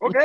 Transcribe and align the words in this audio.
Ok. 0.00 0.16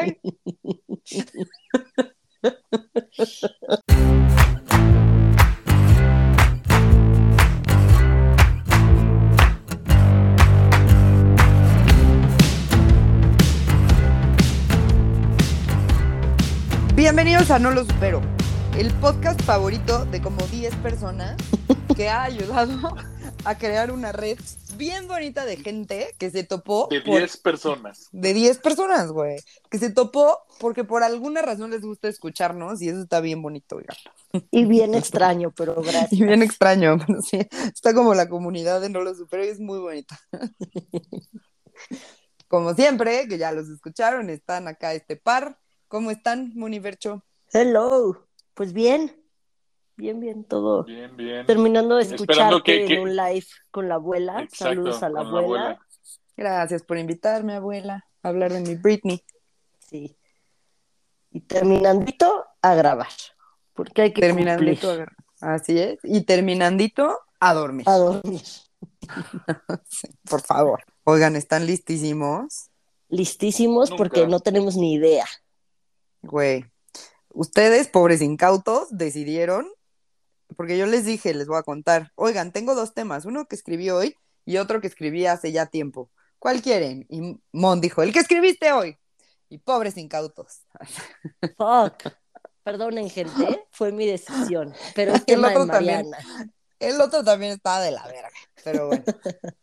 Bienvenidos 16.95 17.51
a 17.51 17.59
No 17.59 17.69
Lo 17.69 17.85
Supero, 17.85 18.21
el 18.75 18.91
podcast 18.93 19.39
favorito 19.43 20.05
de 20.05 20.21
como 20.21 20.41
10 20.47 20.75
personas 20.77 21.35
que 21.95 22.09
ha 22.09 22.23
ayudado 22.23 22.95
a 23.43 23.55
crear 23.59 23.91
una 23.91 24.11
red 24.11 24.39
bien 24.77 25.07
bonita 25.07 25.45
de 25.45 25.57
gente 25.57 26.13
que 26.17 26.29
se 26.29 26.43
topó. 26.43 26.87
De 26.89 27.01
por- 27.01 27.17
10 27.19 27.37
personas. 27.37 28.07
de 28.11 28.33
10 28.33 28.57
personas, 28.59 29.11
güey. 29.11 29.37
Que 29.69 29.77
se 29.77 29.89
topó 29.91 30.39
porque 30.59 30.83
por 30.83 31.03
alguna 31.03 31.41
razón 31.41 31.71
les 31.71 31.81
gusta 31.81 32.07
escucharnos 32.07 32.81
y 32.81 32.89
eso 32.89 33.01
está 33.01 33.19
bien 33.21 33.41
bonito. 33.41 33.79
Y 34.51 34.65
bien 34.65 34.93
extraño, 34.95 35.51
pero 35.55 35.75
gracias. 35.81 36.13
Y 36.13 36.23
bien 36.23 36.41
extraño, 36.43 36.97
pero 37.07 37.21
sí. 37.21 37.39
Está 37.73 37.93
como 37.93 38.13
la 38.13 38.29
comunidad 38.29 38.81
de 38.81 38.89
No 38.89 39.01
Lo 39.01 39.13
Supero 39.15 39.43
y 39.45 39.49
es 39.49 39.59
muy 39.59 39.79
bonita. 39.79 40.19
Como 42.47 42.73
siempre, 42.75 43.27
que 43.27 43.37
ya 43.37 43.51
los 43.51 43.67
escucharon, 43.69 44.29
están 44.29 44.67
acá 44.67 44.93
este 44.93 45.15
par. 45.15 45.59
¿Cómo 45.87 46.11
están, 46.11 46.51
Monivercho? 46.55 47.23
Hello. 47.51 48.27
Pues 48.53 48.71
bien. 48.71 49.15
Bien, 49.97 50.19
bien, 50.19 50.43
todo. 50.43 50.83
Bien, 50.83 51.15
bien. 51.15 51.45
Terminando 51.45 51.95
de 51.95 52.03
escucharte 52.03 52.61
que- 52.63 52.85
que- 52.85 52.93
en 52.95 53.01
un 53.03 53.15
live 53.15 53.45
con 53.71 53.87
la 53.87 53.95
abuela. 53.95 54.41
Exacto, 54.41 54.65
Saludos 54.65 55.03
a 55.03 55.09
la 55.09 55.21
abuela. 55.21 55.79
Gracias 56.35 56.83
por 56.83 56.97
invitarme, 56.97 57.53
abuela, 57.53 58.05
a 58.21 58.27
hablar 58.27 58.51
de 58.51 58.59
mi 58.61 58.75
Britney. 58.75 59.23
Sí. 59.79 60.17
Y 61.31 61.41
terminandito 61.41 62.45
a 62.61 62.75
grabar. 62.75 63.07
Porque 63.73 64.01
hay 64.03 64.13
que 64.13 64.21
Terminandito, 64.21 64.87
cumplir. 64.87 65.09
a- 65.41 65.53
así 65.55 65.79
es. 65.79 65.99
Y 66.03 66.21
terminandito, 66.23 67.19
a 67.39 67.53
dormir. 67.53 67.87
a 67.87 67.97
dormir. 67.97 68.41
Sí, 69.87 70.07
por 70.29 70.41
favor. 70.41 70.83
Oigan, 71.03 71.35
¿están 71.35 71.65
listísimos? 71.67 72.69
Listísimos 73.09 73.91
Nunca. 73.91 73.97
porque 74.03 74.27
no 74.27 74.39
tenemos 74.39 74.75
ni 74.77 74.93
idea. 74.93 75.25
Güey, 76.23 76.65
ustedes, 77.29 77.87
pobres 77.87 78.21
incautos, 78.21 78.87
decidieron, 78.89 79.67
porque 80.55 80.77
yo 80.77 80.85
les 80.85 81.05
dije, 81.05 81.33
les 81.33 81.47
voy 81.47 81.57
a 81.57 81.63
contar, 81.63 82.11
oigan, 82.15 82.51
tengo 82.51 82.75
dos 82.75 82.93
temas, 82.93 83.25
uno 83.25 83.45
que 83.45 83.55
escribí 83.55 83.89
hoy 83.89 84.15
y 84.45 84.57
otro 84.57 84.81
que 84.81 84.87
escribí 84.87 85.25
hace 85.25 85.51
ya 85.51 85.67
tiempo. 85.67 86.09
¿Cuál 86.39 86.61
quieren? 86.61 87.05
Y 87.09 87.39
Mon 87.51 87.81
dijo, 87.81 88.03
el 88.03 88.13
que 88.13 88.19
escribiste 88.19 88.71
hoy. 88.71 88.97
Y 89.49 89.59
pobres 89.59 89.97
incautos. 89.97 90.61
Fuck. 91.57 92.13
Perdonen, 92.63 93.09
gente. 93.09 93.65
Fue 93.71 93.91
mi 93.91 94.07
decisión. 94.07 94.73
Pero 94.95 95.13
es 95.13 95.19
El 95.19 95.25
tema 95.25 95.49
de 95.49 95.55
otro 95.55 95.71
también. 95.71 96.11
El 96.79 96.99
otro 96.99 97.23
también 97.23 97.53
estaba 97.53 97.81
de 97.81 97.91
la 97.91 98.05
verga, 98.05 98.29
pero 98.63 98.87
bueno. 98.87 99.03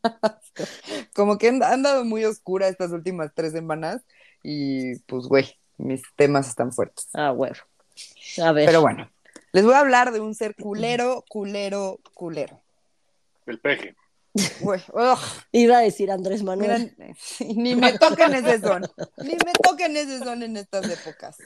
Como 1.14 1.36
que 1.36 1.48
han, 1.48 1.62
han 1.62 1.82
dado 1.82 2.04
muy 2.04 2.24
oscura 2.24 2.68
estas 2.68 2.90
últimas 2.92 3.30
tres 3.34 3.52
semanas 3.52 4.02
y 4.42 4.98
pues, 5.00 5.26
güey, 5.26 5.58
mis 5.76 6.02
temas 6.16 6.48
están 6.48 6.72
fuertes. 6.72 7.08
Ah, 7.12 7.32
bueno. 7.32 7.56
A 8.42 8.52
ver. 8.52 8.66
Pero 8.66 8.80
bueno, 8.80 9.10
les 9.52 9.64
voy 9.64 9.74
a 9.74 9.80
hablar 9.80 10.12
de 10.12 10.20
un 10.20 10.34
ser 10.34 10.54
culero, 10.56 11.24
culero, 11.28 11.98
culero. 12.14 12.62
El 13.46 13.60
peje. 13.60 13.94
Ugh, 14.62 15.18
Iba 15.52 15.78
a 15.78 15.80
decir 15.82 16.10
Andrés 16.10 16.42
Manuel. 16.42 16.94
miren, 16.96 17.16
ni 17.62 17.74
me 17.76 17.98
toquen 17.98 18.32
ese 18.34 18.60
son, 18.60 18.82
ni 19.18 19.32
me 19.32 19.52
toquen 19.62 19.94
ese 19.96 20.20
son 20.20 20.42
en 20.42 20.56
estas 20.56 20.88
épocas 20.88 21.36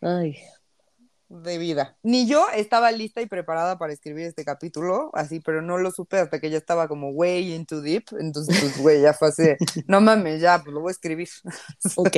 Ay. 0.00 0.36
de 1.28 1.58
vida. 1.58 1.98
Ni 2.04 2.28
yo 2.28 2.46
estaba 2.54 2.92
lista 2.92 3.20
y 3.20 3.26
preparada 3.26 3.78
para 3.78 3.92
escribir 3.92 4.26
este 4.26 4.44
capítulo, 4.44 5.10
así, 5.12 5.40
pero 5.40 5.60
no 5.60 5.78
lo 5.78 5.90
supe 5.90 6.18
hasta 6.18 6.38
que 6.38 6.50
ya 6.50 6.58
estaba 6.58 6.86
como 6.86 7.10
way 7.10 7.52
into 7.52 7.80
deep, 7.80 8.04
entonces, 8.20 8.60
pues, 8.60 8.78
güey, 8.78 9.02
ya 9.02 9.12
fue 9.12 9.28
así, 9.28 9.42
no 9.88 10.00
mames, 10.00 10.40
ya, 10.40 10.62
pues 10.62 10.72
lo 10.72 10.82
voy 10.82 10.90
a 10.90 10.92
escribir. 10.92 11.28
Ok. 11.96 12.16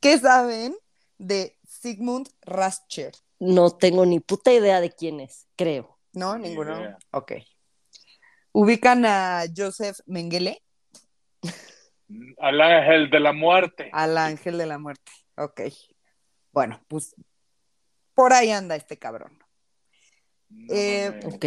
¿Qué 0.00 0.18
saben 0.18 0.74
de 1.18 1.56
Sigmund 1.68 2.28
Rascher? 2.42 3.12
No 3.38 3.70
tengo 3.76 4.06
ni 4.06 4.20
puta 4.20 4.52
idea 4.52 4.80
de 4.80 4.90
quién 4.90 5.20
es, 5.20 5.48
creo. 5.56 5.98
¿No? 6.12 6.38
Ni 6.38 6.50
Ninguno. 6.50 6.96
Ok. 7.10 7.32
¿Ubican 8.52 9.04
a 9.04 9.44
Joseph 9.54 9.98
Mengele? 10.06 10.62
Al 12.38 12.60
ángel 12.60 13.10
de 13.10 13.20
la 13.20 13.32
muerte. 13.32 13.90
Al 13.92 14.16
ángel 14.16 14.58
de 14.58 14.66
la 14.66 14.78
muerte. 14.78 15.10
Ok. 15.36 15.62
Bueno, 16.52 16.80
pues 16.86 17.14
por 18.14 18.32
ahí 18.32 18.50
anda 18.50 18.76
este 18.76 18.98
cabrón. 18.98 19.38
No 20.48 20.72
Eh. 20.72 21.20
Ok. 21.26 21.44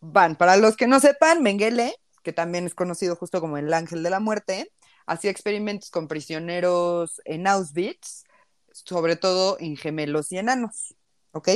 Van, 0.00 0.36
para 0.36 0.56
los 0.56 0.76
que 0.76 0.86
no 0.86 0.98
sepan, 0.98 1.42
Mengele, 1.42 1.94
que 2.22 2.32
también 2.32 2.66
es 2.66 2.74
conocido 2.74 3.14
justo 3.14 3.40
como 3.40 3.58
el 3.58 3.72
ángel 3.72 4.02
de 4.02 4.10
la 4.10 4.18
muerte, 4.18 4.72
hacía 5.06 5.30
experimentos 5.30 5.90
con 5.90 6.08
prisioneros 6.08 7.20
en 7.24 7.46
Auschwitz, 7.46 8.24
sobre 8.72 9.16
todo 9.16 9.58
en 9.60 9.76
gemelos 9.76 10.32
y 10.32 10.38
enanos. 10.38 10.94
¿Ok? 11.32 11.48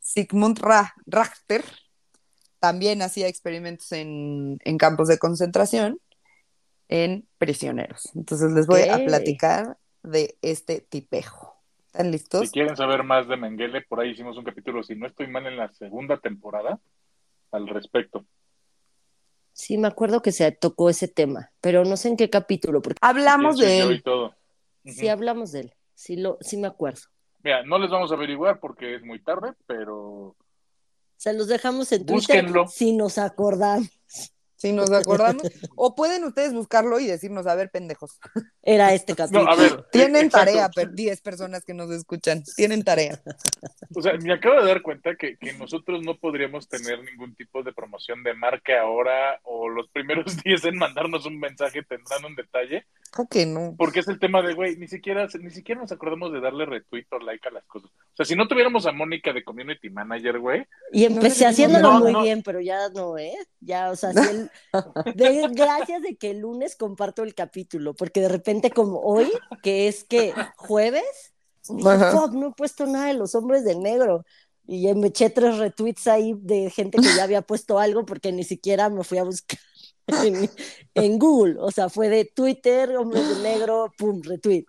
Sigmund 0.00 0.58
Ra- 0.60 0.94
Rachter 1.06 1.64
también 2.58 3.02
hacía 3.02 3.28
experimentos 3.28 3.92
en, 3.92 4.58
en 4.64 4.78
campos 4.78 5.08
de 5.08 5.18
concentración 5.18 6.00
en 6.88 7.28
prisioneros. 7.38 8.10
Entonces 8.14 8.52
les 8.52 8.66
voy 8.66 8.82
a 8.82 9.04
platicar 9.04 9.78
de 10.02 10.38
este 10.42 10.80
tipejo. 10.80 11.54
¿Están 11.86 12.10
listos? 12.10 12.46
Si 12.46 12.52
quieren 12.52 12.76
saber 12.76 13.02
más 13.02 13.26
de 13.28 13.36
Mengele, 13.36 13.82
por 13.82 14.00
ahí 14.00 14.10
hicimos 14.10 14.36
un 14.36 14.44
capítulo, 14.44 14.82
si 14.82 14.94
no 14.94 15.06
estoy 15.06 15.26
mal, 15.28 15.46
en 15.46 15.56
la 15.56 15.72
segunda 15.72 16.18
temporada 16.18 16.78
al 17.50 17.68
respecto. 17.68 18.24
Sí, 19.52 19.78
me 19.78 19.88
acuerdo 19.88 20.20
que 20.20 20.32
se 20.32 20.52
tocó 20.52 20.90
ese 20.90 21.08
tema, 21.08 21.50
pero 21.62 21.84
no 21.84 21.96
sé 21.96 22.08
en 22.08 22.16
qué 22.18 22.28
capítulo, 22.28 22.82
porque 22.82 22.98
Hablamos 23.00 23.58
de 23.58 23.82
él. 23.82 23.92
y 23.92 24.02
todo. 24.02 24.34
sí 24.84 25.08
hablamos 25.08 25.52
de 25.52 25.60
él. 25.60 25.74
Sí, 25.94 26.16
lo, 26.16 26.36
sí 26.42 26.58
me 26.58 26.66
acuerdo. 26.66 27.00
Mira, 27.42 27.62
no 27.64 27.78
les 27.78 27.90
vamos 27.90 28.10
a 28.10 28.14
averiguar 28.14 28.58
porque 28.60 28.96
es 28.96 29.02
muy 29.02 29.22
tarde, 29.22 29.52
pero 29.66 30.34
Se 31.16 31.32
los 31.32 31.48
dejamos 31.48 31.90
en 31.92 32.00
Twitter 32.06 32.14
Búsquenlo. 32.42 32.66
si 32.68 32.92
nos 32.92 33.18
acordamos. 33.18 33.88
Si 34.66 34.72
nos 34.72 34.90
acordamos. 34.90 35.42
o 35.76 35.94
pueden 35.94 36.24
ustedes 36.24 36.52
buscarlo 36.52 36.98
y 37.00 37.06
decirnos, 37.06 37.46
a 37.46 37.54
ver, 37.54 37.70
pendejos. 37.70 38.18
Era 38.62 38.92
este 38.94 39.14
capítulo. 39.14 39.44
no, 39.44 39.50
a 39.52 39.56
ver. 39.56 39.84
Tienen 39.92 40.26
exacto. 40.26 40.46
tarea, 40.46 40.68
per- 40.70 40.92
10 40.92 41.20
personas 41.20 41.64
que 41.64 41.74
nos 41.74 41.90
escuchan. 41.90 42.42
Tienen 42.56 42.82
tarea. 42.84 43.20
O 43.94 44.02
sea, 44.02 44.14
me 44.14 44.32
acabo 44.32 44.60
de 44.60 44.66
dar 44.66 44.82
cuenta 44.82 45.14
que, 45.16 45.36
que 45.36 45.52
nosotros 45.54 46.02
no 46.04 46.16
podríamos 46.18 46.68
tener 46.68 47.02
ningún 47.04 47.34
tipo 47.34 47.62
de 47.62 47.72
promoción 47.72 48.22
de 48.22 48.34
marca 48.34 48.80
ahora 48.80 49.40
o 49.44 49.68
los 49.68 49.88
primeros 49.88 50.36
10 50.44 50.64
en 50.66 50.76
mandarnos 50.78 51.26
un 51.26 51.38
mensaje 51.38 51.82
tendrán 51.82 52.24
un 52.24 52.34
detalle, 52.34 52.86
¿Cómo 53.12 53.28
que 53.28 53.46
no? 53.46 53.74
porque 53.78 54.00
es 54.00 54.08
el 54.08 54.18
tema 54.18 54.42
de, 54.42 54.54
güey, 54.54 54.76
ni 54.76 54.88
siquiera, 54.88 55.26
ni 55.40 55.50
siquiera 55.50 55.80
nos 55.80 55.92
acordamos 55.92 56.32
de 56.32 56.40
darle 56.40 56.66
retweet 56.66 57.06
o 57.12 57.18
like 57.20 57.48
a 57.48 57.52
las 57.52 57.64
cosas. 57.66 57.90
O 57.90 58.16
sea, 58.16 58.26
si 58.26 58.34
no 58.34 58.48
tuviéramos 58.48 58.86
a 58.86 58.92
Mónica 58.92 59.32
de 59.32 59.44
Community 59.44 59.90
Manager, 59.90 60.38
güey, 60.38 60.66
Y 60.92 61.04
empecé 61.04 61.44
No, 61.44 61.50
haciéndolo 61.50 61.92
no, 61.92 61.98
muy 62.00 62.12
no. 62.12 62.22
bien, 62.22 62.42
pero 62.42 62.60
ya 62.60 62.88
no, 62.94 63.16
¿eh? 63.18 63.34
Ya, 63.60 63.90
o 63.90 63.96
sea, 63.96 64.12
sí 64.12 64.18
el- 64.30 64.50
de- 65.04 65.48
gracias 65.52 66.02
de 66.02 66.16
que 66.16 66.30
el 66.30 66.40
lunes 66.40 66.76
comparto 66.76 67.22
el 67.22 67.34
capítulo, 67.34 67.94
porque 67.94 68.20
de 68.20 68.28
repente 68.28 68.70
como 68.72 69.00
hoy, 69.00 69.30
que 69.62 69.88
es 69.88 70.04
que 70.04 70.32
jueves, 70.56 71.34
fuck, 72.08 72.32
no 72.34 72.48
he 72.48 72.52
puesto 72.52 72.86
nada 72.86 73.06
de 73.08 73.14
los 73.14 73.34
hombres 73.34 73.64
de 73.64 73.76
negro. 73.76 74.24
Y 74.68 74.82
ya 74.82 74.94
me 74.94 75.08
eché 75.08 75.30
tres 75.30 75.58
retweets 75.58 76.08
ahí 76.08 76.34
de 76.40 76.70
gente 76.70 76.98
que 76.98 77.14
ya 77.14 77.22
había 77.24 77.42
puesto 77.42 77.78
algo 77.78 78.04
porque 78.04 78.32
ni 78.32 78.42
siquiera 78.44 78.88
me 78.90 79.04
fui 79.04 79.18
a 79.18 79.24
buscar 79.24 79.60
en, 80.08 80.50
en 80.94 81.18
Google. 81.18 81.56
O 81.60 81.70
sea, 81.70 81.88
fue 81.88 82.08
de 82.08 82.24
Twitter, 82.24 82.96
hombres 82.96 83.28
de 83.28 83.42
negro, 83.42 83.92
pum, 83.96 84.20
retweet. 84.22 84.66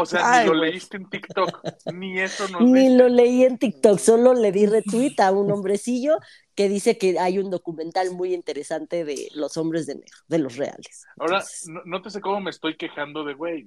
O 0.00 0.06
sea, 0.06 0.20
Ay, 0.24 0.44
ni 0.46 0.52
lo 0.52 0.56
leíste 0.56 0.96
en 0.96 1.08
TikTok, 1.10 1.60
ni 1.92 2.20
eso 2.20 2.48
nos 2.48 2.62
Ni 2.62 2.88
dice. 2.88 2.96
lo 2.96 3.08
leí 3.08 3.44
en 3.44 3.58
TikTok, 3.58 3.98
solo 3.98 4.34
le 4.34 4.52
di 4.52 4.66
retweet 4.66 5.18
a 5.20 5.32
un 5.32 5.50
hombrecillo 5.50 6.18
que 6.54 6.68
dice 6.68 6.98
que 6.98 7.18
hay 7.18 7.38
un 7.38 7.50
documental 7.50 8.10
muy 8.10 8.34
interesante 8.34 9.04
de 9.04 9.28
los 9.34 9.56
hombres 9.56 9.86
de 9.86 9.96
negro, 9.96 10.16
de 10.28 10.38
los 10.38 10.56
reales. 10.56 11.04
Ahora, 11.18 11.36
Entonces, 11.38 11.68
no, 11.68 11.80
no 11.84 12.02
te 12.02 12.10
sé 12.10 12.20
cómo 12.20 12.40
me 12.40 12.50
estoy 12.50 12.76
quejando 12.76 13.24
de, 13.24 13.34
güey, 13.34 13.64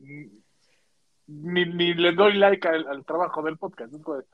ni, 1.27 1.65
ni 1.65 1.93
le 1.93 2.11
doy 2.11 2.33
like 2.33 2.67
al, 2.67 2.87
al 2.87 3.05
trabajo 3.05 3.41
del 3.41 3.57
podcast. 3.57 3.93
Es 3.93 4.01
como 4.01 4.17
de, 4.17 4.25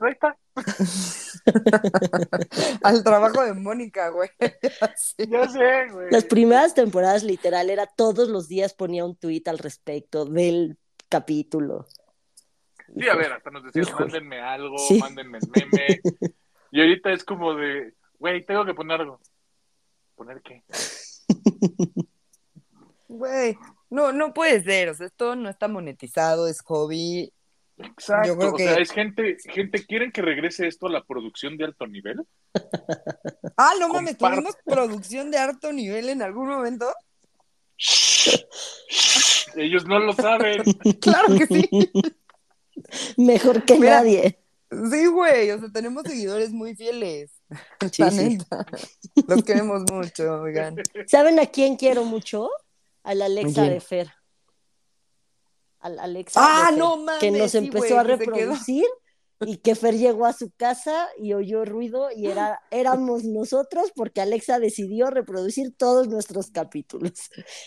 ahí 0.00 0.12
está, 0.12 0.36
Al 2.82 3.04
trabajo 3.04 3.42
de 3.44 3.54
Mónica, 3.54 4.08
güey. 4.10 4.28
Sí. 4.96 5.26
ya 5.28 5.48
sé, 5.48 5.88
güey. 5.92 6.08
Las 6.10 6.24
primeras 6.24 6.74
temporadas, 6.74 7.22
literal, 7.22 7.70
era 7.70 7.86
todos 7.86 8.28
los 8.28 8.48
días 8.48 8.74
ponía 8.74 9.04
un 9.04 9.16
tweet 9.16 9.42
al 9.46 9.58
respecto 9.58 10.24
del 10.24 10.78
capítulo. 11.10 11.86
Sí, 12.98 13.06
a 13.08 13.14
ver, 13.14 13.32
hasta 13.32 13.50
nos 13.50 13.64
decían, 13.64 13.84
Híjole. 13.84 14.04
mándenme 14.06 14.40
algo, 14.40 14.78
Sí. 14.78 14.98
mándenme 14.98 15.38
el 15.38 15.48
meme. 15.50 16.00
Y 16.72 16.80
ahorita 16.80 17.12
es 17.12 17.24
como 17.24 17.54
de, 17.54 17.94
güey, 18.18 18.46
tengo 18.46 18.64
que 18.64 18.74
poner 18.74 19.00
algo. 19.00 19.20
¿Poner 20.14 20.40
qué? 20.40 20.62
Güey, 23.08 23.58
no, 23.90 24.12
no 24.12 24.32
puede 24.32 24.62
ser, 24.62 24.88
o 24.90 24.94
sea, 24.94 25.06
esto 25.06 25.34
no 25.34 25.48
está 25.48 25.66
monetizado, 25.66 26.46
es 26.46 26.60
hobby. 26.62 27.32
Exacto. 27.78 28.28
Yo 28.28 28.38
creo 28.38 28.50
O 28.52 28.54
que- 28.56 28.64
sea, 28.64 28.74
es 28.78 28.92
gente, 28.92 29.36
gente, 29.46 29.84
¿quieren 29.84 30.12
que 30.12 30.22
regrese 30.22 30.68
esto 30.68 30.86
a 30.86 30.90
la 30.90 31.02
producción 31.04 31.56
de 31.56 31.64
alto 31.64 31.86
nivel? 31.88 32.24
Ah, 33.56 33.72
no 33.80 33.88
mames, 33.88 34.16
tuvimos 34.16 34.56
producción 34.64 35.30
de 35.32 35.38
alto 35.38 35.72
nivel 35.72 36.08
en 36.08 36.22
algún 36.22 36.48
momento. 36.48 36.86
Ellos 39.56 39.84
no 39.86 39.98
lo 39.98 40.12
saben. 40.12 40.62
Claro 41.00 41.28
que 41.36 41.46
sí. 41.46 41.90
Mejor 43.16 43.64
que 43.64 43.78
Mira. 43.78 43.96
nadie. 43.98 44.38
Sí, 44.70 45.06
güey, 45.06 45.50
o 45.50 45.58
sea, 45.58 45.68
tenemos 45.72 46.04
seguidores 46.04 46.50
muy 46.52 46.76
fieles. 46.76 47.32
Sí, 47.90 48.02
la 48.02 48.10
sí. 48.10 48.38
Los 49.26 49.42
queremos 49.42 49.82
mucho, 49.90 50.42
oigan. 50.42 50.76
¿Saben 51.06 51.40
a 51.40 51.46
quién 51.46 51.76
quiero 51.76 52.04
mucho? 52.04 52.48
Al 53.02 53.22
Alexa 53.22 53.62
¿A 53.62 53.64
quién? 53.64 53.74
de 53.74 53.80
Fer. 53.80 54.12
Al 55.80 55.98
Alexa 55.98 56.40
Ah, 56.40 56.60
de 56.66 56.66
Fer, 56.70 56.78
no 56.78 56.96
mames, 56.98 57.20
que 57.20 57.30
nos 57.32 57.50
sí, 57.50 57.58
empezó 57.58 57.78
güey, 57.86 57.98
a 57.98 58.02
que 58.02 58.16
reproducir 58.16 58.84
y 59.40 59.56
que 59.58 59.74
Fer 59.74 59.96
llegó 59.96 60.26
a 60.26 60.32
su 60.32 60.50
casa 60.56 61.08
y 61.18 61.32
oyó 61.32 61.64
ruido 61.64 62.08
y 62.14 62.26
era, 62.26 62.60
éramos 62.70 63.24
nosotros 63.24 63.90
porque 63.94 64.20
Alexa 64.20 64.58
decidió 64.58 65.08
reproducir 65.10 65.74
todos 65.76 66.08
nuestros 66.08 66.50
capítulos 66.50 67.12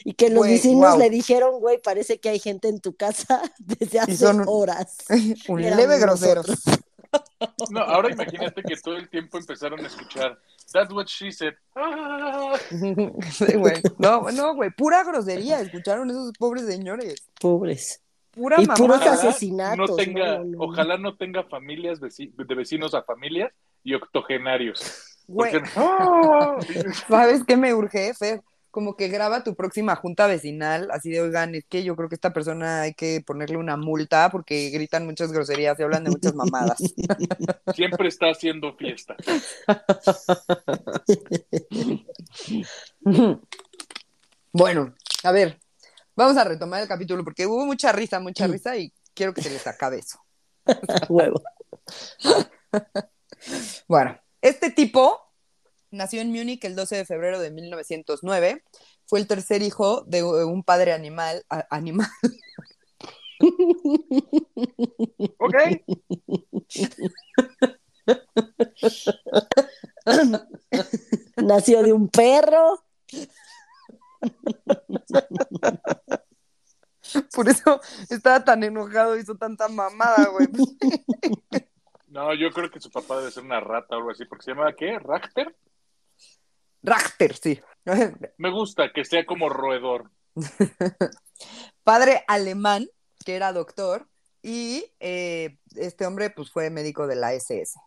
y 0.03 0.13
que 0.13 0.29
los 0.29 0.39
Güey, 0.39 0.51
vecinos 0.53 0.97
le 0.97 1.09
dijeron, 1.09 1.59
güey, 1.59 1.81
parece 1.81 2.19
que 2.19 2.29
hay 2.29 2.39
gente 2.39 2.67
en 2.69 2.79
tu 2.79 2.95
casa 2.95 3.41
desde 3.59 3.99
hace 3.99 4.17
son- 4.17 4.43
horas. 4.47 4.97
Un 5.47 5.61
Éramos 5.61 5.77
leve 5.77 5.99
grosero. 5.99 6.41
No, 7.69 7.81
ahora 7.81 8.11
imagínate 8.11 8.63
que 8.63 8.75
todo 8.77 8.95
el 8.95 9.09
tiempo 9.09 9.37
empezaron 9.37 9.83
a 9.83 9.87
escuchar 9.87 10.39
That's 10.71 10.91
what 10.91 11.05
she 11.07 11.31
said. 11.31 11.53
Ah. 11.75 12.55
Sí, 12.71 13.53
güey. 13.57 13.81
No, 13.99 14.31
no, 14.31 14.55
güey, 14.55 14.71
pura 14.71 15.03
grosería, 15.03 15.59
escucharon 15.59 16.09
esos 16.09 16.31
pobres 16.39 16.65
señores. 16.65 17.15
Pobres. 17.39 18.01
Pura 18.33 18.59
Y 18.59 18.65
puros 18.65 19.01
asesinatos, 19.05 19.91
No 19.91 19.95
tenga, 19.95 20.39
no, 20.39 20.43
no, 20.43 20.57
no. 20.57 20.63
Ojalá 20.63 20.97
no 20.97 21.15
tenga 21.15 21.43
familias 21.43 22.01
veci- 22.01 22.33
de 22.33 22.55
vecinos 22.55 22.95
a 22.95 23.03
familias 23.03 23.51
y 23.83 23.93
octogenarios. 23.93 24.81
Güey, 25.27 25.51
Porque- 25.53 25.69
¡Ah! 25.75 26.57
¿sabes 27.07 27.43
qué 27.45 27.55
me 27.57 27.73
urge, 27.73 28.13
Fer? 28.15 28.41
Como 28.71 28.95
que 28.95 29.07
graba 29.07 29.43
tu 29.43 29.53
próxima 29.53 29.95
junta 29.95 30.25
vecinal, 30.25 30.89
así 30.91 31.11
de, 31.11 31.21
oigan, 31.21 31.53
es 31.53 31.63
que 31.69 31.83
yo 31.83 31.95
creo 31.95 32.09
que 32.09 32.15
esta 32.15 32.33
persona 32.33 32.81
hay 32.81 32.95
que 32.95 33.21
ponerle 33.23 33.57
una 33.57 33.77
multa 33.77 34.31
porque 34.31 34.71
gritan 34.71 35.05
muchas 35.05 35.31
groserías 35.31 35.79
y 35.79 35.83
hablan 35.83 36.05
de 36.05 36.09
muchas 36.09 36.33
mamadas. 36.33 36.77
Siempre 37.75 38.07
está 38.07 38.31
haciendo 38.31 38.73
fiesta. 38.73 39.15
Bueno, 44.51 44.93
a 45.23 45.31
ver, 45.31 45.57
vamos 46.15 46.37
a 46.37 46.43
retomar 46.43 46.81
el 46.81 46.87
capítulo 46.87 47.23
porque 47.23 47.45
hubo 47.45 47.65
mucha 47.65 47.91
risa, 47.91 48.19
mucha 48.19 48.47
risa 48.47 48.75
y 48.77 48.93
quiero 49.13 49.33
que 49.33 49.41
se 49.41 49.49
les 49.49 49.65
acabe 49.67 49.99
eso. 49.99 50.19
Huevo. 51.09 51.41
Bueno, 53.89 54.17
este 54.41 54.71
tipo 54.71 55.19
nació 55.91 56.21
en 56.21 56.31
Múnich 56.31 56.63
el 56.63 56.77
12 56.77 56.95
de 56.95 57.05
febrero 57.05 57.41
de 57.41 57.51
1909. 57.51 58.63
Fue 59.05 59.19
el 59.19 59.27
tercer 59.27 59.61
hijo 59.61 60.01
de 60.07 60.23
un 60.23 60.63
padre 60.63 60.93
animal, 60.93 61.43
a- 61.49 61.67
animal, 61.69 62.07
¿Ok? 65.39 65.55
Nació 71.37 71.83
de 71.83 71.93
un 71.93 72.09
perro. 72.09 72.83
por 77.35 77.49
eso 77.49 77.81
estaba 78.09 78.43
tan 78.43 78.63
enojado, 78.63 79.17
hizo 79.17 79.35
tanta 79.35 79.67
mamada, 79.67 80.29
güey. 80.29 80.47
No, 82.07 82.33
yo 82.35 82.51
creo 82.51 82.69
que 82.69 82.79
su 82.79 82.91
papá 82.91 83.17
debe 83.17 83.31
ser 83.31 83.43
una 83.43 83.59
rata 83.59 83.95
o 83.95 83.97
algo 83.97 84.11
así, 84.11 84.25
porque 84.25 84.43
se 84.43 84.51
llama 84.51 84.73
¿qué? 84.73 84.99
¿Rachter? 84.99 85.55
Rachter, 86.83 87.35
sí. 87.35 87.59
Me 88.37 88.51
gusta 88.51 88.91
que 88.93 89.03
sea 89.03 89.25
como 89.25 89.49
roedor. 89.49 90.11
Padre 91.83 92.23
alemán, 92.27 92.87
que 93.25 93.35
era 93.35 93.53
doctor, 93.53 94.07
y 94.41 94.85
eh, 94.99 95.57
este 95.75 96.05
hombre 96.05 96.29
pues 96.29 96.51
fue 96.51 96.69
médico 96.69 97.07
de 97.07 97.15
la 97.15 97.33
SS. 97.33 97.79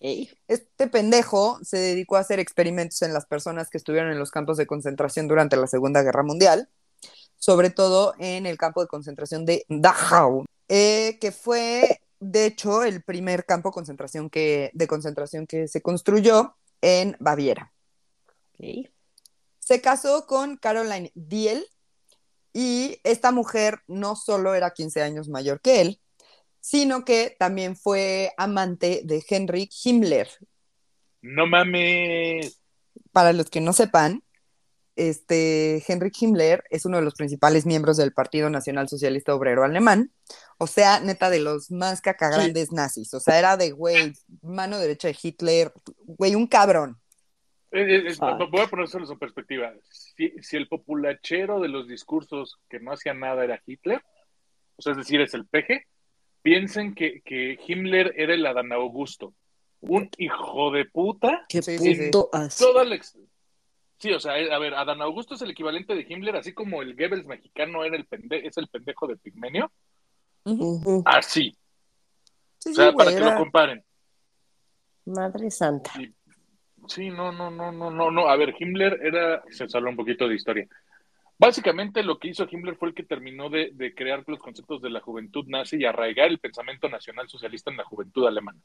Este 0.00 0.86
pendejo 0.86 1.58
se 1.62 1.78
dedicó 1.78 2.16
a 2.16 2.20
hacer 2.20 2.38
experimentos 2.38 3.02
en 3.02 3.12
las 3.12 3.26
personas 3.26 3.68
que 3.70 3.78
estuvieron 3.78 4.12
en 4.12 4.18
los 4.18 4.30
campos 4.30 4.56
de 4.56 4.66
concentración 4.66 5.28
durante 5.28 5.56
la 5.56 5.66
Segunda 5.66 6.02
Guerra 6.02 6.22
Mundial, 6.22 6.68
sobre 7.36 7.70
todo 7.70 8.14
en 8.18 8.46
el 8.46 8.58
campo 8.58 8.80
de 8.80 8.88
concentración 8.88 9.44
de 9.44 9.64
Dachau, 9.68 10.44
eh, 10.68 11.18
que 11.20 11.32
fue, 11.32 12.00
de 12.20 12.46
hecho, 12.46 12.82
el 12.82 13.02
primer 13.02 13.44
campo 13.44 13.72
concentración 13.72 14.30
que, 14.30 14.70
de 14.74 14.86
concentración 14.86 15.46
que 15.46 15.68
se 15.68 15.82
construyó 15.82 16.56
en 16.80 17.16
Baviera. 17.18 17.72
Se 19.58 19.80
casó 19.80 20.26
con 20.26 20.56
Caroline 20.56 21.12
Diel 21.14 21.66
y 22.52 22.98
esta 23.04 23.30
mujer 23.30 23.80
no 23.86 24.16
solo 24.16 24.54
era 24.54 24.72
15 24.72 25.02
años 25.02 25.28
mayor 25.28 25.60
que 25.60 25.80
él, 25.80 26.00
sino 26.60 27.04
que 27.04 27.36
también 27.38 27.76
fue 27.76 28.32
amante 28.36 29.02
de 29.04 29.22
Heinrich 29.28 29.72
Himmler. 29.84 30.28
No 31.22 31.46
mames. 31.46 32.60
Para 33.12 33.32
los 33.32 33.50
que 33.50 33.60
no 33.60 33.72
sepan, 33.72 34.22
este 34.98 35.82
Heinrich 35.86 36.20
Himmler 36.22 36.64
es 36.70 36.84
uno 36.84 36.96
de 36.96 37.04
los 37.04 37.14
principales 37.14 37.64
miembros 37.66 37.96
del 37.96 38.12
Partido 38.12 38.50
Nacional 38.50 38.88
Socialista 38.88 39.34
Obrero 39.34 39.64
Alemán, 39.64 40.12
o 40.58 40.66
sea, 40.66 41.00
neta 41.00 41.30
de 41.30 41.38
los 41.40 41.70
más 41.70 42.00
cacagrandes 42.00 42.72
nazis, 42.72 43.14
o 43.14 43.20
sea, 43.20 43.38
era 43.38 43.56
de 43.56 43.70
güey, 43.70 44.12
mano 44.42 44.78
derecha 44.78 45.08
de 45.08 45.16
Hitler, 45.20 45.72
güey, 46.04 46.34
un 46.34 46.48
cabrón. 46.48 46.98
Eh, 47.70 47.82
eh, 47.82 48.08
eh, 48.08 48.16
Ah. 48.20 48.38
voy 48.50 48.60
a 48.60 48.66
ponérselo 48.66 49.10
en 49.10 49.18
perspectiva. 49.18 49.72
Si, 49.90 50.32
si 50.42 50.56
el 50.56 50.68
populachero 50.68 51.60
de 51.60 51.68
los 51.68 51.86
discursos 51.86 52.58
que 52.68 52.80
no 52.80 52.92
hacía 52.92 53.14
nada 53.14 53.44
era 53.44 53.62
Hitler, 53.64 54.02
o 54.76 54.82
sea, 54.82 54.92
es 54.92 54.98
decir, 54.98 55.20
es 55.20 55.34
el 55.34 55.46
peje, 55.46 55.86
piensen 56.42 56.94
que, 56.94 57.20
que 57.24 57.58
Himmler 57.66 58.14
era 58.16 58.34
el 58.34 58.44
Adán 58.46 58.72
Augusto. 58.72 59.34
Un 59.80 60.10
hijo 60.18 60.70
de 60.72 60.84
puta. 60.86 61.44
Qué 61.48 61.62
Sí, 61.62 61.78
sí, 61.78 61.94
sí. 61.94 62.10
puto 62.10 62.82
el 62.82 62.92
ex- 62.92 63.16
Sí, 63.98 64.12
o 64.12 64.20
sea, 64.20 64.38
eh, 64.38 64.52
a 64.52 64.58
ver, 64.58 64.74
Adán 64.74 65.02
Augusto 65.02 65.34
es 65.34 65.42
el 65.42 65.50
equivalente 65.50 65.94
de 65.94 66.06
Himmler, 66.08 66.36
así 66.36 66.52
como 66.52 66.82
el 66.82 66.94
Goebbels 66.94 67.26
mexicano 67.26 67.84
era 67.84 67.96
el 67.96 68.06
pende 68.06 68.46
es 68.46 68.56
el 68.56 68.68
pendejo 68.68 69.08
de 69.08 69.16
Pigmenio. 69.16 69.72
Así. 71.04 71.56
Sí, 72.58 72.70
O 72.70 72.74
sea, 72.74 72.90
sí, 72.90 72.96
para 72.96 73.10
que 73.12 73.20
lo 73.20 73.34
comparen. 73.36 73.84
Madre 75.06 75.50
santa. 75.50 75.90
Sí, 76.86 77.10
no, 77.10 77.32
no, 77.32 77.50
no, 77.50 77.72
no, 77.72 77.90
no, 77.90 78.10
no. 78.10 78.28
A 78.28 78.36
ver, 78.36 78.54
Himmler 78.58 79.00
era, 79.02 79.42
se 79.50 79.64
habla 79.76 79.90
un 79.90 79.96
poquito 79.96 80.28
de 80.28 80.36
historia. 80.36 80.66
Básicamente 81.38 82.02
lo 82.02 82.18
que 82.18 82.28
hizo 82.28 82.46
Himmler 82.50 82.76
fue 82.76 82.88
el 82.88 82.94
que 82.94 83.04
terminó 83.04 83.48
de, 83.48 83.70
de 83.72 83.94
crear 83.94 84.24
los 84.26 84.38
conceptos 84.40 84.82
de 84.82 84.90
la 84.90 85.00
juventud 85.00 85.44
nazi 85.46 85.76
y 85.76 85.84
arraigar 85.84 86.28
el 86.28 86.38
pensamiento 86.40 86.88
nacional 86.88 87.28
socialista 87.28 87.70
en 87.70 87.76
la 87.76 87.84
juventud 87.84 88.26
alemana. 88.26 88.60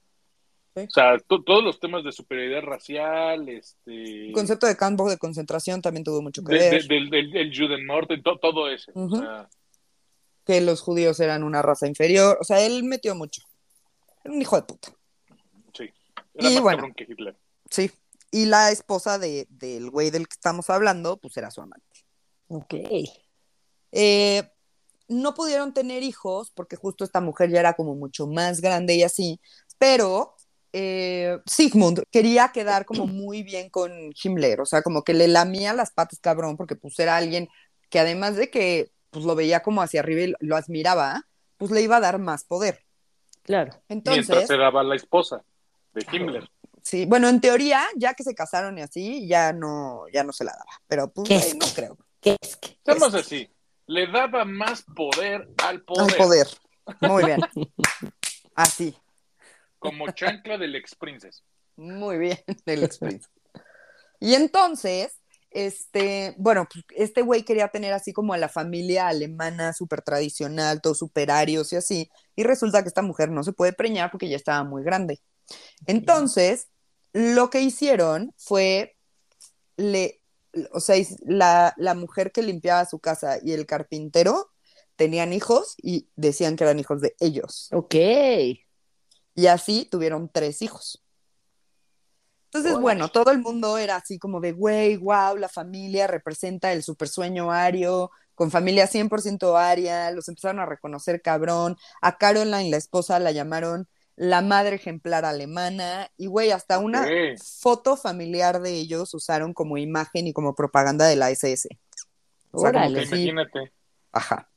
Sí. 0.76 0.82
O 0.88 0.90
sea, 0.90 1.20
to- 1.20 1.44
todos 1.44 1.64
los 1.64 1.80
temas 1.80 2.04
de 2.04 2.12
superioridad 2.12 2.64
racial, 2.64 3.48
este, 3.48 4.26
El 4.30 4.32
concepto 4.34 4.66
de 4.66 4.76
campo 4.76 5.08
de 5.08 5.20
concentración 5.20 5.84
también 5.84 6.04
tuvo 6.04 6.24
mucho 6.24 6.44
que 6.44 6.56
de- 6.56 6.70
ver. 6.72 6.84
del, 6.88 7.10
del, 7.12 7.30
del 7.32 7.56
Judenmord, 7.56 8.08
to- 8.24 8.40
todo 8.40 8.68
eso. 8.70 8.92
Ujú. 8.96 9.18
O 9.18 9.20
sea, 9.20 9.48
que 10.46 10.60
los 10.62 10.82
judíos 10.82 11.20
eran 11.20 11.44
una 11.44 11.62
raza 11.62 11.88
inferior. 11.88 12.38
O 12.42 12.44
sea, 12.44 12.66
él 12.66 12.84
metió 12.84 13.14
mucho. 13.14 13.44
Era 14.24 14.34
un 14.34 14.42
hijo 14.42 14.56
de 14.56 14.64
puta. 14.64 14.90
sí. 15.78 15.90
Era 16.34 16.50
Y 16.50 16.54
más 16.56 16.64
bueno. 16.64 16.78
cabrón 16.80 16.94
que 16.96 17.04
Hitler. 17.04 17.36
Sí. 17.70 17.92
Y 18.32 18.46
la 18.48 18.72
esposa 18.72 19.20
de, 19.20 19.46
del 19.52 19.92
güey 19.92 20.10
del 20.10 20.28
que 20.28 20.34
estamos 20.34 20.72
hablando, 20.72 21.18
pues 21.18 21.38
era 21.38 21.52
su 21.52 21.62
amante. 21.62 21.86
Ok. 22.54 22.74
Eh, 23.92 24.44
no 25.08 25.34
pudieron 25.34 25.74
tener 25.74 26.04
hijos 26.04 26.52
porque 26.52 26.76
justo 26.76 27.04
esta 27.04 27.22
mujer 27.22 27.50
ya 27.50 27.60
era 27.60 27.74
como 27.74 27.96
mucho 27.96 28.28
más 28.28 28.62
grande 28.62 28.96
y 28.96 29.04
así, 29.04 29.40
pero 29.78 30.36
eh, 30.72 31.40
Sigmund 31.46 32.04
quería 32.12 32.50
quedar 32.54 32.86
como 32.86 33.06
muy 33.06 33.44
bien 33.44 33.70
con 33.70 33.92
Himmler, 34.22 34.62
o 34.62 34.66
sea, 34.66 34.82
como 34.82 35.04
que 35.04 35.14
le 35.14 35.28
lamía 35.28 35.74
las 35.74 35.92
patas 35.92 36.20
cabrón 36.20 36.58
porque 36.58 36.76
pues 36.76 36.98
era 37.00 37.18
alguien 37.18 37.50
que 37.90 38.00
además 38.00 38.36
de 38.36 38.50
que 38.50 38.92
pues 39.12 39.26
lo 39.26 39.36
veía 39.36 39.62
como 39.62 39.82
hacia 39.82 40.00
arriba 40.00 40.22
y 40.22 40.34
lo 40.46 40.56
admiraba, 40.56 41.28
pues 41.58 41.72
le 41.72 41.82
iba 41.82 41.98
a 41.98 42.02
dar 42.02 42.18
más 42.18 42.44
poder. 42.44 42.84
Claro. 43.44 43.74
Mientras 43.90 44.18
Entonces, 44.18 44.48
se 44.48 44.58
daba 44.58 44.84
la 44.84 44.96
esposa 44.96 45.44
de 45.94 46.06
Himmler. 46.12 46.50
sí, 46.82 47.06
bueno, 47.06 47.30
en 47.30 47.40
teoría, 47.42 47.84
ya 47.96 48.16
que 48.16 48.24
se 48.24 48.34
casaron 48.34 48.78
y 48.78 48.82
así, 48.82 49.28
ya 49.28 49.54
no, 49.54 50.06
ya 50.12 50.24
no 50.24 50.34
se 50.34 50.44
la 50.44 50.54
daba, 50.54 50.82
pero 50.88 51.12
pues 51.12 51.28
¿Qué 51.28 51.36
güey, 51.36 51.48
es 51.50 51.56
no 51.56 51.66
creo. 51.76 51.98
¿Qué 52.24 52.38
es 52.42 52.56
que? 52.56 52.78
Seamos 52.84 53.14
así. 53.14 53.50
Le 53.86 54.08
daba 54.08 54.46
más 54.46 54.84
poder 54.96 55.48
al 55.64 55.84
poder. 55.84 56.12
Al 56.12 56.18
poder. 56.18 56.48
Muy 57.02 57.26
bien. 57.26 57.40
Así. 58.56 58.96
Como 59.80 60.10
chancla 60.12 60.58
del 60.58 60.76
ex 60.76 60.96
princess. 60.96 61.44
Muy 61.76 62.18
bien, 62.18 62.38
el 62.66 62.84
ex 62.84 62.98
Prince. 62.98 63.28
Y 64.20 64.36
entonces, 64.36 65.20
este, 65.52 66.36
bueno, 66.38 66.68
pues, 66.72 66.86
este 66.96 67.22
güey 67.22 67.44
quería 67.44 67.68
tener 67.68 67.94
así 67.94 68.14
como 68.14 68.34
a 68.34 68.38
la 68.38 68.48
familia 68.48 69.08
alemana 69.08 69.74
súper 69.74 70.02
tradicional, 70.02 70.82
todos 70.82 71.00
superarios 71.00 71.74
y 71.74 71.76
así, 71.76 72.10
y 72.36 72.44
resulta 72.44 72.82
que 72.84 72.88
esta 72.88 73.02
mujer 73.02 73.30
no 73.30 73.44
se 73.44 73.54
puede 73.54 73.74
preñar 73.74 74.12
porque 74.12 74.30
ya 74.30 74.38
estaba 74.38 74.64
muy 74.64 74.84
grande. 74.84 75.20
Entonces, 75.88 76.70
lo 77.12 77.50
que 77.50 77.62
hicieron 77.62 78.34
fue, 78.38 78.96
le, 79.76 80.23
o 80.72 80.80
sea, 80.80 80.96
la, 81.26 81.74
la 81.78 81.96
mujer 81.96 82.32
que 82.32 82.42
limpiaba 82.42 82.86
su 82.86 83.00
casa 83.00 83.38
y 83.44 83.54
el 83.54 83.66
carpintero 83.66 84.52
tenían 84.96 85.34
hijos 85.34 85.76
y 85.78 86.08
decían 86.16 86.56
que 86.56 86.64
eran 86.64 86.80
hijos 86.80 87.02
de 87.02 87.16
ellos. 87.20 87.70
Ok. 87.72 87.96
Y 89.36 89.48
así 89.48 89.86
tuvieron 89.86 90.30
tres 90.32 90.62
hijos. 90.62 91.04
Entonces, 92.52 92.80
bueno, 92.80 93.10
todo 93.10 93.32
el 93.32 93.40
mundo 93.40 93.80
era 93.80 93.96
así 93.96 94.20
como 94.20 94.40
de, 94.40 94.52
güey, 94.52 94.98
wow, 94.98 95.36
la 95.38 95.50
familia 95.50 96.06
representa 96.06 96.72
el 96.72 96.84
super 96.84 97.08
sueño 97.08 97.52
ario, 97.52 98.12
con 98.36 98.52
familia 98.52 98.88
100% 98.88 99.58
aria, 99.58 100.12
los 100.12 100.28
empezaron 100.30 100.60
a 100.60 100.68
reconocer 100.68 101.22
cabrón. 101.24 101.78
A 102.00 102.20
Caroline, 102.20 102.70
la 102.70 102.78
esposa, 102.78 103.18
la 103.18 103.32
llamaron 103.32 103.88
la 104.16 104.42
madre 104.42 104.76
ejemplar 104.76 105.26
alemana. 105.26 106.10
Y, 106.18 106.28
güey, 106.28 106.52
hasta 106.52 106.80
una 106.80 107.06
foto 107.62 107.98
familiar 107.98 108.62
de 108.62 108.74
ellos 108.74 109.14
usaron 109.14 109.54
como 109.54 109.78
imagen 109.78 110.28
y 110.28 110.34
como 110.34 110.56
propaganda 110.56 111.08
de 111.08 111.16
la 111.16 111.30
SS. 111.32 111.70
O 112.52 112.60
sea, 112.60 112.72
como 112.72 112.86
Órale. 112.86 113.00
que 113.00 113.06
sí, 113.08 113.30
Imagínate, 113.30 113.72
ajá. 114.12 114.50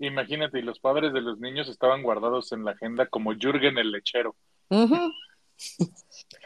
imagínate, 0.00 0.58
y 0.58 0.62
los 0.62 0.80
padres 0.80 1.12
de 1.12 1.20
los 1.20 1.38
niños 1.38 1.68
estaban 1.68 2.02
guardados 2.02 2.50
en 2.52 2.64
la 2.64 2.72
agenda 2.72 3.06
como 3.06 3.32
Jürgen 3.34 3.78
el 3.78 3.92
lechero. 3.92 4.34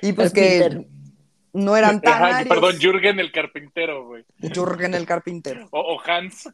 Y 0.02 0.12
pues 0.12 0.32
que 0.32 0.86
no 1.52 1.76
eran 1.76 2.00
tan 2.00 2.22
Ajá, 2.22 2.44
perdón, 2.48 2.78
Jürgen 2.78 3.20
el 3.20 3.32
carpintero, 3.32 4.06
güey. 4.06 4.24
Jürgen 4.38 4.94
el 4.94 5.06
carpintero. 5.06 5.68
O, 5.70 5.96
o 5.96 6.00
Hans. 6.00 6.48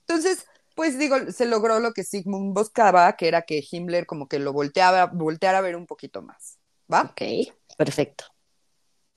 Entonces, 0.00 0.46
pues 0.74 0.98
digo, 0.98 1.16
se 1.30 1.46
logró 1.46 1.80
lo 1.80 1.92
que 1.92 2.04
Sigmund 2.04 2.54
buscaba, 2.54 3.16
que 3.16 3.28
era 3.28 3.42
que 3.42 3.64
Himmler 3.68 4.06
como 4.06 4.28
que 4.28 4.38
lo 4.38 4.52
volteaba, 4.52 5.06
volteara 5.06 5.58
a 5.58 5.62
ver 5.62 5.76
un 5.76 5.86
poquito 5.86 6.22
más. 6.22 6.58
¿Va? 6.92 7.02
Ok, 7.02 7.22
perfecto. 7.76 8.24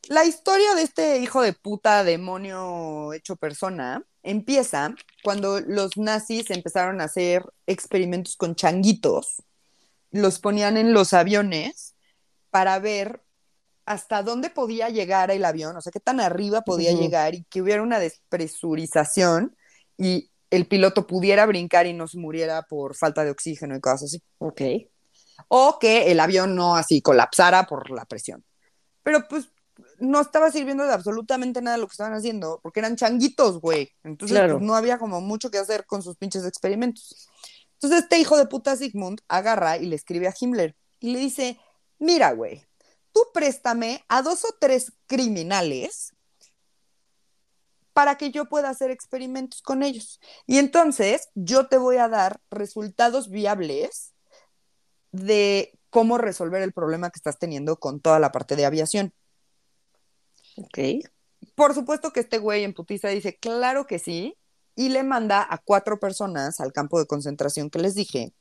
La 0.07 0.23
historia 0.23 0.73
de 0.75 0.83
este 0.83 1.17
hijo 1.17 1.41
de 1.41 1.53
puta 1.53 2.03
demonio 2.03 3.11
hecho 3.11 3.35
persona 3.35 4.05
empieza 4.23 4.95
cuando 5.23 5.59
los 5.59 5.97
nazis 5.97 6.49
empezaron 6.49 7.01
a 7.01 7.05
hacer 7.05 7.43
experimentos 7.65 8.37
con 8.37 8.55
changuitos. 8.55 9.43
Los 10.11 10.39
ponían 10.39 10.77
en 10.77 10.93
los 10.93 11.13
aviones 11.13 11.95
para 12.51 12.79
ver 12.79 13.21
hasta 13.85 14.23
dónde 14.23 14.49
podía 14.49 14.89
llegar 14.89 15.31
el 15.31 15.43
avión, 15.45 15.75
o 15.75 15.81
sea, 15.81 15.91
qué 15.91 15.99
tan 15.99 16.19
arriba 16.19 16.61
podía 16.61 16.91
llegar 16.91 17.35
y 17.35 17.43
que 17.45 17.61
hubiera 17.61 17.81
una 17.81 17.99
despresurización 17.99 19.55
y 19.97 20.29
el 20.49 20.67
piloto 20.67 21.07
pudiera 21.07 21.45
brincar 21.45 21.87
y 21.87 21.93
no 21.93 22.07
se 22.07 22.17
muriera 22.17 22.63
por 22.63 22.95
falta 22.95 23.23
de 23.23 23.31
oxígeno 23.31 23.75
y 23.75 23.81
cosas 23.81 24.03
así. 24.03 24.21
Ok. 24.39 24.61
O 25.49 25.77
que 25.79 26.11
el 26.11 26.19
avión 26.19 26.55
no 26.55 26.75
así 26.75 27.01
colapsara 27.01 27.65
por 27.65 27.89
la 27.91 28.05
presión. 28.05 28.43
Pero 29.03 29.27
pues 29.27 29.49
no 29.99 30.21
estaba 30.21 30.51
sirviendo 30.51 30.85
de 30.85 30.93
absolutamente 30.93 31.61
nada 31.61 31.77
lo 31.77 31.87
que 31.87 31.93
estaban 31.93 32.13
haciendo, 32.13 32.59
porque 32.63 32.79
eran 32.79 32.95
changuitos, 32.95 33.59
güey. 33.59 33.91
Entonces 34.03 34.37
Claro. 34.37 34.55
pues, 34.55 34.65
no 34.65 34.75
había 34.75 34.97
como 34.97 35.21
mucho 35.21 35.51
que 35.51 35.57
hacer 35.57 35.85
con 35.85 36.01
sus 36.01 36.15
pinches 36.17 36.45
experimentos. 36.45 37.29
Entonces 37.73 38.03
este 38.03 38.17
hijo 38.17 38.37
de 38.37 38.47
puta 38.47 38.75
Sigmund 38.75 39.21
agarra 39.27 39.77
y 39.77 39.85
le 39.85 39.95
escribe 39.95 40.27
a 40.27 40.33
Himmler 40.39 40.75
y 40.99 41.13
le 41.13 41.19
dice, 41.19 41.59
mira, 41.99 42.31
güey, 42.31 42.65
tú 43.13 43.21
préstame 43.33 44.03
a 44.07 44.23
dos 44.23 44.45
o 44.45 44.55
tres 44.59 44.93
criminales 45.05 46.13
para 47.97 48.15
que 48.15 48.29
yo 48.29 48.45
pueda 48.45 48.69
hacer 48.69 48.91
experimentos 48.91 49.63
con 49.63 49.81
ellos. 49.81 50.19
Y 50.45 50.59
entonces 50.59 51.29
yo 51.33 51.65
te 51.65 51.79
voy 51.79 51.97
a 51.97 52.07
dar 52.07 52.39
resultados 52.51 53.31
viables 53.31 54.13
de 55.11 55.73
cómo 55.89 56.19
resolver 56.19 56.61
el 56.61 56.73
problema 56.73 57.09
que 57.09 57.17
estás 57.17 57.39
teniendo 57.39 57.79
con 57.79 57.99
toda 57.99 58.19
la 58.19 58.31
parte 58.31 58.55
de 58.55 58.67
aviación. 58.67 59.13
Ok. 60.57 61.07
Por 61.55 61.73
supuesto 61.73 62.13
que 62.13 62.19
este 62.19 62.37
güey 62.37 62.65
en 62.65 62.75
putiza 62.75 63.07
dice, 63.07 63.35
claro 63.35 63.87
que 63.87 63.97
sí, 63.97 64.37
y 64.75 64.89
le 64.89 65.01
manda 65.01 65.47
a 65.49 65.57
cuatro 65.57 65.99
personas 65.99 66.59
al 66.59 66.73
campo 66.73 66.99
de 66.99 67.07
concentración 67.07 67.71
que 67.71 67.79
les 67.79 67.95
dije, 67.95 68.31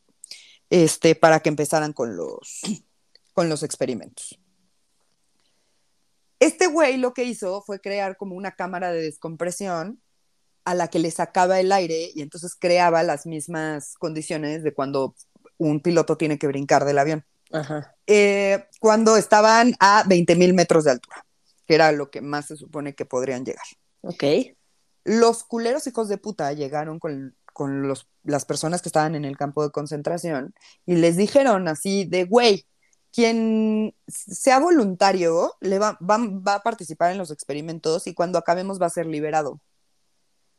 este, 0.68 1.14
para 1.14 1.40
que 1.40 1.48
empezaran 1.48 1.94
con 1.94 2.14
los, 2.14 2.60
con 3.32 3.48
los 3.48 3.62
experimentos. 3.62 4.38
Este 6.38 6.66
güey 6.66 6.96
lo 6.96 7.14
que 7.14 7.24
hizo 7.24 7.62
fue 7.62 7.80
crear 7.80 8.16
como 8.16 8.36
una 8.36 8.52
cámara 8.52 8.92
de 8.92 9.02
descompresión 9.02 10.00
a 10.64 10.74
la 10.74 10.88
que 10.88 10.98
le 10.98 11.10
sacaba 11.10 11.60
el 11.60 11.72
aire 11.72 12.10
y 12.14 12.22
entonces 12.22 12.56
creaba 12.58 13.02
las 13.02 13.24
mismas 13.24 13.94
condiciones 13.98 14.62
de 14.62 14.74
cuando 14.74 15.14
un 15.58 15.80
piloto 15.80 16.16
tiene 16.16 16.38
que 16.38 16.48
brincar 16.48 16.84
del 16.84 16.98
avión. 16.98 17.24
Ajá. 17.52 17.94
Eh, 18.06 18.66
cuando 18.80 19.16
estaban 19.16 19.74
a 19.78 20.04
20 20.06 20.34
mil 20.36 20.54
metros 20.54 20.84
de 20.84 20.90
altura, 20.90 21.24
que 21.66 21.74
era 21.74 21.92
lo 21.92 22.10
que 22.10 22.20
más 22.20 22.46
se 22.46 22.56
supone 22.56 22.94
que 22.94 23.04
podrían 23.04 23.44
llegar. 23.44 23.64
Ok. 24.02 24.24
Los 25.04 25.44
culeros 25.44 25.86
hijos 25.86 26.08
de 26.08 26.18
puta 26.18 26.52
llegaron 26.52 26.98
con, 26.98 27.36
con 27.52 27.86
los, 27.86 28.08
las 28.24 28.44
personas 28.44 28.82
que 28.82 28.88
estaban 28.88 29.14
en 29.14 29.24
el 29.24 29.36
campo 29.36 29.62
de 29.62 29.70
concentración 29.70 30.52
y 30.84 30.96
les 30.96 31.16
dijeron 31.16 31.68
así 31.68 32.04
de, 32.04 32.24
güey, 32.24 32.66
quien 33.16 33.94
sea 34.08 34.58
voluntario 34.58 35.54
le 35.60 35.78
va, 35.78 35.98
va, 36.02 36.18
va 36.18 36.56
a 36.56 36.62
participar 36.62 37.12
en 37.12 37.16
los 37.16 37.30
experimentos 37.30 38.06
y 38.06 38.12
cuando 38.12 38.38
acabemos 38.38 38.78
va 38.78 38.84
a 38.84 38.90
ser 38.90 39.06
liberado. 39.06 39.62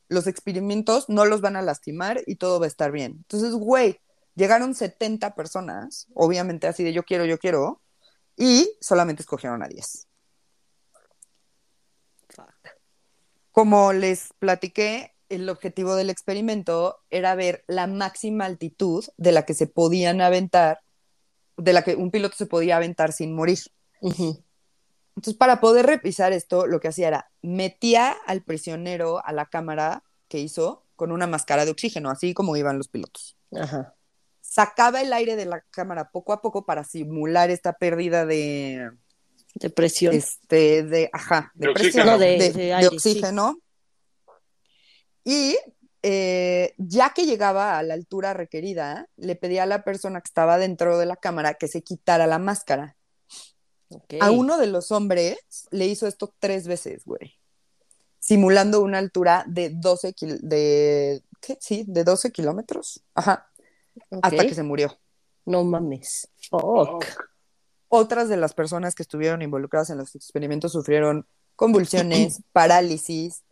Los 0.07 0.25
experimentos 0.25 1.07
no 1.07 1.25
los 1.25 1.39
van 1.41 1.55
a 1.55 1.61
lastimar 1.61 2.23
y 2.25 2.37
todo 2.37 2.59
va 2.59 2.65
a 2.65 2.67
estar 2.67 2.91
bien. 2.91 3.11
Entonces, 3.17 3.53
güey, 3.53 3.99
llegaron 4.33 4.73
70 4.73 5.35
personas, 5.35 6.07
obviamente 6.15 6.65
así 6.65 6.83
de 6.83 6.93
yo 6.93 7.03
quiero, 7.03 7.25
yo 7.25 7.37
quiero, 7.37 7.79
y 8.35 8.71
solamente 8.81 9.21
escogieron 9.21 9.61
a 9.61 9.67
10. 9.67 10.07
Fuck. 12.29 12.47
Como 13.51 13.93
les 13.93 14.33
platiqué, 14.39 15.13
el 15.29 15.47
objetivo 15.47 15.95
del 15.95 16.09
experimento 16.09 16.97
era 17.11 17.35
ver 17.35 17.63
la 17.67 17.85
máxima 17.85 18.45
altitud 18.45 19.05
de 19.17 19.31
la 19.31 19.45
que 19.45 19.53
se 19.53 19.67
podían 19.67 20.21
aventar, 20.21 20.79
de 21.57 21.73
la 21.73 21.83
que 21.83 21.95
un 21.95 22.11
piloto 22.11 22.35
se 22.37 22.45
podía 22.45 22.77
aventar 22.77 23.11
sin 23.11 23.33
morir. 23.33 23.59
Entonces, 24.01 25.33
para 25.37 25.59
poder 25.59 25.85
revisar 25.87 26.31
esto, 26.33 26.67
lo 26.67 26.79
que 26.79 26.87
hacía 26.89 27.07
era 27.07 27.31
metía 27.41 28.15
al 28.27 28.43
prisionero 28.43 29.25
a 29.25 29.31
la 29.33 29.47
cámara 29.47 30.03
que 30.27 30.39
hizo 30.39 30.85
con 30.95 31.11
una 31.11 31.27
máscara 31.27 31.65
de 31.65 31.71
oxígeno, 31.71 32.09
así 32.09 32.33
como 32.33 32.55
iban 32.55 32.77
los 32.77 32.87
pilotos. 32.87 33.35
Ajá. 33.55 33.95
Sacaba 34.41 35.01
el 35.01 35.11
aire 35.13 35.35
de 35.35 35.45
la 35.45 35.61
cámara 35.71 36.09
poco 36.11 36.33
a 36.33 36.41
poco 36.41 36.65
para 36.65 36.83
simular 36.83 37.49
esta 37.49 37.73
pérdida 37.73 38.25
de, 38.25 38.91
Depresión. 39.55 40.13
este, 40.15 40.83
de, 40.83 41.09
ajá, 41.11 41.51
de, 41.55 41.67
De 41.67 41.73
presión, 41.73 42.07
oxígeno. 42.07 42.11
No, 42.11 42.17
de- 42.19 42.27
de- 42.37 42.37
de 42.37 42.51
de 42.63 42.73
aire, 42.73 42.87
oxígeno. 42.87 43.59
Y 45.23 45.57
eh, 46.09 46.73
ya 46.77 47.09
que 47.09 47.25
llegaba 47.25 47.77
a 47.77 47.83
la 47.83 47.93
altura 47.93 48.33
requerida, 48.33 49.09
le 49.17 49.35
pedía 49.35 49.63
a 49.63 49.65
la 49.65 49.83
persona 49.83 50.21
que 50.21 50.29
estaba 50.29 50.57
dentro 50.57 50.97
de 50.97 51.05
la 51.05 51.17
cámara 51.17 51.55
que 51.55 51.67
se 51.67 51.81
quitara 51.81 52.27
la 52.27 52.39
máscara. 52.39 52.95
A 54.21 54.31
uno 54.31 54.57
de 54.57 54.67
los 54.67 54.93
hombres 54.93 55.37
le 55.69 55.85
hizo 55.85 56.07
esto 56.07 56.33
tres 56.39 56.65
veces, 56.65 57.03
güey. 57.03 57.33
Simulando 58.19 58.81
una 58.81 58.99
altura 58.99 59.43
de 59.47 59.69
12 59.69 60.13
kil- 60.13 60.39
de 60.41 61.23
¿qué? 61.41 61.57
Sí, 61.59 61.83
de 61.89 62.05
12 62.05 62.31
kilómetros. 62.31 63.03
Ajá. 63.13 63.49
Hasta 64.21 64.47
que 64.47 64.55
se 64.55 64.63
murió. 64.63 64.97
No 65.45 65.65
mames. 65.65 66.29
Fuck. 66.49 67.03
Otras 67.89 68.29
de 68.29 68.37
las 68.37 68.53
personas 68.53 68.95
que 68.95 69.03
estuvieron 69.03 69.41
involucradas 69.41 69.89
en 69.89 69.97
los 69.97 70.15
experimentos 70.15 70.71
sufrieron 70.71 71.27
convulsiones, 71.57 72.41
parálisis, 72.53 73.43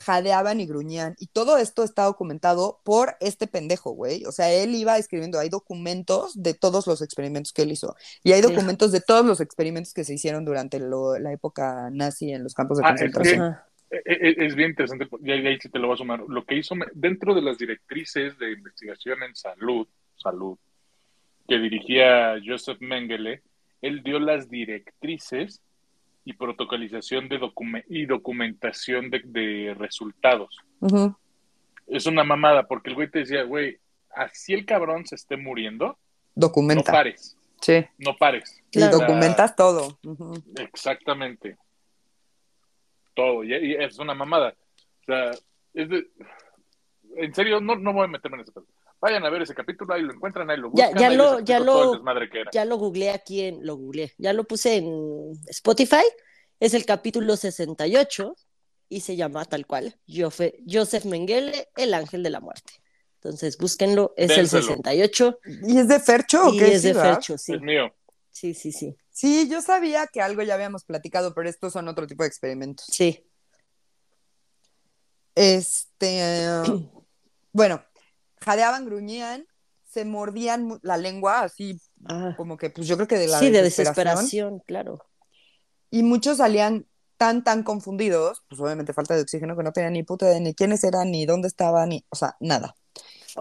jadeaban 0.00 0.60
y 0.60 0.66
gruñían. 0.66 1.14
Y 1.18 1.26
todo 1.28 1.56
esto 1.58 1.84
está 1.84 2.04
documentado 2.04 2.80
por 2.84 3.16
este 3.20 3.46
pendejo, 3.46 3.90
güey. 3.92 4.24
O 4.26 4.32
sea, 4.32 4.52
él 4.52 4.74
iba 4.74 4.96
escribiendo, 4.98 5.38
hay 5.38 5.48
documentos 5.48 6.42
de 6.42 6.54
todos 6.54 6.86
los 6.86 7.02
experimentos 7.02 7.52
que 7.52 7.62
él 7.62 7.72
hizo. 7.72 7.96
Y 8.22 8.32
hay 8.32 8.40
documentos 8.40 8.92
de 8.92 9.00
todos 9.00 9.24
los 9.24 9.40
experimentos 9.40 9.92
que 9.94 10.04
se 10.04 10.14
hicieron 10.14 10.44
durante 10.44 10.78
lo- 10.80 11.18
la 11.18 11.32
época 11.32 11.90
nazi 11.92 12.32
en 12.32 12.42
los 12.42 12.54
campos 12.54 12.78
de 12.78 12.84
Ah, 12.84 12.88
concentración. 12.90 13.40
Ajá. 13.42 13.68
e- 13.90 14.02
e- 14.40 14.46
Es 14.46 14.54
bien 14.56 14.70
interesante, 14.70 15.06
y 15.22 15.30
ahí 15.30 15.58
sí 15.60 15.68
te 15.68 15.78
lo 15.78 15.86
voy 15.86 15.94
a 15.94 15.98
sumar. 15.98 16.24
Lo 16.26 16.44
que 16.44 16.56
hizo 16.56 16.74
dentro 16.94 17.32
de 17.34 17.42
las 17.42 17.58
directrices 17.58 18.36
de 18.38 18.50
investigación 18.52 19.22
en 19.22 19.36
salud, 19.36 19.86
salud, 20.16 20.58
que 21.46 21.58
dirigía 21.58 22.34
Joseph 22.44 22.78
Mengele, 22.80 23.42
él 23.82 24.02
dio 24.02 24.18
las 24.18 24.48
directrices 24.48 25.60
y 26.24 26.32
protocolización 26.34 27.28
de 27.28 27.38
docume- 27.40 27.84
y 27.88 28.06
documentación 28.06 29.10
de, 29.10 29.20
de 29.24 29.74
resultados. 29.78 30.56
Es 31.86 32.06
una 32.06 32.24
mamada, 32.24 32.66
porque 32.66 32.90
el 32.90 32.96
güey 32.96 33.10
te 33.10 33.20
decía, 33.20 33.42
güey, 33.42 33.78
así 34.14 34.54
el 34.54 34.64
cabrón 34.64 35.06
se 35.06 35.14
esté 35.16 35.36
muriendo, 35.36 35.86
no 35.88 35.96
Documenta. 36.34 36.90
pares, 36.92 37.36
sí. 37.60 37.84
no 37.98 38.16
pares. 38.16 38.60
Y 38.70 38.78
Claro. 38.78 38.98
documentas 38.98 39.54
todo. 39.54 39.98
Exactamente. 40.56 41.56
todo, 43.14 43.44
y, 43.44 43.54
y 43.54 43.74
es 43.74 43.98
una 43.98 44.14
mamada. 44.14 44.54
O 45.02 45.04
sea, 45.06 45.30
es 45.74 45.88
de, 45.88 46.06
en 47.16 47.34
serio, 47.34 47.60
no, 47.60 47.76
no 47.76 47.92
voy 47.92 48.04
a 48.04 48.08
meterme 48.08 48.38
en 48.38 48.42
ese 48.42 48.52
pedo. 48.52 48.66
Vayan 49.04 49.22
a 49.26 49.28
ver 49.28 49.42
ese 49.42 49.54
capítulo, 49.54 49.92
ahí 49.92 50.00
lo 50.00 50.14
encuentran, 50.14 50.48
ahí 50.50 50.56
lo 50.56 50.70
Ya- 50.72 50.86
buscan. 50.86 50.98
ya 50.98 51.08
ahí 51.08 51.16
lo- 51.18 51.40
ya 51.40 51.60
lo-. 51.60 52.02
Ya 52.54 52.64
lo 52.64 52.78
googleé 52.78 53.10
aquí 53.10 53.42
en, 53.42 53.66
lo 53.66 53.76
googleé, 53.76 54.14
ya 54.16 54.32
lo 54.32 54.44
puse 54.44 54.76
en 54.76 55.32
Spotify, 55.46 56.02
es 56.58 56.72
el 56.72 56.86
capítulo 56.86 57.36
68 57.36 58.34
y 58.88 59.00
se 59.02 59.14
llama 59.16 59.44
tal 59.44 59.66
cual, 59.66 59.94
Jofe- 60.08 60.54
Joseph 60.66 61.04
Mengele, 61.04 61.68
el 61.76 61.92
ángel 61.92 62.22
de 62.22 62.30
la 62.30 62.40
muerte. 62.40 62.80
Entonces, 63.16 63.58
búsquenlo, 63.58 64.14
es 64.16 64.28
Dénselo. 64.28 64.40
el 64.58 64.64
68 64.64 65.38
¿Y 65.68 65.78
es 65.78 65.88
de 65.88 66.00
Fercho 66.00 66.46
o 66.48 66.54
y 66.54 66.58
qué? 66.58 66.72
es 66.74 66.80
Sí, 66.80 66.88
de 66.88 66.94
¿verdad? 66.94 67.12
Fercho, 67.12 67.36
sí, 67.36 67.52
Es 67.52 67.60
mío. 67.60 67.94
sí, 68.30 68.54
sí, 68.54 68.72
sí, 68.72 68.96
Sí, 69.10 69.50
yo 69.50 69.60
sabía 69.60 70.06
que 70.06 70.22
algo 70.22 70.40
ya 70.42 70.54
habíamos 70.54 70.82
platicado, 70.84 71.34
pero 71.34 71.50
estos 71.50 71.74
son 71.74 71.88
otro 71.88 72.06
tipo 72.06 72.22
de 72.22 72.28
experimentos. 72.28 72.86
sí. 72.90 73.22
Este, 75.34 76.46
bueno, 77.52 77.82
jadeaban, 78.44 78.84
gruñían, 78.84 79.46
se 79.88 80.04
mordían 80.04 80.78
la 80.82 80.96
lengua, 80.96 81.40
así 81.40 81.80
Ah, 82.06 82.34
como 82.36 82.56
que, 82.56 82.70
pues 82.70 82.86
yo 82.86 82.96
creo 82.96 83.08
que 83.08 83.18
de 83.18 83.28
la 83.28 83.38
sí, 83.38 83.50
de 83.50 83.62
desesperación. 83.62 84.60
claro. 84.66 84.98
Y 85.90 86.02
muchos 86.02 86.38
salían 86.38 86.86
tan, 87.16 87.44
tan 87.44 87.62
confundidos, 87.62 88.42
pues 88.48 88.60
obviamente 88.60 88.92
falta 88.92 89.14
de 89.14 89.22
oxígeno, 89.22 89.56
que 89.56 89.62
no 89.62 89.72
tenían 89.72 89.92
ni 89.94 90.02
puta 90.02 90.26
idea 90.26 90.34
de 90.34 90.40
ni 90.40 90.54
quiénes 90.54 90.84
eran, 90.84 91.10
ni 91.10 91.24
dónde 91.24 91.48
estaban, 91.48 91.88
ni, 91.90 92.04
o 92.10 92.16
sea, 92.16 92.36
nada. 92.40 92.74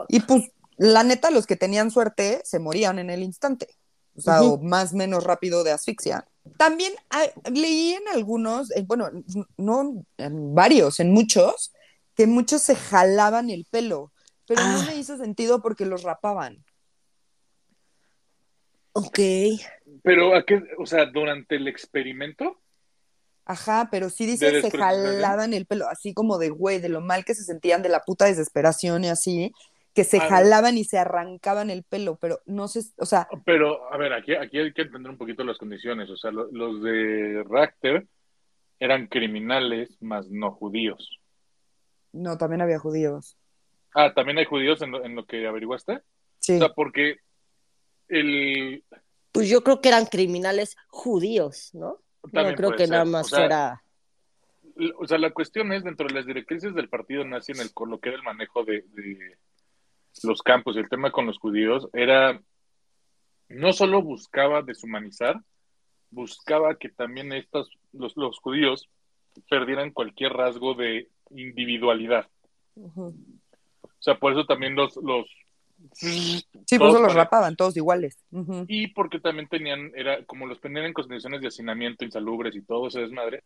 Y 0.07 0.21
pues, 0.21 0.51
la 0.77 1.03
neta, 1.03 1.29
los 1.31 1.45
que 1.45 1.55
tenían 1.55 1.91
suerte 1.91 2.41
se 2.45 2.59
morían 2.59 2.99
en 2.99 3.09
el 3.09 3.23
instante. 3.23 3.67
O 4.15 4.21
sea, 4.21 4.43
o 4.43 4.59
más 4.59 4.93
menos 4.93 5.23
rápido 5.23 5.63
de 5.63 5.71
asfixia. 5.71 6.27
También 6.57 6.93
ah, 7.09 7.23
leí 7.51 7.93
en 7.93 8.07
algunos, 8.13 8.69
eh, 8.71 8.83
bueno, 8.87 9.09
no 9.57 10.05
en 10.17 10.53
varios, 10.55 10.99
en 10.99 11.11
muchos, 11.11 11.73
que 12.15 12.27
muchos 12.27 12.61
se 12.61 12.75
jalaban 12.75 13.49
el 13.49 13.65
pelo, 13.69 14.12
pero 14.47 14.61
no 14.61 14.79
Ah. 14.81 14.85
me 14.87 14.95
hizo 14.95 15.17
sentido 15.17 15.61
porque 15.61 15.85
los 15.85 16.03
rapaban. 16.03 16.63
Ok. 18.93 19.19
Pero, 20.03 20.35
¿a 20.35 20.43
qué? 20.45 20.61
O 20.77 20.85
sea, 20.85 21.05
durante 21.05 21.55
el 21.55 21.67
experimento, 21.67 22.59
Ajá, 23.45 23.89
pero 23.91 24.09
sí 24.09 24.25
dice 24.25 24.49
¿De 24.51 24.61
se 24.61 24.71
jalaban 24.71 25.53
el 25.53 25.65
pelo, 25.65 25.87
así 25.89 26.13
como 26.13 26.37
de 26.37 26.49
güey, 26.49 26.79
de 26.79 26.87
lo 26.87 27.01
mal 27.01 27.25
que 27.25 27.35
se 27.35 27.43
sentían, 27.43 27.81
de 27.81 27.89
la 27.89 27.99
puta 27.99 28.23
desesperación 28.25 29.03
y 29.03 29.09
así, 29.09 29.51
que 29.93 30.05
se 30.05 30.17
Ah, 30.17 30.27
jalaban 30.29 30.77
y 30.77 30.85
se 30.85 30.97
arrancaban 30.97 31.69
el 31.69 31.83
pelo, 31.83 32.15
pero 32.15 32.39
no 32.45 32.69
sé, 32.69 32.83
o 32.97 33.05
sea, 33.05 33.27
pero, 33.45 33.91
a 33.91 33.97
ver, 33.97 34.13
aquí, 34.13 34.33
aquí 34.33 34.59
hay 34.59 34.71
que 34.73 34.83
entender 34.83 35.11
un 35.11 35.17
poquito 35.17 35.43
las 35.43 35.57
condiciones. 35.57 36.09
O 36.09 36.15
sea, 36.15 36.31
lo- 36.31 36.49
los 36.53 36.81
de 36.83 37.43
Rachter 37.49 38.07
eran 38.79 39.07
criminales, 39.07 39.89
más 40.01 40.29
no 40.29 40.51
judíos. 40.53 41.19
no, 42.13 42.37
también 42.37 42.61
había 42.61 42.79
judíos. 42.79 43.37
Ah, 43.95 44.13
¿también 44.13 44.37
hay 44.37 44.45
judíos 44.45 44.81
en 44.81 44.91
lo, 44.91 45.03
en 45.03 45.15
lo 45.15 45.25
que 45.25 45.47
averiguaste? 45.47 46.01
Sí. 46.39 46.55
O 46.55 46.59
sea, 46.59 46.69
porque 46.69 47.17
el... 48.07 48.83
Pues 49.31 49.49
yo 49.49 49.63
creo 49.63 49.81
que 49.81 49.89
eran 49.89 50.05
criminales 50.05 50.75
judíos, 50.87 51.71
¿no? 51.73 51.99
También 52.31 52.51
no 52.51 52.55
creo 52.55 52.71
que 52.71 52.85
ser. 52.85 52.89
nada 52.89 53.05
más 53.05 53.25
O 53.25 53.29
sea, 53.29 53.39
fuera. 53.39 53.83
O 54.97 55.07
sea, 55.07 55.17
la 55.17 55.31
cuestión 55.31 55.71
es, 55.73 55.83
dentro 55.83 56.07
de 56.07 56.13
las 56.13 56.25
directrices 56.25 56.73
del 56.73 56.89
partido 56.89 57.23
nazi 57.23 57.51
en 57.51 57.59
el, 57.59 57.73
con 57.73 57.89
lo 57.89 57.99
que 57.99 58.09
era 58.09 58.17
el 58.17 58.23
manejo 58.23 58.63
de, 58.63 58.83
de 58.89 59.37
los 60.23 60.41
campos 60.41 60.75
y 60.75 60.79
el 60.79 60.89
tema 60.89 61.11
con 61.11 61.25
los 61.25 61.37
judíos, 61.37 61.89
era, 61.93 62.39
no 63.49 63.73
solo 63.73 64.01
buscaba 64.01 64.61
deshumanizar, 64.61 65.41
buscaba 66.09 66.75
que 66.75 66.89
también 66.89 67.33
estos, 67.33 67.69
los, 67.91 68.15
los 68.15 68.39
judíos 68.39 68.89
perdieran 69.49 69.91
cualquier 69.91 70.33
rasgo 70.33 70.75
de 70.75 71.09
individualidad. 71.31 72.29
Ujú. 72.75 73.15
O 74.03 74.05
sea, 74.05 74.19
por 74.19 74.33
eso 74.33 74.45
también 74.45 74.75
los... 74.75 74.97
los 74.97 75.25
Sí, 75.93 76.45
por 76.53 76.79
todos 76.79 76.93
eso 76.95 77.03
los 77.03 77.13
rapaban, 77.13 77.55
todos 77.55 77.77
iguales. 77.77 78.17
Y 78.67 78.87
porque 78.87 79.21
también 79.21 79.47
tenían, 79.47 79.93
era 79.95 80.23
como 80.25 80.45
los 80.45 80.59
tenían 80.59 80.85
en 80.85 80.93
condiciones 80.93 81.39
de 81.39 81.47
hacinamiento 81.47 82.03
insalubres 82.03 82.53
y 82.55 82.61
todo 82.63 82.87
ese 82.87 82.99
desmadre, 82.99 83.43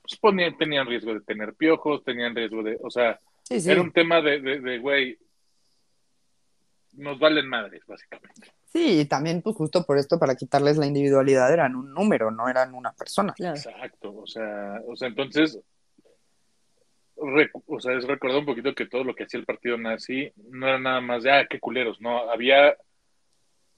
pues 0.00 0.18
ponían, 0.18 0.56
tenían 0.56 0.86
riesgo 0.86 1.12
de 1.12 1.20
tener 1.20 1.54
piojos, 1.54 2.02
tenían 2.04 2.34
riesgo 2.34 2.62
de, 2.62 2.78
o 2.82 2.90
sea, 2.90 3.18
Sí, 3.42 3.60
sí. 3.60 3.70
era 3.70 3.82
un 3.82 3.92
tema 3.92 4.22
de, 4.22 4.40
de, 4.40 4.60
de, 4.60 4.78
güey, 4.78 5.18
nos 6.92 7.18
valen 7.18 7.46
madres, 7.46 7.82
básicamente. 7.86 8.50
Sí, 8.66 9.00
y 9.00 9.04
también, 9.04 9.42
pues 9.42 9.56
justo 9.56 9.84
por 9.84 9.98
esto, 9.98 10.18
para 10.18 10.34
quitarles 10.36 10.78
la 10.78 10.86
individualidad, 10.86 11.52
eran 11.52 11.76
un 11.76 11.92
número, 11.92 12.30
no 12.30 12.48
eran 12.48 12.74
una 12.74 12.92
persona. 12.92 13.34
Claro. 13.34 13.56
Exacto, 13.56 14.14
o 14.14 14.26
sea, 14.26 14.80
o 14.86 14.96
sea, 14.96 15.08
entonces, 15.08 15.58
o 17.18 17.80
sea, 17.80 17.96
es 17.96 18.06
recordar 18.06 18.38
un 18.38 18.46
poquito 18.46 18.74
que 18.74 18.86
todo 18.86 19.04
lo 19.04 19.14
que 19.14 19.24
hacía 19.24 19.40
el 19.40 19.46
partido 19.46 19.76
nazi 19.76 20.30
no 20.50 20.68
era 20.68 20.78
nada 20.78 21.00
más 21.00 21.22
de, 21.22 21.32
ah, 21.32 21.46
qué 21.48 21.58
culeros, 21.58 22.00
no, 22.00 22.30
había 22.30 22.76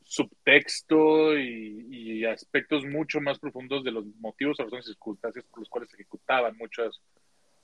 subtexto 0.04 1.38
y, 1.38 2.24
aspectos 2.24 2.84
mucho 2.84 3.20
más 3.20 3.38
profundos 3.38 3.82
de 3.82 3.92
los 3.92 4.04
motivos, 4.20 4.58
razones 4.58 4.86
y 4.86 4.90
circunstancias 4.90 5.44
por 5.46 5.60
los 5.60 5.68
cuales 5.68 5.90
se 5.90 5.96
ejecutaban 5.96 6.56
muchas 6.56 7.00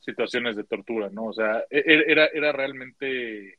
situaciones 0.01 0.57
de 0.57 0.65
tortura, 0.65 1.11
¿no? 1.11 1.27
O 1.27 1.33
sea, 1.33 1.65
e- 1.71 1.85
e- 1.87 2.05
era, 2.09 2.27
era 2.27 2.53
realmente 2.53 3.59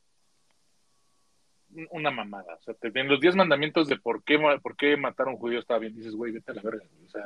una 1.92 2.12
mamada. 2.12 2.56
O 2.56 2.62
sea, 2.62 2.76
en 2.82 3.08
los 3.08 3.20
diez 3.20 3.36
mandamientos 3.36 3.88
de 3.88 3.98
por 3.98 4.24
qué, 4.24 4.40
por 4.62 4.76
qué 4.76 4.98
matar 4.98 5.28
a 5.28 5.32
un 5.32 5.38
judío 5.38 5.60
estaba 5.60 5.80
bien, 5.80 5.96
dices, 5.96 6.16
güey, 6.16 6.32
vete 6.32 6.52
a 6.52 6.56
la 6.56 6.62
verga. 6.62 6.84
O 7.06 7.10
sea, 7.10 7.24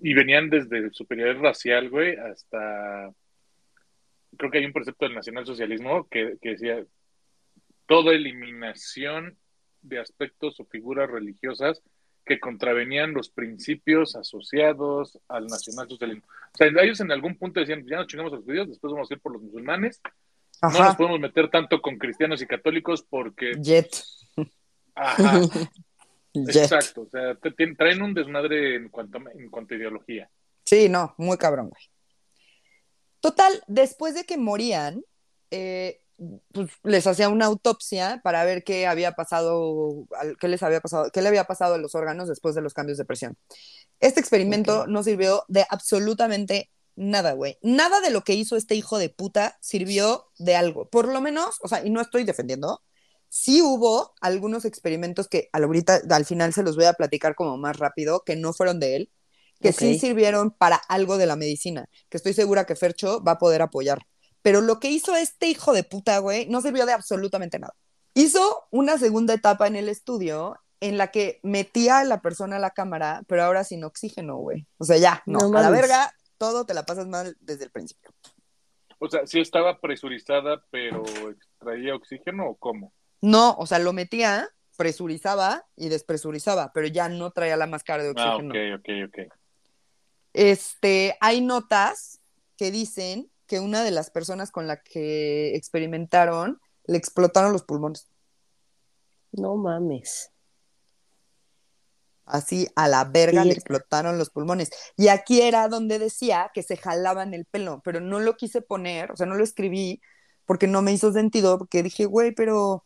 y 0.00 0.14
venían 0.14 0.48
desde 0.50 0.90
superioridad 0.90 1.42
racial, 1.42 1.90
güey, 1.90 2.16
hasta. 2.16 3.12
Creo 4.38 4.50
que 4.50 4.58
hay 4.58 4.64
un 4.64 4.72
precepto 4.72 5.04
del 5.04 5.14
nacionalsocialismo 5.14 6.08
que, 6.08 6.36
que 6.40 6.50
decía 6.50 6.82
toda 7.86 8.12
eliminación 8.12 9.36
de 9.82 9.98
aspectos 9.98 10.58
o 10.60 10.64
figuras 10.64 11.10
religiosas 11.10 11.82
que 12.24 12.38
contravenían 12.38 13.14
los 13.14 13.30
principios 13.30 14.14
asociados 14.14 15.18
al 15.28 15.46
nacionalsocialismo. 15.46 16.24
O 16.26 16.56
sea, 16.56 16.68
ellos 16.82 17.00
en 17.00 17.10
algún 17.10 17.36
punto 17.36 17.58
decían, 17.58 17.84
ya 17.86 17.96
nos 17.96 18.06
chingamos 18.06 18.32
a 18.32 18.36
los 18.36 18.44
judíos, 18.44 18.68
después 18.68 18.92
vamos 18.92 19.10
a 19.10 19.14
ir 19.14 19.20
por 19.20 19.32
los 19.32 19.42
musulmanes, 19.42 20.00
no 20.62 20.68
nos 20.68 20.80
Ajá. 20.80 20.96
podemos 20.96 21.20
meter 21.20 21.50
tanto 21.50 21.80
con 21.80 21.96
cristianos 21.96 22.42
y 22.42 22.46
católicos 22.46 23.04
porque... 23.08 23.54
Jet. 23.60 24.02
Ajá, 24.94 25.40
Jet. 26.34 26.56
exacto. 26.56 27.02
O 27.02 27.08
sea, 27.08 27.36
traen 27.76 28.02
un 28.02 28.12
desmadre 28.12 28.76
en 28.76 28.88
cuanto, 28.90 29.18
en 29.34 29.48
cuanto 29.50 29.74
a 29.74 29.76
ideología. 29.78 30.28
Sí, 30.64 30.88
no, 30.88 31.14
muy 31.16 31.38
cabrón, 31.38 31.70
güey. 31.70 31.82
Total, 33.20 33.62
después 33.66 34.14
de 34.14 34.24
que 34.24 34.38
morían, 34.38 35.02
eh, 35.50 36.00
pues 36.52 36.70
les 36.82 37.06
hacía 37.06 37.28
una 37.28 37.46
autopsia 37.46 38.20
para 38.24 38.44
ver 38.44 38.64
qué 38.64 38.86
había 38.86 39.12
pasado, 39.12 40.06
qué 40.40 40.48
les 40.48 40.62
había 40.62 40.80
pasado, 40.80 41.10
qué 41.12 41.22
le 41.22 41.28
había 41.28 41.44
pasado 41.44 41.74
a 41.74 41.78
los 41.78 41.94
órganos 41.94 42.28
después 42.28 42.54
de 42.54 42.62
los 42.62 42.74
cambios 42.74 42.98
de 42.98 43.04
presión. 43.04 43.36
Este 44.00 44.20
experimento 44.20 44.86
no 44.86 45.02
sirvió 45.02 45.44
de 45.48 45.64
absolutamente 45.70 46.70
nada, 46.96 47.32
güey. 47.32 47.58
Nada 47.62 48.00
de 48.00 48.10
lo 48.10 48.22
que 48.24 48.34
hizo 48.34 48.56
este 48.56 48.74
hijo 48.74 48.98
de 48.98 49.10
puta 49.10 49.56
sirvió 49.60 50.26
de 50.38 50.56
algo. 50.56 50.88
Por 50.88 51.08
lo 51.08 51.20
menos, 51.20 51.58
o 51.62 51.68
sea, 51.68 51.84
y 51.84 51.90
no 51.90 52.00
estoy 52.00 52.24
defendiendo, 52.24 52.82
sí 53.28 53.62
hubo 53.62 54.14
algunos 54.20 54.64
experimentos 54.64 55.28
que 55.28 55.48
ahorita, 55.52 56.00
al 56.10 56.24
final 56.24 56.52
se 56.52 56.62
los 56.62 56.76
voy 56.76 56.86
a 56.86 56.94
platicar 56.94 57.34
como 57.36 57.56
más 57.56 57.78
rápido, 57.78 58.22
que 58.24 58.36
no 58.36 58.52
fueron 58.52 58.80
de 58.80 58.96
él, 58.96 59.10
que 59.60 59.72
sí 59.72 59.98
sirvieron 59.98 60.50
para 60.50 60.76
algo 60.76 61.16
de 61.18 61.26
la 61.26 61.36
medicina, 61.36 61.86
que 62.08 62.16
estoy 62.16 62.32
segura 62.32 62.64
que 62.66 62.76
Fercho 62.76 63.22
va 63.22 63.32
a 63.32 63.38
poder 63.38 63.62
apoyar. 63.62 63.98
Pero 64.42 64.60
lo 64.60 64.78
que 64.78 64.90
hizo 64.90 65.16
este 65.16 65.46
hijo 65.48 65.72
de 65.72 65.84
puta, 65.84 66.18
güey, 66.18 66.46
no 66.46 66.60
sirvió 66.60 66.86
de 66.86 66.92
absolutamente 66.92 67.58
nada. 67.58 67.74
Hizo 68.14 68.66
una 68.70 68.98
segunda 68.98 69.34
etapa 69.34 69.66
en 69.66 69.76
el 69.76 69.88
estudio 69.88 70.56
en 70.80 70.96
la 70.96 71.08
que 71.08 71.40
metía 71.42 71.98
a 71.98 72.04
la 72.04 72.20
persona 72.22 72.56
a 72.56 72.60
la 72.60 72.70
cámara, 72.70 73.22
pero 73.26 73.42
ahora 73.42 73.64
sin 73.64 73.82
oxígeno, 73.84 74.36
güey. 74.36 74.66
O 74.78 74.84
sea, 74.84 74.96
ya, 74.96 75.22
no, 75.26 75.40
No 75.50 75.58
a 75.58 75.62
la 75.62 75.70
verga, 75.70 76.14
todo 76.38 76.64
te 76.64 76.74
la 76.74 76.84
pasas 76.86 77.08
mal 77.08 77.36
desde 77.40 77.64
el 77.64 77.70
principio. 77.70 78.10
O 79.00 79.08
sea, 79.08 79.26
sí 79.26 79.40
estaba 79.40 79.80
presurizada, 79.80 80.62
pero 80.70 81.04
extraía 81.30 81.94
oxígeno 81.96 82.48
o 82.50 82.56
cómo? 82.56 82.92
No, 83.20 83.54
o 83.58 83.66
sea, 83.66 83.80
lo 83.80 83.92
metía, 83.92 84.48
presurizaba 84.76 85.66
y 85.76 85.88
despresurizaba, 85.88 86.70
pero 86.72 86.86
ya 86.86 87.08
no 87.08 87.32
traía 87.32 87.56
la 87.56 87.66
máscara 87.66 88.04
de 88.04 88.14
Ah, 88.16 88.36
oxígeno. 88.36 88.54
ok, 88.54 88.80
ok, 88.80 88.88
ok. 89.08 89.32
Este, 90.38 91.16
hay 91.20 91.40
notas 91.40 92.20
que 92.56 92.70
dicen 92.70 93.28
que 93.48 93.58
una 93.58 93.82
de 93.82 93.90
las 93.90 94.10
personas 94.10 94.52
con 94.52 94.68
la 94.68 94.80
que 94.80 95.56
experimentaron 95.56 96.60
le 96.84 96.96
explotaron 96.96 97.52
los 97.52 97.64
pulmones. 97.64 98.06
No 99.32 99.56
mames. 99.56 100.30
Así 102.24 102.68
a 102.76 102.86
la 102.86 103.02
verga 103.02 103.44
le 103.44 103.52
explotaron 103.52 104.16
los 104.16 104.30
pulmones. 104.30 104.70
Y 104.96 105.08
aquí 105.08 105.42
era 105.42 105.66
donde 105.66 105.98
decía 105.98 106.52
que 106.54 106.62
se 106.62 106.76
jalaban 106.76 107.34
el 107.34 107.44
pelo, 107.44 107.82
pero 107.84 107.98
no 107.98 108.20
lo 108.20 108.36
quise 108.36 108.62
poner, 108.62 109.10
o 109.10 109.16
sea, 109.16 109.26
no 109.26 109.34
lo 109.34 109.42
escribí 109.42 110.00
porque 110.44 110.68
no 110.68 110.82
me 110.82 110.92
hizo 110.92 111.12
sentido, 111.12 111.58
porque 111.58 111.82
dije, 111.82 112.04
güey, 112.04 112.32
pero 112.32 112.84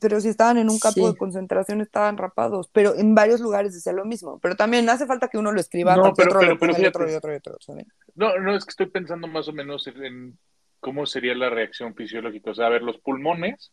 pero 0.00 0.20
si 0.20 0.28
estaban 0.28 0.58
en 0.58 0.70
un 0.70 0.78
campo 0.78 1.06
Sí. 1.06 1.12
de 1.12 1.16
concentración 1.18 1.80
estaban 1.80 2.16
rapados, 2.16 2.68
pero 2.72 2.94
en 2.94 3.14
varios 3.14 3.40
lugares 3.40 3.74
decía 3.74 3.92
lo 3.92 4.04
mismo, 4.04 4.38
pero 4.40 4.56
también 4.56 4.88
hace 4.88 5.06
falta 5.06 5.28
que 5.28 5.38
uno 5.38 5.52
lo 5.52 5.60
escriba, 5.60 5.96
No, 5.96 6.12
pero- 6.14 6.30
otro 6.30 6.40
pero- 6.40 6.58
pero 6.58 6.72
y 6.82 6.86
otro 6.86 7.10
y 7.10 7.14
otro 7.14 7.32
y 7.32 7.36
otro, 7.36 7.56
¿saben? 7.60 7.86
No, 8.14 8.38
no, 8.38 8.54
es 8.56 8.64
que 8.64 8.70
estoy 8.70 8.86
pensando 8.86 9.26
más 9.26 9.48
o 9.48 9.52
menos 9.52 9.86
en, 9.86 10.04
en 10.04 10.38
cómo 10.80 11.06
sería 11.06 11.34
la 11.34 11.50
reacción 11.50 11.94
fisiológica. 11.94 12.50
O 12.50 12.54
sea, 12.54 12.66
a 12.66 12.70
ver, 12.70 12.82
los 12.82 12.98
pulmones 12.98 13.72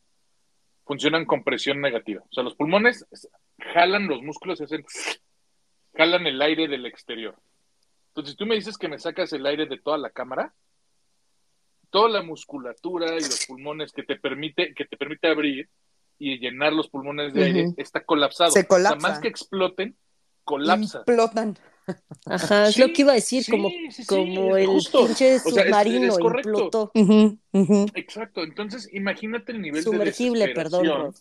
funcionan 0.86 1.25
con 1.25 1.43
presión 1.43 1.79
negativa. 1.81 2.21
O 2.29 2.34
sea, 2.34 2.43
los 2.43 2.55
pulmones 2.55 3.05
jalan 3.73 4.07
los 4.07 4.21
músculos 4.21 4.60
y 4.60 4.63
hacen, 4.63 4.84
jalan 5.95 6.25
el 6.27 6.41
aire 6.41 6.67
del 6.67 6.86
exterior. 6.86 7.36
Entonces, 8.10 8.31
si 8.31 8.38
tú 8.38 8.45
me 8.45 8.55
dices 8.55 8.77
que 8.77 8.88
me 8.89 8.97
sacas 8.99 9.31
el 9.34 9.45
aire 9.45 9.65
de 9.67 9.77
toda 9.79 9.97
la 9.97 10.10
cámara, 10.10 10.53
toda 11.89 12.10
la 12.10 12.21
musculatura 12.23 13.07
y 13.17 13.19
los 13.21 13.45
pulmones 13.47 13.91
que 13.91 14.03
te 14.03 14.15
permite, 14.17 14.73
que 14.73 14.86
te 14.86 14.95
permite 14.97 15.27
abrir 15.27 15.69
y 16.23 16.38
llenar 16.38 16.71
los 16.71 16.88
pulmones 16.88 17.34
de 17.34 17.43
aire 17.43 17.73
está 17.77 18.03
colapsado. 18.03 18.51
Se 18.51 18.60
O 18.62 18.67
colapsa. 18.67 18.99
sea, 18.99 19.10
más 19.10 19.19
que 19.19 19.27
exploten, 19.27 19.97
colapsa. 20.43 20.99
Implotan. 20.99 21.57
Ajá, 22.25 22.67
es 22.67 22.75
Sí, 22.75 22.81
lo 22.81 22.93
que 22.93 23.01
iba 23.01 23.12
a 23.13 23.15
decir, 23.15 23.43
sí, 23.43 23.51
como, 23.51 23.69
sí, 23.69 23.91
sí, 23.91 24.05
como 24.05 24.55
es 24.55 24.63
el 24.63 24.69
justo. 24.69 25.05
pinche 25.07 25.36
O 25.38 25.39
sea, 25.39 25.63
es- 25.63 25.69
submarino 25.69 26.13
es. 26.13 26.19
Ujú, 26.93 27.39
ujú. 27.53 27.86
Exacto, 27.95 28.43
entonces 28.43 28.88
imagínate 28.93 29.51
el 29.51 29.62
nivel 29.62 29.81
Sumergible, 29.81 30.47
de 30.47 30.53
perdón, 30.53 31.13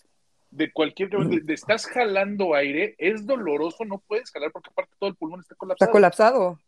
de 0.50 0.70
cualquier 0.72 1.08
de, 1.08 1.40
de 1.40 1.54
estás 1.54 1.86
jalando 1.86 2.54
aire, 2.54 2.94
es 2.98 3.24
doloroso, 3.24 3.84
no 3.86 4.02
puedes 4.06 4.30
jalar 4.30 4.52
porque 4.52 4.68
aparte 4.70 4.94
todo 4.98 5.08
el 5.08 5.16
pulmón 5.16 5.40
está 5.40 5.54
colapsado. 5.54 5.86
Está 5.88 5.92
colapsado. 5.92 6.60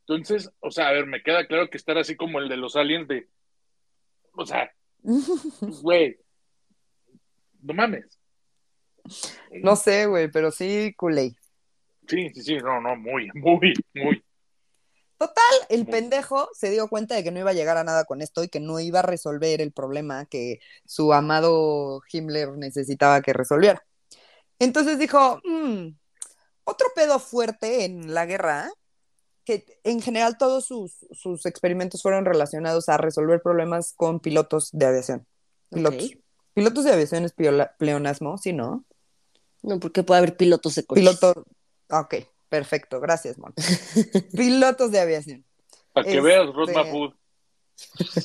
Entonces, 0.00 0.50
o 0.60 0.70
sea, 0.70 0.88
a 0.88 0.92
ver, 0.92 1.06
me 1.06 1.22
queda 1.22 1.46
claro 1.46 1.70
que 1.70 1.78
estar 1.78 1.96
así 1.96 2.14
como 2.14 2.40
el 2.40 2.48
de 2.50 2.56
los 2.58 2.76
aliens 2.76 3.08
de, 3.08 3.26
o 4.34 4.44
sea, 4.44 4.70
güey, 5.82 6.18
no 7.62 7.74
mames. 7.74 8.18
No 9.62 9.76
sé, 9.76 10.06
güey, 10.06 10.30
pero 10.30 10.50
sí 10.50 10.94
culé. 10.96 11.34
Sí, 12.06 12.30
sí, 12.34 12.42
sí, 12.42 12.56
no, 12.58 12.80
no, 12.80 12.96
muy, 12.96 13.30
muy, 13.34 13.74
muy. 13.94 14.24
Total, 15.18 15.42
el 15.68 15.84
pendejo 15.84 16.48
se 16.54 16.70
dio 16.70 16.88
cuenta 16.88 17.16
de 17.16 17.24
que 17.24 17.32
no 17.32 17.40
iba 17.40 17.50
a 17.50 17.54
llegar 17.54 17.76
a 17.76 17.82
nada 17.82 18.04
con 18.04 18.22
esto 18.22 18.44
y 18.44 18.48
que 18.48 18.60
no 18.60 18.78
iba 18.78 19.00
a 19.00 19.02
resolver 19.02 19.60
el 19.60 19.72
problema 19.72 20.26
que 20.26 20.60
su 20.86 21.12
amado 21.12 22.00
Himmler 22.12 22.50
necesitaba 22.56 23.20
que 23.20 23.32
resolviera. 23.32 23.84
Entonces 24.60 24.98
dijo, 24.98 25.40
"Mm, 25.44 25.88
otro 26.62 26.86
pedo 26.94 27.18
fuerte 27.18 27.84
en 27.84 28.14
la 28.14 28.26
guerra, 28.26 28.70
que 29.44 29.64
en 29.82 30.02
general 30.02 30.38
todos 30.38 30.66
sus, 30.66 30.98
sus 31.10 31.46
experimentos 31.46 32.02
fueron 32.02 32.24
relacionados 32.24 32.88
a 32.88 32.96
resolver 32.96 33.42
problemas 33.42 33.94
con 33.96 34.20
pilotos 34.20 34.70
de 34.72 34.86
aviación. 34.86 35.26
Pilotos. 35.70 36.12
Pilotos 36.58 36.84
de 36.84 36.92
aviación 36.92 37.24
es 37.24 37.32
pleonasmo, 37.78 38.36
¿sí, 38.38 38.52
no? 38.52 38.84
No, 39.62 39.78
porque 39.78 40.02
puede 40.02 40.18
haber 40.18 40.36
pilotos 40.36 40.74
de 40.74 40.84
coches. 40.84 41.02
Piloto. 41.02 41.44
Ok, 41.90 42.14
perfecto, 42.48 43.00
gracias, 43.00 43.38
Mon. 43.38 43.54
Pilotos 44.36 44.90
de 44.90 45.00
aviación. 45.00 45.44
Para 45.92 46.04
que 46.04 46.10
Este- 46.10 46.20
veas, 46.22 46.46
Mahmoud, 46.74 47.14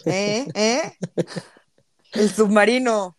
¿Eh? 0.05 0.47
¿Eh? 0.55 0.97
El 2.13 2.29
submarino. 2.29 3.17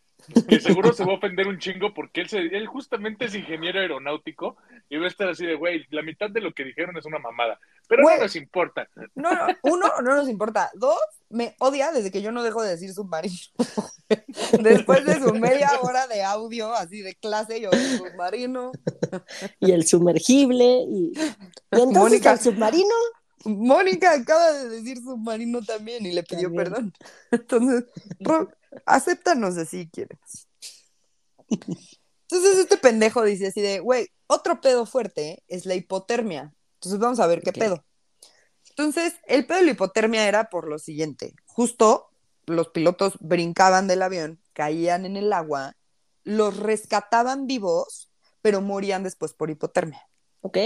Que 0.48 0.60
seguro 0.60 0.92
se 0.92 1.04
va 1.04 1.12
a 1.12 1.16
ofender 1.16 1.46
un 1.48 1.58
chingo 1.58 1.92
porque 1.94 2.22
él, 2.22 2.28
se, 2.28 2.38
él 2.38 2.66
justamente 2.66 3.26
es 3.26 3.34
ingeniero 3.34 3.80
aeronáutico 3.80 4.56
y 4.88 4.96
va 4.96 5.04
a 5.04 5.08
estar 5.08 5.28
así 5.28 5.44
de, 5.46 5.54
güey, 5.54 5.84
la 5.90 6.02
mitad 6.02 6.30
de 6.30 6.40
lo 6.40 6.52
que 6.52 6.64
dijeron 6.64 6.96
es 6.96 7.04
una 7.04 7.18
mamada. 7.18 7.58
Pero 7.88 8.02
Güey. 8.02 8.16
no 8.16 8.22
nos 8.22 8.36
importa. 8.36 8.88
No, 9.14 9.30
no, 9.32 9.46
uno, 9.62 9.86
no 10.02 10.14
nos 10.16 10.28
importa. 10.28 10.70
Dos, 10.74 10.96
me 11.28 11.54
odia 11.58 11.92
desde 11.92 12.10
que 12.10 12.22
yo 12.22 12.32
no 12.32 12.42
dejo 12.42 12.62
de 12.62 12.70
decir 12.70 12.92
submarino. 12.92 13.34
Después 14.60 15.04
de 15.04 15.20
su 15.20 15.34
media 15.34 15.70
hora 15.82 16.06
de 16.06 16.22
audio, 16.22 16.72
así 16.72 17.02
de 17.02 17.14
clase, 17.14 17.60
yo 17.60 17.70
submarino. 17.72 18.72
Y 19.60 19.72
el 19.72 19.86
sumergible. 19.86 20.64
Y, 20.88 21.12
y 21.16 21.80
entonces 21.80 21.94
Mónica. 21.98 22.32
el 22.32 22.38
submarino. 22.40 22.94
Mónica 23.46 24.12
acaba 24.12 24.52
de 24.52 24.68
decir 24.70 24.98
submarino 24.98 25.62
también 25.62 26.06
y 26.06 26.12
le 26.12 26.22
pidió 26.22 26.48
También. 26.48 26.64
perdón. 26.64 26.92
Entonces, 27.30 27.84
acéptanos 28.86 29.56
así 29.56 29.88
quieres. 29.90 30.48
Entonces 31.48 32.58
este 32.58 32.76
pendejo 32.76 33.22
dice 33.22 33.48
así 33.48 33.60
de, 33.60 33.80
güey, 33.80 34.08
otro 34.26 34.60
pedo 34.60 34.86
fuerte 34.86 35.42
es 35.48 35.66
la 35.66 35.74
hipotermia. 35.74 36.52
Entonces 36.74 36.98
vamos 36.98 37.20
a 37.20 37.26
ver 37.26 37.42
qué 37.42 37.52
pedo. 37.52 37.84
Entonces, 38.76 39.14
el 39.26 39.46
pedo 39.46 39.58
de 39.58 39.66
la 39.66 39.70
hipotermia 39.70 40.26
era 40.26 40.50
por 40.50 40.68
lo 40.68 40.80
siguiente. 40.80 41.34
Justo 41.46 42.10
los 42.46 42.68
pilotos 42.70 43.14
brincaban 43.20 43.86
del 43.86 44.02
avión, 44.02 44.40
caían 44.52 45.06
en 45.06 45.16
el 45.16 45.32
agua, 45.32 45.76
los 46.24 46.56
rescataban 46.56 47.46
vivos, 47.46 48.10
pero 48.42 48.60
morían 48.60 49.04
después 49.04 49.32
por 49.32 49.50
hipotermia. 49.50 50.02
Ok. 50.40 50.58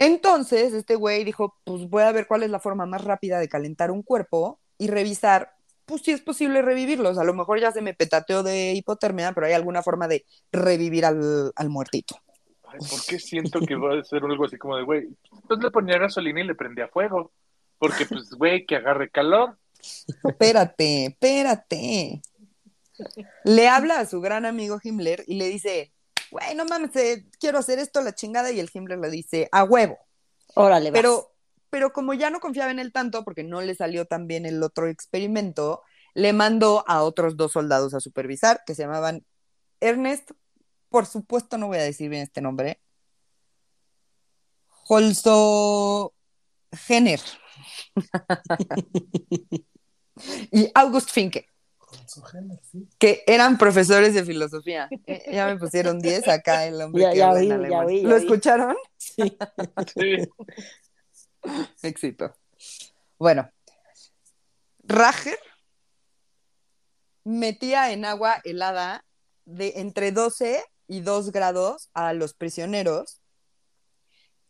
Entonces, 0.00 0.72
este 0.72 0.96
güey 0.96 1.22
dijo, 1.22 1.56
pues 1.64 1.88
voy 1.88 2.02
a 2.02 2.12
ver 2.12 2.26
cuál 2.26 2.42
es 2.42 2.50
la 2.50 2.58
forma 2.58 2.86
más 2.86 3.04
rápida 3.04 3.38
de 3.38 3.48
calentar 3.48 3.92
un 3.92 4.02
cuerpo 4.02 4.58
y 4.78 4.88
revisar, 4.88 5.54
pues 5.92 6.02
si 6.02 6.10
es 6.10 6.22
posible 6.22 6.62
revivirlos. 6.62 7.18
A 7.18 7.24
lo 7.24 7.34
mejor 7.34 7.60
ya 7.60 7.70
se 7.70 7.82
me 7.82 7.92
petateó 7.92 8.42
de 8.42 8.72
hipotermia, 8.72 9.32
pero 9.32 9.46
hay 9.46 9.52
alguna 9.52 9.82
forma 9.82 10.08
de 10.08 10.24
revivir 10.50 11.04
al, 11.04 11.52
al 11.54 11.68
muertito. 11.68 12.16
Ay, 12.64 12.78
¿por 12.88 13.04
qué 13.06 13.18
siento 13.18 13.60
que 13.60 13.74
va 13.74 13.98
a 13.98 14.02
ser 14.02 14.24
algo 14.24 14.46
así 14.46 14.56
como 14.56 14.78
de, 14.78 14.84
güey, 14.84 15.08
pues 15.46 15.60
le 15.60 15.70
ponía 15.70 15.98
gasolina 15.98 16.40
y 16.40 16.46
le 16.46 16.54
prendía 16.54 16.88
fuego? 16.88 17.30
Porque, 17.78 18.06
pues, 18.06 18.30
güey, 18.30 18.64
que 18.64 18.76
agarre 18.76 19.10
calor. 19.10 19.58
Espérate, 20.24 21.06
espérate. 21.06 22.22
Le 23.44 23.68
habla 23.68 24.00
a 24.00 24.06
su 24.06 24.22
gran 24.22 24.46
amigo 24.46 24.80
Himmler 24.82 25.24
y 25.26 25.34
le 25.34 25.48
dice, 25.48 25.92
güey, 26.30 26.54
no 26.54 26.64
mames, 26.64 26.96
eh, 26.96 27.26
quiero 27.38 27.58
hacer 27.58 27.78
esto, 27.78 28.00
la 28.00 28.14
chingada, 28.14 28.50
y 28.50 28.60
el 28.60 28.70
Himmler 28.72 28.98
le 28.98 29.10
dice, 29.10 29.50
a 29.52 29.64
huevo. 29.64 29.98
Órale, 30.54 30.90
vas. 30.90 31.31
Pero, 31.72 31.94
como 31.94 32.12
ya 32.12 32.28
no 32.28 32.38
confiaba 32.38 32.70
en 32.70 32.78
él 32.78 32.92
tanto, 32.92 33.24
porque 33.24 33.44
no 33.44 33.62
le 33.62 33.74
salió 33.74 34.04
tan 34.04 34.26
bien 34.26 34.44
el 34.44 34.62
otro 34.62 34.88
experimento, 34.88 35.80
le 36.12 36.34
mandó 36.34 36.84
a 36.86 37.02
otros 37.02 37.38
dos 37.38 37.52
soldados 37.52 37.94
a 37.94 38.00
supervisar, 38.00 38.60
que 38.66 38.74
se 38.74 38.82
llamaban 38.82 39.24
Ernest, 39.80 40.32
por 40.90 41.06
supuesto 41.06 41.56
no 41.56 41.68
voy 41.68 41.78
a 41.78 41.82
decir 41.82 42.10
bien 42.10 42.24
este 42.24 42.42
nombre, 42.42 42.78
Holzo 44.86 46.12
Jenner 46.86 47.20
y 50.50 50.70
August 50.74 51.10
Finke, 51.10 51.46
que 52.98 53.22
eran 53.26 53.56
profesores 53.56 54.12
de 54.12 54.24
filosofía. 54.26 54.88
Eh, 55.06 55.30
ya 55.32 55.46
me 55.46 55.56
pusieron 55.56 56.00
10 56.00 56.28
acá 56.28 56.66
el 56.66 56.82
hombre 56.82 57.02
Ya- 57.04 57.10
que 57.12 57.16
ya 57.16 57.28
habla 57.28 57.40
en 57.40 57.44
vi, 57.44 57.48
ya 57.48 57.54
alemán. 57.54 57.86
vi, 57.86 58.02
ya 58.02 58.08
¿Lo 58.08 58.16
vi. 58.16 58.20
escucharon? 58.22 58.76
Sí. 58.98 59.36
Sí. 59.96 60.28
Éxito. 61.82 62.34
Bueno, 63.18 63.50
Rager 64.84 65.38
metía 67.24 67.92
en 67.92 68.04
agua 68.04 68.40
helada 68.44 69.04
de 69.44 69.74
entre 69.76 70.12
12 70.12 70.64
y 70.88 71.00
2 71.00 71.32
grados 71.32 71.88
a 71.94 72.12
los 72.12 72.34
prisioneros. 72.34 73.20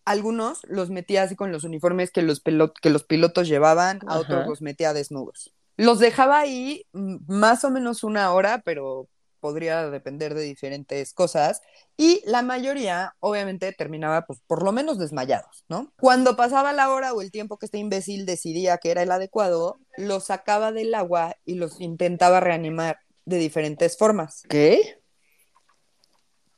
Algunos 0.05 0.61
los 0.65 0.91
metía 0.91 1.23
así 1.23 1.37
con 1.37 1.53
los 1.53 1.65
uniformes 1.65 2.11
que 2.11 2.23
los, 2.23 2.41
que 2.41 2.91
los 2.91 3.05
pilotos 3.05 3.47
llevaban, 3.47 4.01
a 4.09 4.19
otros 4.19 4.47
los 4.49 4.63
metía 4.63 4.93
desnudos. 4.93 5.55
Los 5.77 6.01
dejaba 6.01 6.41
ahí 6.41 6.87
mm, 6.93 7.17
más 7.29 7.65
o 7.65 7.71
menos 7.71 8.03
una 8.03 8.33
hora, 8.33 8.63
pero 8.65 9.09
podría 9.43 9.91
depender 9.91 10.35
de 10.35 10.43
diferentes 10.43 11.13
cosas. 11.13 11.61
Y 11.97 12.23
la 12.25 12.43
mayoría, 12.43 13.17
obviamente, 13.19 13.73
terminaba 13.73 14.25
pues, 14.25 14.39
por 14.47 14.63
lo 14.63 14.71
menos 14.71 14.99
desmayados, 14.99 15.65
¿no? 15.69 15.93
Cuando 15.99 16.37
pasaba 16.37 16.73
la 16.73 16.91
hora 16.91 17.13
o 17.13 17.21
el 17.21 17.33
tiempo 17.33 17.59
que 17.59 17.67
este 17.67 17.79
imbécil 17.79 18.25
decidía 18.25 18.79
que 18.79 18.93
era 18.93 19.03
el 19.03 19.11
adecuado, 19.11 19.81
los 19.99 20.27
sacaba 20.27 20.71
del 20.71 20.95
agua 20.95 21.37
y 21.45 21.57
los 21.57 21.81
intentaba 21.81 22.39
reanimar 22.39 23.01
de 23.25 23.39
diferentes 23.39 23.99
formas. 23.99 24.45
¿Qué? 24.49 25.03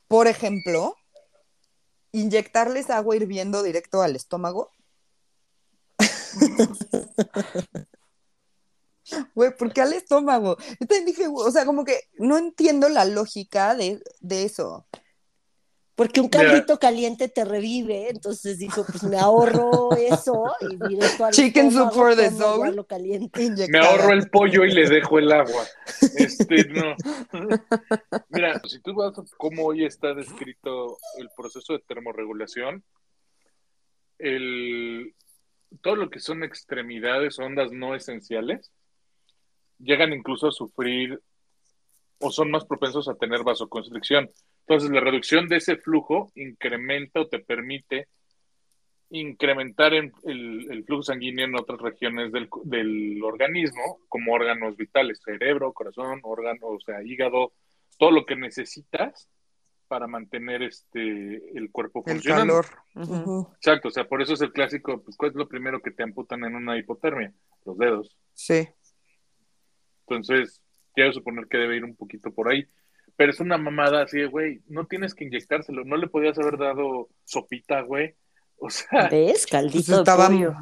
Por 0.06 0.28
ejemplo, 0.28 0.94
inyectarles 2.12 2.90
agua 2.90 3.16
hirviendo 3.16 3.62
directo 3.62 4.02
al 4.02 4.14
estómago. 4.14 4.70
Güey, 9.34 9.56
¿por 9.56 9.72
qué 9.72 9.82
al 9.82 9.92
estómago? 9.92 10.56
Yo 10.80 10.86
también 10.86 11.04
dije, 11.04 11.26
o 11.28 11.50
sea, 11.50 11.64
como 11.66 11.84
que 11.84 12.08
no 12.18 12.38
entiendo 12.38 12.88
la 12.88 13.04
lógica 13.04 13.74
de, 13.74 14.02
de 14.20 14.44
eso. 14.44 14.86
Porque 15.94 16.20
un 16.20 16.28
caldito 16.28 16.80
caliente 16.80 17.28
te 17.28 17.44
revive, 17.44 18.10
entonces 18.10 18.58
dijo, 18.58 18.84
pues 18.84 19.04
me 19.04 19.16
ahorro 19.16 19.92
eso 19.96 20.52
y 20.60 20.88
directo 20.88 21.24
al 21.24 21.32
Chicken 21.32 21.70
soup 21.70 21.92
for 21.92 22.16
the 22.16 22.32
soul. 22.32 22.84
caliente. 22.88 23.68
Me 23.68 23.78
ahorro 23.78 24.12
el 24.12 24.28
pollo 24.28 24.64
y 24.64 24.72
le 24.72 24.88
dejo 24.88 25.20
el 25.20 25.30
agua. 25.30 25.64
Este, 26.16 26.64
no. 26.64 26.96
Mira, 28.28 28.60
si 28.64 28.80
tú 28.80 28.94
vas 28.94 29.16
a 29.16 29.22
cómo 29.36 29.66
hoy 29.66 29.84
está 29.84 30.14
descrito 30.14 30.98
el 31.18 31.28
proceso 31.36 31.74
de 31.74 31.78
termorregulación, 31.86 32.82
el, 34.18 35.14
todo 35.80 35.94
lo 35.94 36.10
que 36.10 36.18
son 36.18 36.42
extremidades, 36.42 37.38
ondas 37.38 37.70
no 37.70 37.94
esenciales, 37.94 38.72
llegan 39.84 40.12
incluso 40.12 40.48
a 40.48 40.52
sufrir 40.52 41.20
o 42.20 42.30
son 42.30 42.50
más 42.50 42.64
propensos 42.64 43.08
a 43.08 43.14
tener 43.14 43.42
vasoconstricción. 43.42 44.30
Entonces, 44.66 44.90
la 44.90 45.00
reducción 45.00 45.48
de 45.48 45.56
ese 45.56 45.76
flujo 45.76 46.32
incrementa 46.34 47.20
o 47.20 47.28
te 47.28 47.38
permite 47.38 48.08
incrementar 49.10 49.92
el, 49.94 50.12
el, 50.24 50.84
flujo 50.84 51.02
sanguíneo 51.02 51.44
en 51.44 51.56
otras 51.56 51.80
regiones 51.80 52.32
del, 52.32 52.48
del, 52.64 53.22
organismo, 53.22 54.00
como 54.08 54.32
órganos 54.32 54.76
vitales, 54.76 55.20
cerebro, 55.22 55.72
corazón, 55.72 56.20
órgano, 56.24 56.68
o 56.68 56.80
sea, 56.80 57.02
hígado, 57.02 57.52
todo 57.98 58.10
lo 58.10 58.24
que 58.24 58.34
necesitas 58.34 59.28
para 59.86 60.06
mantener 60.06 60.62
este 60.62 61.56
el 61.56 61.70
cuerpo 61.70 62.02
funcionando. 62.02 62.60
El 62.94 63.04
calor. 63.04 63.48
Exacto, 63.56 63.88
o 63.88 63.90
sea, 63.90 64.08
por 64.08 64.22
eso 64.22 64.32
es 64.32 64.40
el 64.40 64.52
clásico, 64.52 65.02
pues, 65.02 65.16
¿cuál 65.16 65.30
es 65.30 65.36
lo 65.36 65.46
primero 65.46 65.80
que 65.80 65.90
te 65.90 66.02
amputan 66.02 66.42
en 66.44 66.56
una 66.56 66.76
hipotermia? 66.78 67.32
Los 67.64 67.78
dedos. 67.78 68.16
Sí. 68.32 68.66
Entonces, 70.06 70.60
quiero 70.94 71.12
suponer 71.12 71.46
que 71.46 71.58
debe 71.58 71.76
ir 71.76 71.84
un 71.84 71.96
poquito 71.96 72.30
por 72.32 72.50
ahí. 72.50 72.66
Pero 73.16 73.30
es 73.30 73.40
una 73.40 73.58
mamada 73.58 74.02
así 74.02 74.18
de, 74.18 74.26
güey, 74.26 74.62
no 74.66 74.86
tienes 74.86 75.14
que 75.14 75.24
inyectárselo, 75.24 75.84
no 75.84 75.96
le 75.96 76.08
podías 76.08 76.38
haber 76.38 76.58
dado 76.58 77.08
sopita, 77.24 77.80
güey. 77.82 78.14
O 78.56 78.70
sea, 78.70 79.08
¿ves? 79.08 79.46
Caldito 79.50 79.98
estaban, 79.98 80.56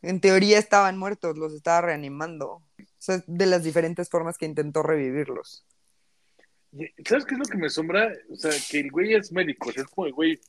En 0.00 0.20
teoría 0.20 0.58
estaban 0.58 0.96
muertos, 0.98 1.36
los 1.36 1.52
estaba 1.52 1.82
reanimando. 1.82 2.48
O 2.48 2.64
sea, 2.98 3.22
de 3.26 3.46
las 3.46 3.62
diferentes 3.62 4.08
formas 4.08 4.38
que 4.38 4.46
intentó 4.46 4.82
revivirlos. 4.82 5.66
¿Sabes 7.04 7.26
qué 7.26 7.34
es 7.34 7.38
lo 7.38 7.44
que 7.44 7.58
me 7.58 7.66
asombra? 7.66 8.10
O 8.30 8.36
sea, 8.36 8.52
que 8.70 8.80
el 8.80 8.90
güey 8.90 9.14
es 9.14 9.30
médico, 9.30 9.70
es 9.70 9.84
como 9.84 10.06
el 10.06 10.12
güey. 10.14 10.40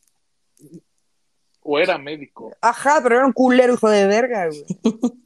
O 1.60 1.80
era 1.80 1.98
médico. 1.98 2.56
Ajá, 2.62 3.00
pero 3.04 3.16
era 3.16 3.26
un 3.26 3.34
culero, 3.34 3.74
hijo 3.74 3.90
de 3.90 4.08
verga, 4.08 4.48
güey. 4.48 4.66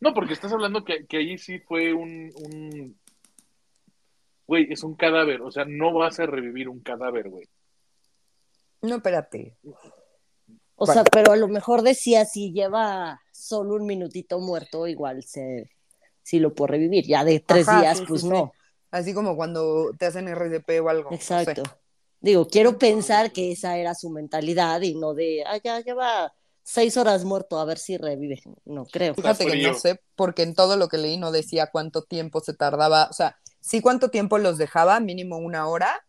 No, 0.00 0.12
porque 0.14 0.34
estás 0.34 0.52
hablando 0.52 0.84
que, 0.84 1.06
que 1.06 1.18
ahí 1.18 1.38
sí 1.38 1.58
fue 1.60 1.92
un, 1.92 2.32
un. 2.36 2.98
Güey, 4.46 4.70
es 4.70 4.82
un 4.82 4.94
cadáver. 4.94 5.40
O 5.42 5.50
sea, 5.50 5.64
no 5.66 5.92
vas 5.92 6.20
a 6.20 6.26
revivir 6.26 6.68
un 6.68 6.80
cadáver, 6.80 7.28
güey. 7.28 7.48
No, 8.82 8.96
espérate. 8.96 9.56
O 10.76 10.86
sea, 10.86 11.04
pero 11.04 11.32
a 11.32 11.36
lo 11.36 11.48
mejor 11.48 11.82
decía 11.82 12.24
si 12.26 12.52
lleva 12.52 13.20
solo 13.32 13.74
un 13.74 13.86
minutito 13.86 14.38
muerto, 14.38 14.86
igual 14.86 15.22
se, 15.24 15.70
si 16.22 16.38
lo 16.38 16.54
puedo 16.54 16.68
revivir. 16.68 17.06
Ya 17.06 17.24
de 17.24 17.40
tres 17.40 17.66
días, 17.66 18.02
pues 18.06 18.24
no. 18.24 18.52
Así 18.90 19.14
como 19.14 19.36
cuando 19.36 19.92
te 19.98 20.06
hacen 20.06 20.32
RDP 20.32 20.80
o 20.82 20.88
algo. 20.90 21.12
Exacto. 21.12 21.62
Digo, 22.20 22.46
quiero 22.46 22.78
pensar 22.78 23.32
que 23.32 23.52
esa 23.52 23.78
era 23.78 23.94
su 23.94 24.10
mentalidad 24.10 24.80
y 24.82 24.94
no 24.94 25.14
de, 25.14 25.44
ah, 25.46 25.58
ya 25.62 25.80
lleva 25.80 26.32
seis 26.66 26.96
horas 26.96 27.24
muerto, 27.24 27.60
a 27.60 27.64
ver 27.64 27.78
si 27.78 27.96
revive. 27.96 28.42
No 28.64 28.84
creo. 28.86 29.14
Fíjate 29.14 29.46
que 29.46 29.62
no 29.62 29.74
sé, 29.74 30.02
porque 30.16 30.42
en 30.42 30.54
todo 30.54 30.76
lo 30.76 30.88
que 30.88 30.98
leí 30.98 31.16
no 31.16 31.30
decía 31.30 31.68
cuánto 31.70 32.02
tiempo 32.02 32.40
se 32.40 32.54
tardaba. 32.54 33.06
O 33.08 33.12
sea, 33.12 33.38
sí 33.60 33.80
cuánto 33.80 34.10
tiempo 34.10 34.36
los 34.38 34.58
dejaba, 34.58 34.98
mínimo 34.98 35.38
una 35.38 35.68
hora, 35.68 36.04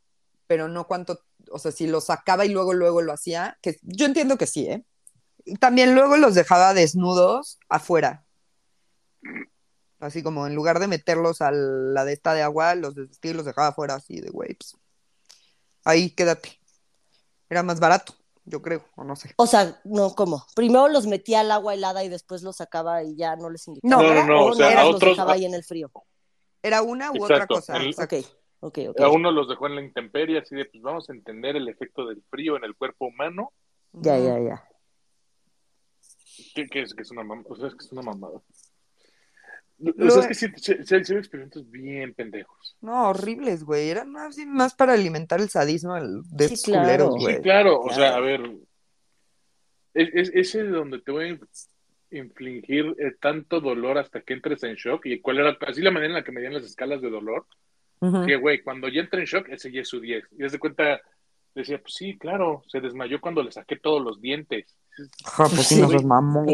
pero 0.48 0.68
no 0.68 0.88
cuánto, 0.88 1.22
o 1.52 1.60
sea, 1.60 1.72
si 1.72 1.86
los 1.86 2.06
sacaba 2.06 2.44
y 2.44 2.50
luego, 2.50 2.74
luego 2.74 3.04
lo 3.04 3.14
hacía, 3.14 3.60
que 3.62 3.78
yo 3.84 4.08
entiendo 4.08 4.38
que 4.38 4.48
sí, 4.48 4.68
¿eh? 4.68 4.84
También 5.60 5.94
luego 5.94 6.18
los 6.18 6.34
dejaba 6.34 6.74
desnudos 6.74 7.60
afuera. 7.70 8.26
Así 10.00 10.24
como 10.24 10.48
en 10.48 10.56
lugar 10.56 10.80
de 10.80 10.88
meterlos 10.88 11.42
a 11.42 11.52
la 11.52 12.04
de 12.04 12.14
esta 12.14 12.34
de 12.34 12.42
agua, 12.42 12.74
los 12.74 12.96
desvestí 12.96 13.30
y 13.30 13.34
los 13.34 13.46
dejaba 13.46 13.68
afuera 13.68 13.94
así 13.94 14.20
de 14.22 14.32
waves. 14.32 14.76
Ahí 15.86 16.10
quédate. 16.10 16.60
Era 17.48 17.62
más 17.62 17.80
barato, 17.80 18.16
yo 18.48 18.62
creo, 18.62 18.86
o 18.96 19.04
no 19.04 19.16
sé. 19.18 19.34
O 19.36 19.46
sea, 19.46 19.80
no, 19.84 20.16
¿cómo? 20.16 20.46
Primero 20.56 20.88
los 20.88 21.06
metía 21.06 21.42
al 21.42 21.52
agua 21.52 21.74
helada 21.74 22.04
y 22.06 22.10
después 22.10 22.44
los 22.44 22.56
sacaba 22.56 23.04
y 23.04 23.16
ya 23.18 23.36
no 23.36 23.50
les 23.50 23.68
indicaba. 23.68 24.02
No, 24.02 24.14
no, 24.14 24.26
no, 24.26 24.46
o, 24.46 24.54
sea, 24.54 24.82
a 24.82 24.86
otros... 24.86 25.02
los 25.02 25.12
dejaba 25.12 25.34
ahí 25.34 25.46
en 25.46 25.54
el 25.54 25.66
frío. 25.66 25.92
Era 26.64 26.82
una 26.82 27.12
u 27.12 27.26
otra 27.26 27.46
cosa. 27.46 27.78
Ok, 27.98 28.14
ok, 28.62 29.02
A 29.02 29.10
uno 29.10 29.32
los 29.32 29.50
dejó 29.50 29.68
en 29.68 29.76
la 29.76 29.82
intemperie, 29.82 30.40
así 30.40 30.56
de, 30.56 30.64
pues 30.66 30.82
vamos 30.82 31.10
a 31.10 31.14
entender 31.14 31.58
el 31.58 31.68
efecto 31.68 32.06
del 32.06 32.24
frío 32.30 32.56
en 32.56 32.64
el 32.64 32.76
cuerpo 32.76 33.08
humano. 33.08 33.52
Ya, 33.92 34.18
ya, 34.18 34.40
ya. 34.40 34.64
¿Qué, 36.56 36.82
es? 36.82 36.94
que 36.94 37.02
es 37.02 37.12
una 37.12 37.24
mamada? 37.24 37.48
O 37.50 37.56
sea, 37.58 37.68
es 37.68 37.76
que 37.76 37.86
es 37.86 37.92
una 37.92 38.02
mamada. 38.02 38.42
Lo, 39.80 40.20
es 40.20 40.28
que 40.28 40.34
sí, 40.34 40.48
se, 40.56 40.84
se, 40.84 41.18
experimentos 41.18 41.70
bien 41.70 42.14
pendejos. 42.16 42.76
No, 42.82 43.10
horribles, 43.10 43.64
güey. 43.64 43.90
Eran 43.90 44.12
más, 44.12 44.38
más 44.48 44.74
para 44.74 44.94
alimentar 44.94 45.40
el 45.40 45.50
sadismo 45.50 45.96
de 45.96 46.46
estos 46.46 46.64
culeros, 46.64 47.16
güey. 47.16 47.36
Sí, 47.36 47.42
claro. 47.42 47.82
O 47.82 47.94
sea, 47.94 48.16
a 48.16 48.20
ver. 48.20 48.42
Es, 49.94 50.32
ese 50.34 50.62
es 50.62 50.72
donde 50.72 51.00
te 51.02 51.12
voy 51.12 51.26
a 51.26 52.18
infligir 52.18 52.96
eh, 53.00 53.16
tanto 53.20 53.60
dolor 53.60 53.98
hasta 53.98 54.22
que 54.22 54.34
entres 54.34 54.64
en 54.64 54.76
shock. 54.76 55.06
Y 55.06 55.22
cuál 55.22 55.40
era 55.40 55.56
así 55.68 55.82
la 55.82 55.92
manera 55.92 56.10
en 56.10 56.16
la 56.16 56.24
que 56.24 56.32
medían 56.32 56.54
las 56.54 56.64
escalas 56.64 57.02
de 57.02 57.10
dolor. 57.10 57.46
Que, 58.00 58.36
güey, 58.36 58.62
cuando 58.62 58.88
ya 58.90 59.02
entré 59.02 59.22
en 59.22 59.26
shock, 59.26 59.50
ese 59.50 59.72
ya 59.72 59.82
es 59.82 59.88
su 59.88 60.00
10. 60.00 60.24
Y 60.38 60.48
de 60.48 60.60
cuenta, 60.60 61.02
decía, 61.56 61.80
pues 61.80 61.96
sí, 61.96 62.16
claro, 62.18 62.64
se 62.68 62.80
desmayó 62.80 63.20
cuando 63.20 63.42
le 63.42 63.52
saqué 63.52 63.76
todos 63.76 64.04
los 64.04 64.22
dientes. 64.22 64.76
pues 65.36 65.68
sí, 65.68 65.82
no 65.82 65.90
sos 65.90 66.06
mamón. 66.06 66.48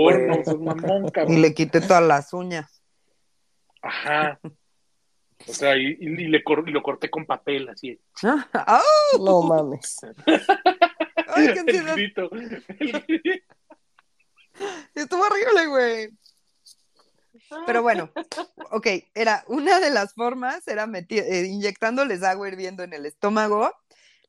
Y 1.27 1.37
le 1.37 1.53
quité 1.53 1.81
todas 1.81 2.03
las 2.03 2.31
uñas. 2.33 2.82
Ajá. 3.83 4.39
O 5.47 5.53
sea, 5.53 5.75
y, 5.75 5.95
le 5.97 6.41
lo 6.45 6.81
corté 6.81 7.09
con 7.09 7.25
papel, 7.25 7.69
así. 7.69 7.99
No 9.19 9.41
mames. 9.43 9.97
Ay, 11.35 11.53
qué 11.53 11.59
el 11.59 11.83
grito. 11.83 12.29
Estuvo 14.95 15.23
horrible, 15.23 15.67
güey. 15.67 16.09
Pero 17.65 17.81
bueno, 17.81 18.09
ok, 18.71 18.87
era 19.13 19.43
una 19.47 19.79
de 19.79 19.89
las 19.91 20.13
formas, 20.13 20.67
era 20.67 20.89
eh, 21.09 21.45
inyectándoles 21.45 22.23
agua 22.23 22.47
hirviendo 22.47 22.83
en 22.83 22.93
el 22.93 23.05
estómago. 23.05 23.71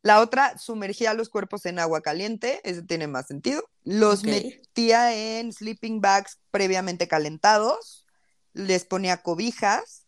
La 0.03 0.21
otra, 0.21 0.59
sumergía 0.59 1.14
los 1.14 1.31
cuerpos 1.31 1.64
en 1.64 1.79
agua 1.79 2.03
caliente, 2.03 2.61
ese 2.64 2.83
tiene 2.83 3.07
más 3.07 3.27
sentido. 3.27 3.62
Los 3.85 4.25
metía 4.25 5.14
en 5.14 5.53
sleeping 5.53 6.03
bags 6.03 6.38
previamente 6.51 7.09
calentados 7.09 8.04
les 8.55 8.85
ponía 8.85 9.23
cobijas, 9.23 10.07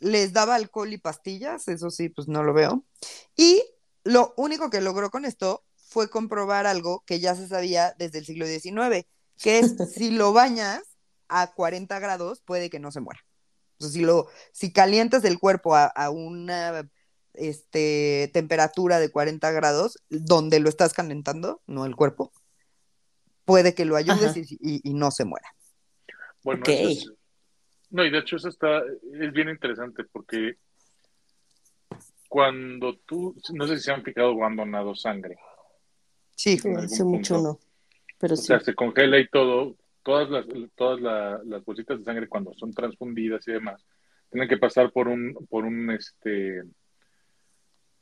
les 0.00 0.32
daba 0.32 0.56
alcohol 0.56 0.92
y 0.92 0.98
pastillas, 0.98 1.68
eso 1.68 1.90
sí, 1.90 2.08
pues 2.08 2.26
no 2.26 2.42
lo 2.42 2.52
veo. 2.52 2.84
Y 3.36 3.62
lo 4.02 4.34
único 4.36 4.70
que 4.70 4.80
logró 4.80 5.10
con 5.10 5.24
esto 5.24 5.64
fue 5.76 6.10
comprobar 6.10 6.66
algo 6.66 7.04
que 7.06 7.20
ya 7.20 7.36
se 7.36 7.46
sabía 7.46 7.94
desde 7.98 8.18
el 8.18 8.26
siglo 8.26 8.46
XIX, 8.46 9.06
que 9.38 9.60
es 9.60 9.76
si 9.94 10.10
lo 10.10 10.32
bañas 10.32 10.82
a 11.28 11.52
40 11.52 11.98
grados, 12.00 12.40
puede 12.40 12.68
que 12.68 12.80
no 12.80 12.90
se 12.90 13.00
muera. 13.00 13.20
O 13.78 13.84
sea, 13.84 13.92
si, 13.92 14.00
lo, 14.00 14.26
si 14.52 14.72
calientas 14.72 15.24
el 15.24 15.38
cuerpo 15.38 15.76
a, 15.76 16.10
una 16.10 16.90
este, 17.34 18.30
temperatura 18.32 18.98
de 18.98 19.10
40 19.10 19.50
grados, 19.52 19.98
donde 20.08 20.60
lo 20.60 20.68
estás 20.68 20.94
calentando, 20.94 21.62
no 21.66 21.84
el 21.84 21.96
cuerpo, 21.96 22.32
puede 23.44 23.74
que 23.74 23.84
lo 23.84 23.96
ayudes 23.96 24.36
y, 24.36 24.94
no 24.94 25.10
se 25.10 25.24
muera. 25.24 25.54
Bueno, 26.42 26.64
eso 26.66 27.12
no, 27.92 28.04
y 28.04 28.10
de 28.10 28.18
hecho 28.18 28.36
eso 28.36 28.48
está, 28.48 28.78
es 28.78 29.32
bien 29.32 29.50
interesante 29.50 30.04
porque 30.04 30.56
cuando 32.26 32.96
tú, 33.06 33.36
no 33.52 33.66
sé 33.66 33.76
si 33.76 33.84
se 33.84 33.92
han 33.92 34.02
fijado 34.02 34.34
cuando 34.34 34.62
han 34.62 34.70
donado 34.70 34.94
sangre. 34.94 35.36
Sí, 36.34 36.58
hace 36.76 37.04
mucho 37.04 37.38
no. 37.38 37.58
Pero 38.18 38.34
o 38.34 38.36
sea, 38.38 38.60
se 38.60 38.74
congela 38.74 39.18
y 39.18 39.28
todo, 39.28 39.76
todas 40.02 40.30
las, 40.30 40.46
todas 40.74 41.00
las 41.44 41.64
bolsitas 41.64 41.98
de 41.98 42.04
sangre 42.04 42.28
cuando 42.28 42.54
son 42.54 42.72
transfundidas 42.72 43.46
y 43.46 43.52
demás, 43.52 43.84
tienen 44.30 44.48
que 44.48 44.56
pasar 44.56 44.90
por 44.90 45.08
un, 45.08 45.34
por 45.50 45.64
un 45.64 45.90
este 45.90 46.62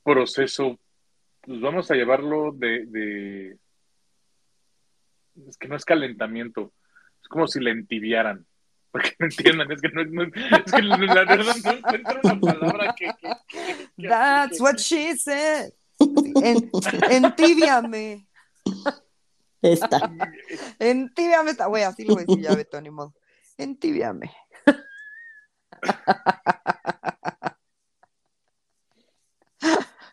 proceso, 0.04 0.78
pues 1.40 1.60
vamos 1.60 1.90
a 1.90 1.94
llevarlo 1.96 2.52
de, 2.52 2.86
de 2.86 3.58
es 5.48 5.56
que 5.56 5.66
no 5.66 5.74
es 5.74 5.84
calentamiento, 5.84 6.72
es 7.20 7.28
como 7.28 7.48
si 7.48 7.58
le 7.58 7.72
entibiaran 7.72 8.46
porque 8.90 9.12
no 9.18 9.26
entiendan, 9.26 9.72
es 9.72 9.80
que 9.80 9.88
no, 9.88 10.04
no 10.04 10.22
es 10.24 10.72
que 10.72 10.82
la 10.82 10.96
verdad 10.96 11.56
no 11.64 11.72
encuentro 11.72 12.20
una 12.24 12.40
palabra 12.40 12.94
que, 12.96 13.10
que, 13.48 14.08
That's 14.08 14.60
what 14.60 14.76
she 14.76 15.16
said. 15.16 15.72
En, 15.98 16.70
entibiame. 17.10 18.26
Esta. 19.62 20.10
Entibiame 20.78 21.50
esta, 21.50 21.66
güey, 21.66 21.82
así 21.82 22.04
lo 22.04 22.14
voy 22.14 22.22
a 22.22 22.26
decir 22.26 22.42
ya, 22.42 22.54
Beto, 22.54 22.80
ni 22.80 22.90
modo. 22.90 23.14
Entibiame. 23.58 24.32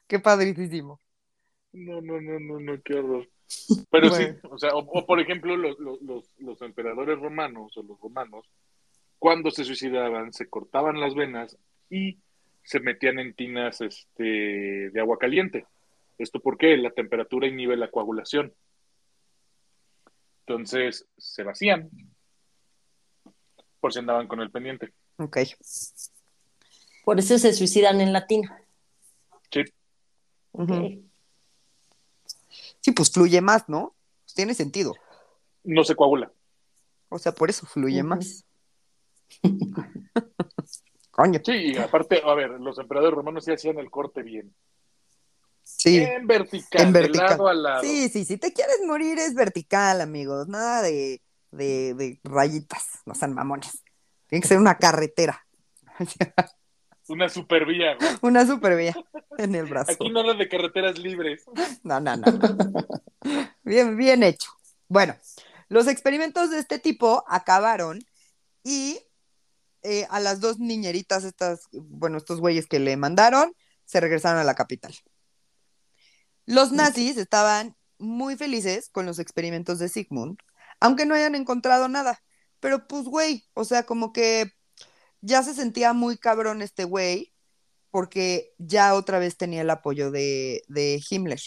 Qué 0.07 0.19
padrísimo. 0.19 0.99
No, 1.73 2.01
no, 2.01 2.19
no, 2.19 2.39
no, 2.39 2.59
no, 2.59 2.81
qué 2.83 2.95
horror. 2.95 3.29
Pero 3.89 4.09
sí, 4.09 4.25
o 4.43 4.57
sea, 4.57 4.71
o, 4.75 5.05
por 5.05 5.19
ejemplo, 5.19 5.55
los, 5.55 5.79
los, 5.79 6.01
los, 6.37 6.61
emperadores 6.61 7.19
romanos 7.19 7.75
o 7.77 7.83
los 7.83 7.99
romanos, 7.99 8.45
cuando 9.19 9.51
se 9.51 9.63
suicidaban, 9.63 10.33
se 10.33 10.49
cortaban 10.49 10.99
las 10.99 11.15
venas 11.15 11.57
y 11.89 12.19
se 12.63 12.79
metían 12.79 13.19
en 13.19 13.33
tinas 13.33 13.79
este, 13.81 14.89
de 14.89 14.99
agua 14.99 15.17
caliente. 15.17 15.65
¿Esto 16.17 16.39
por 16.39 16.57
qué? 16.57 16.75
La 16.77 16.91
temperatura 16.91 17.47
inhibe 17.47 17.77
la 17.77 17.89
coagulación. 17.89 18.53
Entonces 20.41 21.07
se 21.17 21.43
vacían 21.43 21.89
por 23.79 23.93
si 23.93 23.99
andaban 23.99 24.27
con 24.27 24.41
el 24.41 24.51
pendiente. 24.51 24.91
Ok. 25.17 25.37
Por 27.05 27.19
eso 27.19 27.37
se 27.37 27.53
suicidan 27.53 28.01
en 28.01 28.11
la 28.11 28.27
tina. 28.27 28.61
Sí. 29.51 29.63
Ok. 30.51 31.06
Sí, 32.87 32.93
pues 32.93 33.11
fluye 33.11 33.41
más, 33.41 33.67
¿no? 33.67 33.97
Pues 34.23 34.33
tiene 34.33 34.53
sentido. 34.53 34.95
No 35.65 35.83
se 35.83 35.93
coagula. 35.93 36.31
O 37.09 37.19
sea, 37.19 37.33
por 37.33 37.49
eso 37.49 37.65
fluye 37.65 38.01
más. 38.01 38.45
Coño. 41.11 41.41
Sí, 41.43 41.77
aparte, 41.77 42.21
a 42.23 42.33
ver, 42.33 42.51
los 42.51 42.79
emperadores 42.79 43.13
romanos 43.13 43.43
sí 43.43 43.51
hacían 43.51 43.77
el 43.77 43.91
corte 43.91 44.23
bien. 44.23 44.55
Sí. 45.63 45.97
En 45.97 46.27
vertical, 46.27 46.81
En 46.81 46.93
de 46.93 47.01
vertical. 47.01 47.29
lado 47.31 47.47
a 47.49 47.53
lado. 47.53 47.81
Sí, 47.83 48.07
sí, 48.07 48.23
si 48.23 48.37
te 48.37 48.53
quieres 48.53 48.77
morir 48.87 49.19
es 49.19 49.33
vertical, 49.33 49.99
amigos. 49.99 50.47
Nada 50.47 50.81
de, 50.81 51.21
de, 51.51 51.93
de 51.93 52.21
rayitas, 52.23 53.01
no 53.05 53.13
sean 53.15 53.33
mamones. 53.33 53.83
Tiene 54.27 54.41
que 54.43 54.47
ser 54.47 54.59
una 54.59 54.77
carretera. 54.77 55.45
Una 57.07 57.29
supervía. 57.29 57.95
güey. 57.95 58.09
Una 58.21 58.45
supervía 58.45 58.95
en 59.37 59.55
el 59.55 59.65
brazo. 59.65 59.91
Aquí 59.93 60.09
no 60.09 60.19
hablan 60.19 60.37
de 60.37 60.49
carreteras 60.49 60.97
libres. 60.97 61.45
No, 61.83 61.99
no, 61.99 62.15
no. 62.17 62.25
Bien, 63.63 63.97
bien 63.97 64.23
hecho. 64.23 64.51
Bueno, 64.87 65.15
los 65.69 65.87
experimentos 65.87 66.49
de 66.49 66.59
este 66.59 66.79
tipo 66.79 67.23
acabaron 67.27 67.99
y 68.63 68.99
eh, 69.83 70.07
a 70.09 70.19
las 70.19 70.39
dos 70.39 70.59
niñeritas, 70.59 71.23
estas, 71.23 71.67
bueno, 71.71 72.17
estos 72.17 72.39
güeyes 72.39 72.67
que 72.67 72.79
le 72.79 72.97
mandaron, 72.97 73.53
se 73.85 73.99
regresaron 73.99 74.39
a 74.39 74.43
la 74.43 74.55
capital. 74.55 74.93
Los 76.45 76.71
nazis 76.71 77.17
estaban 77.17 77.75
muy 77.97 78.35
felices 78.35 78.89
con 78.89 79.05
los 79.05 79.19
experimentos 79.19 79.79
de 79.79 79.89
Sigmund, 79.89 80.39
aunque 80.79 81.05
no 81.05 81.15
hayan 81.15 81.35
encontrado 81.35 81.87
nada. 81.87 82.21
Pero 82.59 82.87
pues, 82.87 83.05
güey, 83.05 83.45
o 83.53 83.63
sea, 83.63 83.83
como 83.83 84.11
que 84.13 84.51
ya 85.21 85.43
se 85.43 85.53
sentía 85.53 85.93
muy 85.93 86.17
cabrón 86.17 86.61
este 86.61 86.83
güey, 86.83 87.33
porque 87.91 88.53
ya 88.57 88.93
otra 88.93 89.19
vez 89.19 89.37
tenía 89.37 89.61
el 89.61 89.69
apoyo 89.69 90.11
de, 90.11 90.63
de 90.67 91.01
Himmler. 91.09 91.41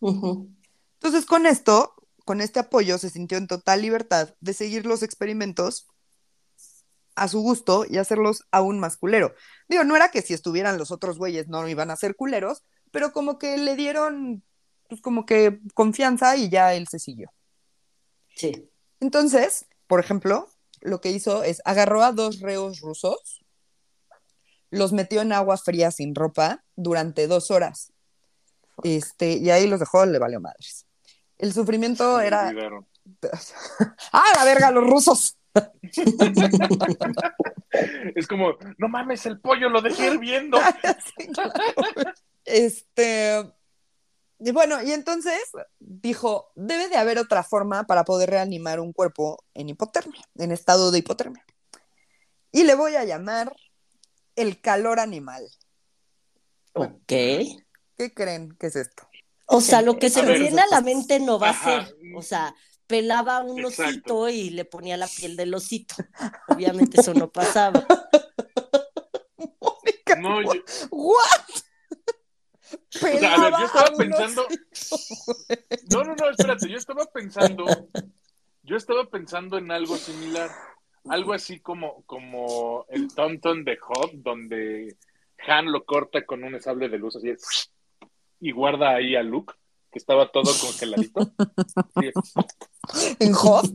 Entonces, 0.00 1.26
con 1.26 1.46
esto, 1.46 1.94
con 2.24 2.40
este 2.40 2.60
apoyo, 2.60 2.98
se 2.98 3.10
sintió 3.10 3.38
en 3.38 3.46
total 3.46 3.82
libertad 3.82 4.34
de 4.40 4.54
seguir 4.54 4.86
los 4.86 5.02
experimentos 5.02 5.88
a 7.14 7.28
su 7.28 7.40
gusto 7.40 7.84
y 7.88 7.98
hacerlos 7.98 8.44
aún 8.50 8.78
más 8.78 8.96
culero. 8.96 9.34
Digo, 9.68 9.84
no 9.84 9.96
era 9.96 10.10
que 10.10 10.22
si 10.22 10.34
estuvieran 10.34 10.78
los 10.78 10.90
otros 10.90 11.18
güeyes 11.18 11.48
no 11.48 11.66
iban 11.68 11.90
a 11.90 11.96
ser 11.96 12.16
culeros, 12.16 12.64
pero 12.90 13.12
como 13.12 13.38
que 13.38 13.58
le 13.58 13.76
dieron, 13.76 14.42
pues 14.88 15.00
como 15.00 15.26
que 15.26 15.60
confianza 15.74 16.36
y 16.36 16.48
ya 16.48 16.74
él 16.74 16.88
se 16.88 16.98
siguió. 16.98 17.30
Sí. 18.34 18.68
Entonces, 19.00 19.66
por 19.86 20.00
ejemplo, 20.00 20.48
lo 20.82 21.00
que 21.00 21.10
hizo 21.10 21.42
es 21.42 21.62
agarró 21.64 22.02
a 22.02 22.12
dos 22.12 22.40
reos 22.40 22.80
rusos, 22.80 23.42
los 24.70 24.92
metió 24.92 25.22
en 25.22 25.32
agua 25.32 25.56
fría 25.56 25.90
sin 25.90 26.14
ropa 26.14 26.64
durante 26.76 27.26
dos 27.26 27.50
horas. 27.50 27.92
Este, 28.82 29.32
y 29.32 29.50
ahí 29.50 29.66
los 29.66 29.80
dejó, 29.80 30.04
le 30.06 30.18
valió 30.18 30.40
madres. 30.40 30.86
El 31.38 31.52
sufrimiento 31.52 32.20
era. 32.20 32.52
¡Ah, 34.12 34.24
la 34.36 34.44
verga, 34.44 34.70
los 34.70 34.84
rusos! 34.88 35.36
Es 38.14 38.26
como, 38.26 38.56
no 38.78 38.88
mames, 38.88 39.24
el 39.26 39.40
pollo 39.40 39.68
lo 39.68 39.80
dejé 39.80 40.08
hirviendo. 40.08 40.58
Sí, 41.16 41.28
claro. 41.28 41.52
Este. 42.44 43.52
Y 44.44 44.50
bueno, 44.50 44.82
y 44.82 44.92
entonces 44.92 45.40
dijo: 45.78 46.50
debe 46.56 46.88
de 46.88 46.96
haber 46.96 47.18
otra 47.18 47.42
forma 47.44 47.84
para 47.84 48.04
poder 48.04 48.30
reanimar 48.30 48.80
un 48.80 48.92
cuerpo 48.92 49.44
en 49.54 49.68
hipotermia, 49.68 50.20
en 50.36 50.50
estado 50.50 50.90
de 50.90 50.98
hipotermia. 50.98 51.44
Y 52.50 52.64
le 52.64 52.74
voy 52.74 52.96
a 52.96 53.04
llamar 53.04 53.54
el 54.34 54.60
calor 54.60 54.98
animal. 54.98 55.46
Ok. 56.74 57.06
¿Qué 57.06 58.14
creen 58.14 58.56
que 58.58 58.66
es 58.66 58.76
esto? 58.76 59.06
O 59.46 59.60
sea, 59.60 59.82
lo 59.82 59.98
que 59.98 60.10
se 60.10 60.22
me 60.22 60.38
viene 60.38 60.60
a 60.60 60.66
la 60.66 60.80
mente 60.80 61.20
no 61.20 61.38
va 61.38 61.50
Ajá. 61.50 61.78
a 61.78 61.86
ser. 61.86 61.96
O 62.16 62.22
sea, 62.22 62.54
pelaba 62.86 63.40
un 63.42 63.60
Exacto. 63.60 63.92
osito 64.18 64.28
y 64.28 64.50
le 64.50 64.64
ponía 64.64 64.96
la 64.96 65.06
piel 65.06 65.36
del 65.36 65.54
osito. 65.54 65.94
Obviamente 66.48 67.00
eso 67.00 67.14
no 67.14 67.30
pasaba. 67.30 67.86
Mónica, 69.60 70.16
No, 70.16 70.42
yo- 70.42 70.62
¿What? 70.90 71.62
Sea, 72.90 73.34
a 73.34 73.40
ver, 73.40 73.52
yo 73.58 73.64
estaba 73.66 73.96
pensando- 73.96 74.46
no, 75.90 76.04
no, 76.04 76.14
no, 76.14 76.30
espérate, 76.30 76.68
yo 76.68 76.76
estaba 76.76 77.04
pensando, 77.06 77.64
yo 78.62 78.76
estaba 78.76 79.08
pensando 79.10 79.58
en 79.58 79.70
algo 79.70 79.96
similar, 79.96 80.50
algo 81.08 81.32
así 81.32 81.60
como, 81.60 82.02
como 82.04 82.86
el 82.88 83.12
Tonton 83.14 83.64
de 83.64 83.76
Hot, 83.78 84.12
donde 84.14 84.96
Han 85.46 85.72
lo 85.72 85.84
corta 85.84 86.24
con 86.24 86.44
un 86.44 86.60
sable 86.60 86.88
de 86.88 86.98
luz 86.98 87.16
así 87.16 87.30
es, 87.30 87.70
y 88.40 88.52
guarda 88.52 88.94
ahí 88.94 89.16
a 89.16 89.22
Luke, 89.22 89.54
que 89.90 89.98
estaba 89.98 90.30
todo 90.30 90.50
congeladito. 90.60 91.32
Sí, 92.00 93.16
En 93.20 93.32
Hot. 93.34 93.66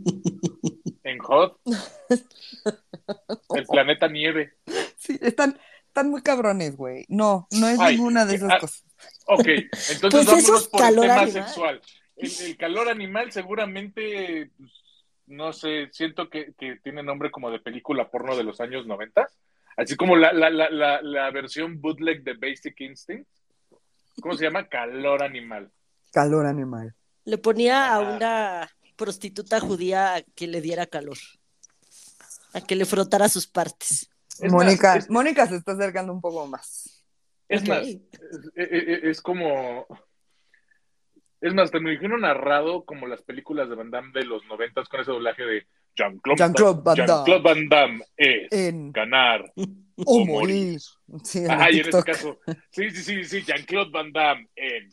en 1.03 1.19
Hot. 1.19 1.59
El 3.55 3.65
planeta 3.65 4.07
nieve. 4.07 4.53
Sí, 4.97 5.17
están, 5.21 5.57
están 5.97 6.11
muy 6.11 6.21
cabrones, 6.21 6.77
güey. 6.77 7.05
No, 7.07 7.47
no 7.51 7.67
es 7.67 7.79
Ay, 7.79 7.95
ninguna 7.95 8.23
de 8.25 8.35
esas 8.35 8.51
ah, 8.53 8.59
cosas. 8.59 8.83
Ok, 9.25 9.47
entonces 9.47 9.99
Pues 9.99 10.25
vámonos 10.27 10.61
es 10.61 10.67
por 10.67 10.81
el 10.83 10.95
tema 10.95 11.21
animal. 11.21 11.31
sexual. 11.31 11.81
El, 12.15 12.31
el 12.45 12.57
calor 12.57 12.89
animal 12.89 13.31
seguramente, 13.31 14.51
pues, 14.57 14.71
no 15.25 15.53
sé, 15.53 15.89
siento 15.91 16.29
que, 16.29 16.53
que 16.55 16.77
tiene 16.83 17.01
nombre 17.01 17.31
como 17.31 17.49
de 17.49 17.59
película 17.59 18.11
porno 18.11 18.37
de 18.37 18.43
los 18.43 18.61
años 18.61 18.85
90. 18.85 19.27
Así 19.75 19.95
como 19.95 20.15
la, 20.15 20.31
la, 20.33 20.51
la, 20.51 20.69
la, 20.69 21.01
la 21.01 21.31
versión 21.31 21.81
bootleg 21.81 22.23
de 22.23 22.33
Basic 22.33 22.79
Instinct. 22.81 23.27
¿Cómo 24.21 24.35
se 24.35 24.45
llama? 24.45 24.67
Calor 24.67 25.23
animal. 25.23 25.71
Calor 26.11 26.45
animal. 26.45 26.93
Le 27.25 27.39
ponía 27.39 27.91
a 27.93 27.99
una 27.99 28.69
prostituta 28.95 29.59
judía 29.59 30.15
a 30.15 30.21
que 30.21 30.45
le 30.45 30.61
diera 30.61 30.85
calor. 30.85 31.17
A 32.53 32.61
que 32.61 32.75
le 32.75 32.85
frotara 32.85 33.29
sus 33.29 33.47
partes. 33.47 34.09
Es 34.41 34.51
Mónica, 34.51 34.95
más, 34.95 35.03
es- 35.05 35.09
Mónica 35.09 35.47
se 35.47 35.55
está 35.57 35.71
acercando 35.73 36.13
un 36.13 36.21
poco 36.21 36.45
más. 36.47 37.03
Es 37.49 37.67
más, 37.67 37.87
es, 37.87 37.99
es- 38.55 39.03
es 39.03 39.21
como. 39.21 39.85
Es 41.39 41.53
más, 41.53 41.69
te 41.71 41.79
me 41.79 41.93
imagino 41.93 42.17
narrado 42.17 42.83
como 42.83 43.05
las 43.07 43.21
películas 43.21 43.69
de 43.69 43.75
Van 43.75 43.91
Damme 43.91 44.11
de 44.13 44.25
los 44.25 44.43
noventas 44.45 44.89
con 44.89 45.01
ese 45.01 45.11
doblaje 45.11 45.43
de 45.43 45.67
Jean-Claude 45.95 46.37
Jean-Claude 46.39 46.81
Van 46.83 46.95
Damme. 46.97 47.07
Jean-Claude 47.07 47.41
Van 47.43 47.69
Damme 47.69 48.03
es 48.17 48.51
En 48.51 48.91
ganar 48.91 49.53
O 49.55 50.21
o 50.21 50.25
morir. 50.25 50.79
Sí, 51.23 51.39
en 51.39 51.51
Ajá, 51.51 51.71
y 51.71 51.79
en 51.79 51.87
este 51.89 52.03
caso, 52.03 52.39
sí, 52.71 52.89
sí, 52.91 53.03
sí, 53.03 53.23
sí, 53.23 53.43
Jean-Claude 53.43 53.91
Van 53.91 54.11
Damme 54.11 54.49
en 54.55 54.89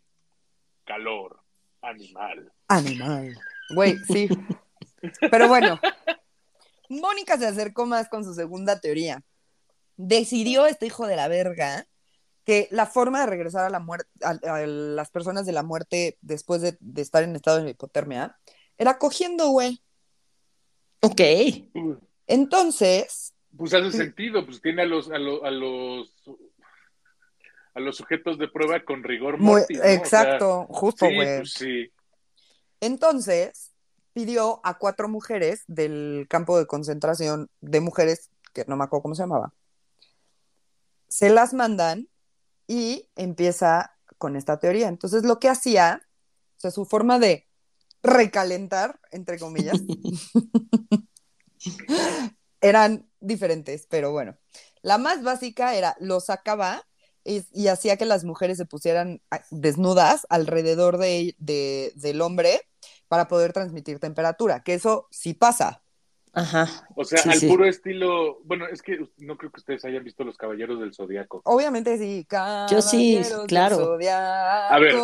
calor 0.84 1.40
animal. 1.82 2.52
Animal. 2.68 3.36
Güey, 3.74 3.96
sí. 4.06 4.28
Pero 5.30 5.48
bueno, 5.48 5.80
Mónica 6.88 7.38
se 7.38 7.46
acercó 7.46 7.86
más 7.86 8.08
con 8.08 8.22
su 8.24 8.34
segunda 8.34 8.80
teoría. 8.80 9.22
Decidió 9.96 10.66
este 10.66 10.86
hijo 10.86 11.06
de 11.06 11.16
la 11.16 11.28
verga 11.28 11.86
que 12.44 12.68
la 12.70 12.86
forma 12.86 13.20
de 13.20 13.26
regresar 13.26 13.64
a 13.64 13.70
la 13.70 13.80
muerte 13.80 14.08
a, 14.22 14.30
a 14.30 14.66
las 14.66 15.10
personas 15.10 15.46
de 15.46 15.52
la 15.52 15.62
muerte 15.62 16.18
después 16.20 16.60
de, 16.60 16.76
de 16.80 17.02
estar 17.02 17.22
en 17.22 17.36
estado 17.36 17.62
de 17.62 17.70
hipotermia 17.70 18.36
era 18.76 18.98
cogiendo, 18.98 19.48
güey. 19.48 19.80
Ok. 21.00 21.20
Entonces, 22.26 23.34
Pues 23.56 23.72
hace 23.74 23.92
sentido, 23.92 24.44
pues 24.44 24.60
tiene 24.60 24.82
a 24.82 24.86
los, 24.86 25.10
a 25.10 25.18
los, 25.18 25.42
a 25.44 25.50
los, 25.50 26.14
a 27.74 27.80
los 27.80 27.96
sujetos 27.96 28.38
de 28.38 28.48
prueba 28.48 28.82
con 28.84 29.02
rigor 29.02 29.38
muy, 29.38 29.60
mortis, 29.60 29.78
¿no? 29.78 29.82
O 29.82 29.86
sea, 29.86 29.94
exacto, 29.94 30.66
justo, 30.70 31.06
sí, 31.06 31.14
güey. 31.14 31.38
pues 31.38 31.52
sí. 31.52 31.90
Entonces, 32.80 33.72
pidió 34.12 34.60
a 34.64 34.78
cuatro 34.78 35.08
mujeres 35.08 35.64
del 35.66 36.26
campo 36.28 36.58
de 36.58 36.66
concentración 36.66 37.48
de 37.60 37.80
mujeres, 37.80 38.30
que 38.52 38.64
no 38.66 38.76
me 38.76 38.84
acuerdo 38.84 39.02
cómo 39.02 39.14
se 39.14 39.22
llamaba, 39.22 39.52
se 41.08 41.30
las 41.30 41.54
mandan 41.54 42.08
y 42.66 43.10
empieza 43.16 43.96
con 44.18 44.36
esta 44.36 44.58
teoría. 44.58 44.88
Entonces, 44.88 45.24
lo 45.24 45.38
que 45.38 45.48
hacía, 45.48 46.02
o 46.56 46.60
sea, 46.60 46.70
su 46.70 46.84
forma 46.86 47.18
de 47.18 47.46
recalentar, 48.02 49.00
entre 49.10 49.38
comillas, 49.38 49.82
eran 52.60 53.08
diferentes, 53.20 53.86
pero 53.88 54.12
bueno. 54.12 54.36
La 54.82 54.98
más 54.98 55.22
básica 55.22 55.74
era, 55.74 55.96
lo 56.00 56.20
sacaba 56.20 56.86
y, 57.24 57.44
y 57.52 57.68
hacía 57.68 57.96
que 57.96 58.04
las 58.04 58.24
mujeres 58.24 58.58
se 58.58 58.66
pusieran 58.66 59.22
ah, 59.30 59.42
desnudas 59.50 60.26
alrededor 60.28 60.98
de, 60.98 61.34
de- 61.38 61.92
del 61.96 62.20
hombre 62.20 62.60
para 63.08 63.28
poder 63.28 63.52
transmitir 63.52 63.98
temperatura, 63.98 64.62
que 64.62 64.74
eso 64.74 65.08
sí 65.10 65.34
pasa. 65.34 65.83
Ajá. 66.34 66.68
O 66.96 67.04
sea, 67.04 67.18
Sí, 67.18 67.28
al 67.30 67.36
sí. 67.38 67.46
puro 67.48 67.64
estilo, 67.64 68.40
bueno, 68.44 68.66
es 68.66 68.82
que 68.82 68.98
no 69.18 69.36
creo 69.38 69.50
que 69.52 69.60
ustedes 69.60 69.84
hayan 69.84 70.02
visto 70.04 70.24
Los 70.24 70.36
Caballeros 70.36 70.80
del 70.80 70.94
Zodiaco. 70.94 71.40
Obviamente 71.44 71.96
sí, 71.98 72.26
Yo 72.70 72.82
sí, 72.82 73.14
caballeros 73.16 73.38
del 73.38 73.46
claro. 73.46 73.76
zodiaco 73.76 74.74
A 74.74 74.78
ver, 74.78 74.94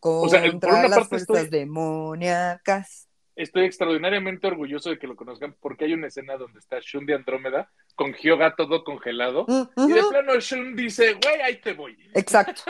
o 0.00 0.28
sea, 0.28 0.42
por 0.60 0.70
una 0.70 0.82
las 0.82 0.90
parte 0.90 1.08
fuerzas 1.08 1.44
estoy- 1.44 1.58
demoníacas. 1.60 3.08
estoy 3.34 3.64
extraordinariamente 3.66 4.46
orgulloso 4.46 4.90
de 4.90 4.98
que 4.98 5.06
lo 5.06 5.14
conozcan 5.16 5.54
porque 5.60 5.84
hay 5.84 5.92
una 5.94 6.06
escena 6.08 6.36
donde 6.36 6.58
está 6.58 6.78
Shun 6.80 7.06
de 7.06 7.14
Andrómeda 7.14 7.70
con 7.94 8.12
Hyoga 8.14 8.54
todo 8.56 8.82
congelado. 8.84 9.44
Mm, 9.48 9.88
Y 9.90 9.92
de 9.92 10.02
plano 10.10 10.38
Shun 10.40 10.74
dice, 10.76 11.14
güey, 11.14 11.40
ahí 11.42 11.60
te 11.60 11.72
voy. 11.74 11.96
Exacto. 12.14 12.62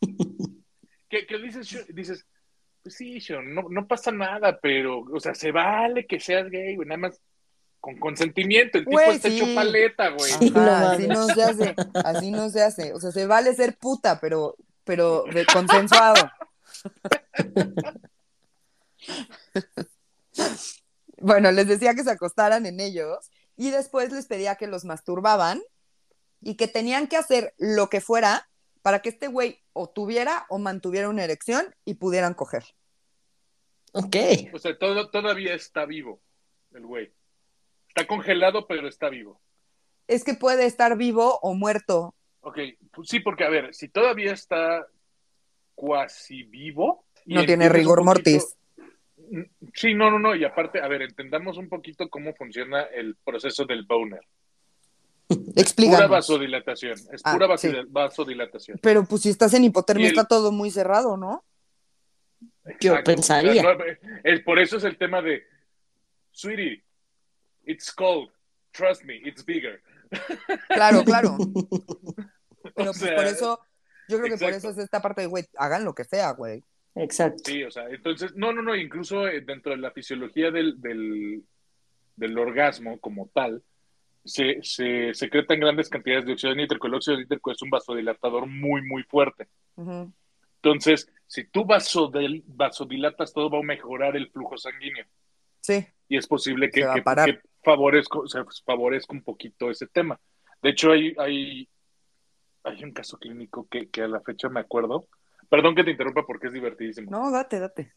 Que, 1.08 1.26
que 1.26 1.38
dices, 1.38 1.66
Shun- 1.66 1.86
dices, 1.92 2.24
pues 2.82 2.96
sí, 2.96 3.18
Shun, 3.18 3.54
no, 3.54 3.62
no 3.68 3.86
pasa 3.86 4.10
nada, 4.10 4.58
pero, 4.60 5.00
o 5.00 5.20
sea, 5.20 5.34
se 5.34 5.52
vale 5.52 6.06
que 6.06 6.20
seas 6.20 6.50
gay, 6.50 6.76
güey, 6.76 6.88
nada 6.88 6.98
más 6.98 7.20
con 7.80 7.98
consentimiento. 7.98 8.78
El 8.78 8.84
tipo 8.84 8.92
Güey, 8.92 9.16
está 9.16 9.28
sí. 9.28 9.36
hecho 9.36 9.54
paleta, 9.54 10.08
güey. 10.10 10.30
Sí. 10.32 10.50
no 10.50 10.60
Ajá, 10.60 10.92
así 10.92 11.08
no 11.08 11.26
se 11.26 11.42
hace, 11.42 11.74
así 12.04 12.30
no 12.30 12.48
se 12.50 12.62
hace. 12.62 12.92
O 12.92 13.00
sea, 13.00 13.10
se 13.10 13.26
vale 13.26 13.54
ser 13.54 13.76
puta, 13.78 14.20
pero, 14.20 14.56
pero 14.84 15.24
de 15.32 15.46
consensuado. 15.46 16.30
Bueno, 21.22 21.52
les 21.52 21.68
decía 21.68 21.94
que 21.94 22.02
se 22.02 22.10
acostaran 22.10 22.64
en 22.64 22.80
ellos 22.80 23.30
y 23.56 23.70
después 23.70 24.10
les 24.10 24.26
pedía 24.26 24.54
que 24.56 24.66
los 24.66 24.84
masturbaban 24.86 25.60
y 26.40 26.54
que 26.54 26.66
tenían 26.66 27.08
que 27.08 27.18
hacer 27.18 27.54
lo 27.58 27.90
que 27.90 28.00
fuera 28.00 28.48
para 28.82 29.00
que 29.00 29.08
este 29.10 29.28
güey 29.28 29.58
o 29.72 29.88
tuviera 29.90 30.46
o 30.48 30.58
mantuviera 30.58 31.08
una 31.08 31.24
erección 31.24 31.74
y 31.84 31.94
pudieran 31.94 32.34
coger. 32.34 32.64
Ok. 33.92 34.16
O 34.52 34.58
sea, 34.58 34.78
todo, 34.78 35.10
todavía 35.10 35.54
está 35.54 35.84
vivo 35.84 36.20
el 36.72 36.86
güey. 36.86 37.12
Está 37.88 38.06
congelado, 38.06 38.66
pero 38.68 38.86
está 38.88 39.08
vivo. 39.08 39.40
Es 40.06 40.22
que 40.24 40.34
puede 40.34 40.66
estar 40.66 40.96
vivo 40.96 41.38
o 41.42 41.54
muerto. 41.54 42.14
Ok, 42.40 42.58
pues 42.92 43.08
sí, 43.08 43.20
porque 43.20 43.44
a 43.44 43.50
ver, 43.50 43.74
si 43.74 43.88
todavía 43.88 44.32
está 44.32 44.86
cuasi 45.74 46.44
vivo. 46.44 47.04
y 47.26 47.34
No 47.34 47.44
tiene 47.44 47.68
rigor 47.68 47.98
poquito- 47.98 48.04
mortis. 48.04 48.56
Mm, 49.30 49.42
Sí, 49.74 49.94
no, 49.94 50.10
no, 50.10 50.18
no. 50.18 50.34
Y 50.34 50.44
aparte, 50.44 50.80
a 50.80 50.88
ver, 50.88 51.02
entendamos 51.02 51.56
un 51.58 51.68
poquito 51.68 52.08
cómo 52.08 52.32
funciona 52.34 52.82
el 52.84 53.16
proceso 53.16 53.64
del 53.66 53.84
boner. 53.84 54.22
Pura 55.38 55.52
Explícanos. 55.56 56.10
vasodilatación. 56.10 56.92
Es 57.12 57.20
Ah, 57.24 57.32
pura 57.34 57.56
sí. 57.56 57.68
vasodilatación. 57.88 58.78
Pero 58.82 59.04
pues 59.04 59.22
si 59.22 59.28
estás 59.30 59.54
en 59.54 59.64
hipotermia 59.64 60.06
el- 60.08 60.12
está 60.12 60.26
todo 60.26 60.52
muy 60.52 60.70
cerrado, 60.70 61.16
¿no? 61.16 61.44
Yo 62.80 62.92
Exacto. 62.92 63.10
pensaría. 63.12 63.50
O 63.62 63.64
sea, 63.64 63.74
no, 63.74 63.84
es- 64.24 64.40
por 64.42 64.58
eso 64.58 64.76
es 64.76 64.84
el 64.84 64.96
tema 64.98 65.22
de, 65.22 65.42
sweetie, 66.32 66.84
it's 67.64 67.92
cold. 67.92 68.30
Trust 68.72 69.04
me, 69.04 69.16
it's 69.16 69.44
bigger. 69.44 69.82
Claro, 70.68 71.04
claro. 71.04 71.36
Pero 72.74 72.90
O 72.90 72.92
pues 72.92 72.96
sea, 72.98 73.16
por 73.16 73.24
eso, 73.26 73.60
yo 74.08 74.18
creo 74.18 74.36
que 74.36 74.44
por 74.44 74.52
eso 74.52 74.70
es 74.70 74.78
esta 74.78 75.00
parte 75.00 75.22
de, 75.22 75.26
güey, 75.28 75.44
hagan 75.56 75.84
lo 75.84 75.94
que 75.94 76.04
sea, 76.04 76.32
güey. 76.32 76.62
Exacto. 76.94 77.42
Sí, 77.46 77.62
o 77.64 77.70
sea, 77.70 77.88
entonces, 77.88 78.34
no, 78.34 78.52
no, 78.52 78.62
no, 78.62 78.74
incluso 78.76 79.26
eh, 79.28 79.40
dentro 79.40 79.72
de 79.72 79.78
la 79.78 79.90
fisiología 79.92 80.50
del, 80.50 80.80
del, 80.80 81.42
del 82.16 82.38
orgasmo 82.38 82.98
como 83.00 83.30
tal, 83.32 83.62
se, 84.24 84.58
se 84.62 85.14
secretan 85.14 85.60
grandes 85.60 85.88
cantidades 85.88 86.26
de 86.26 86.32
óxido 86.32 86.54
nítrico. 86.54 86.86
El 86.86 86.94
óxido 86.94 87.18
nítrico 87.18 87.50
es 87.52 87.62
un 87.62 87.70
vasodilatador 87.70 88.46
muy, 88.46 88.82
muy 88.82 89.02
fuerte. 89.04 89.48
Entonces, 90.56 91.10
si 91.26 91.44
tú 91.44 91.64
vasodil- 91.64 92.42
vasodilatas, 92.46 93.32
todo 93.32 93.50
va 93.50 93.58
a 93.58 93.62
mejorar 93.62 94.16
el 94.16 94.30
flujo 94.30 94.56
sanguíneo. 94.58 95.06
Sí, 95.60 95.86
Y 96.08 96.16
es 96.16 96.26
posible 96.26 96.70
que, 96.70 96.86
favorezca, 97.62 98.18
o 98.18 98.26
sea, 98.26 98.44
pues, 98.44 98.62
favorezca 98.64 99.12
un 99.14 99.22
poquito 99.22 99.70
ese 99.70 99.86
tema. 99.86 100.18
De 100.62 100.70
hecho, 100.70 100.92
hay, 100.92 101.14
hay, 101.18 101.68
hay 102.64 102.84
un 102.84 102.92
caso 102.92 103.18
clínico 103.18 103.66
que, 103.70 103.88
que 103.88 104.02
a 104.02 104.08
la 104.08 104.20
fecha 104.20 104.48
me 104.48 104.60
acuerdo. 104.60 105.06
Perdón 105.48 105.74
que 105.74 105.84
te 105.84 105.90
interrumpa 105.90 106.24
porque 106.26 106.46
es 106.48 106.52
divertidísimo. 106.52 107.10
no, 107.10 107.30
date, 107.30 107.58
date. 107.58 107.92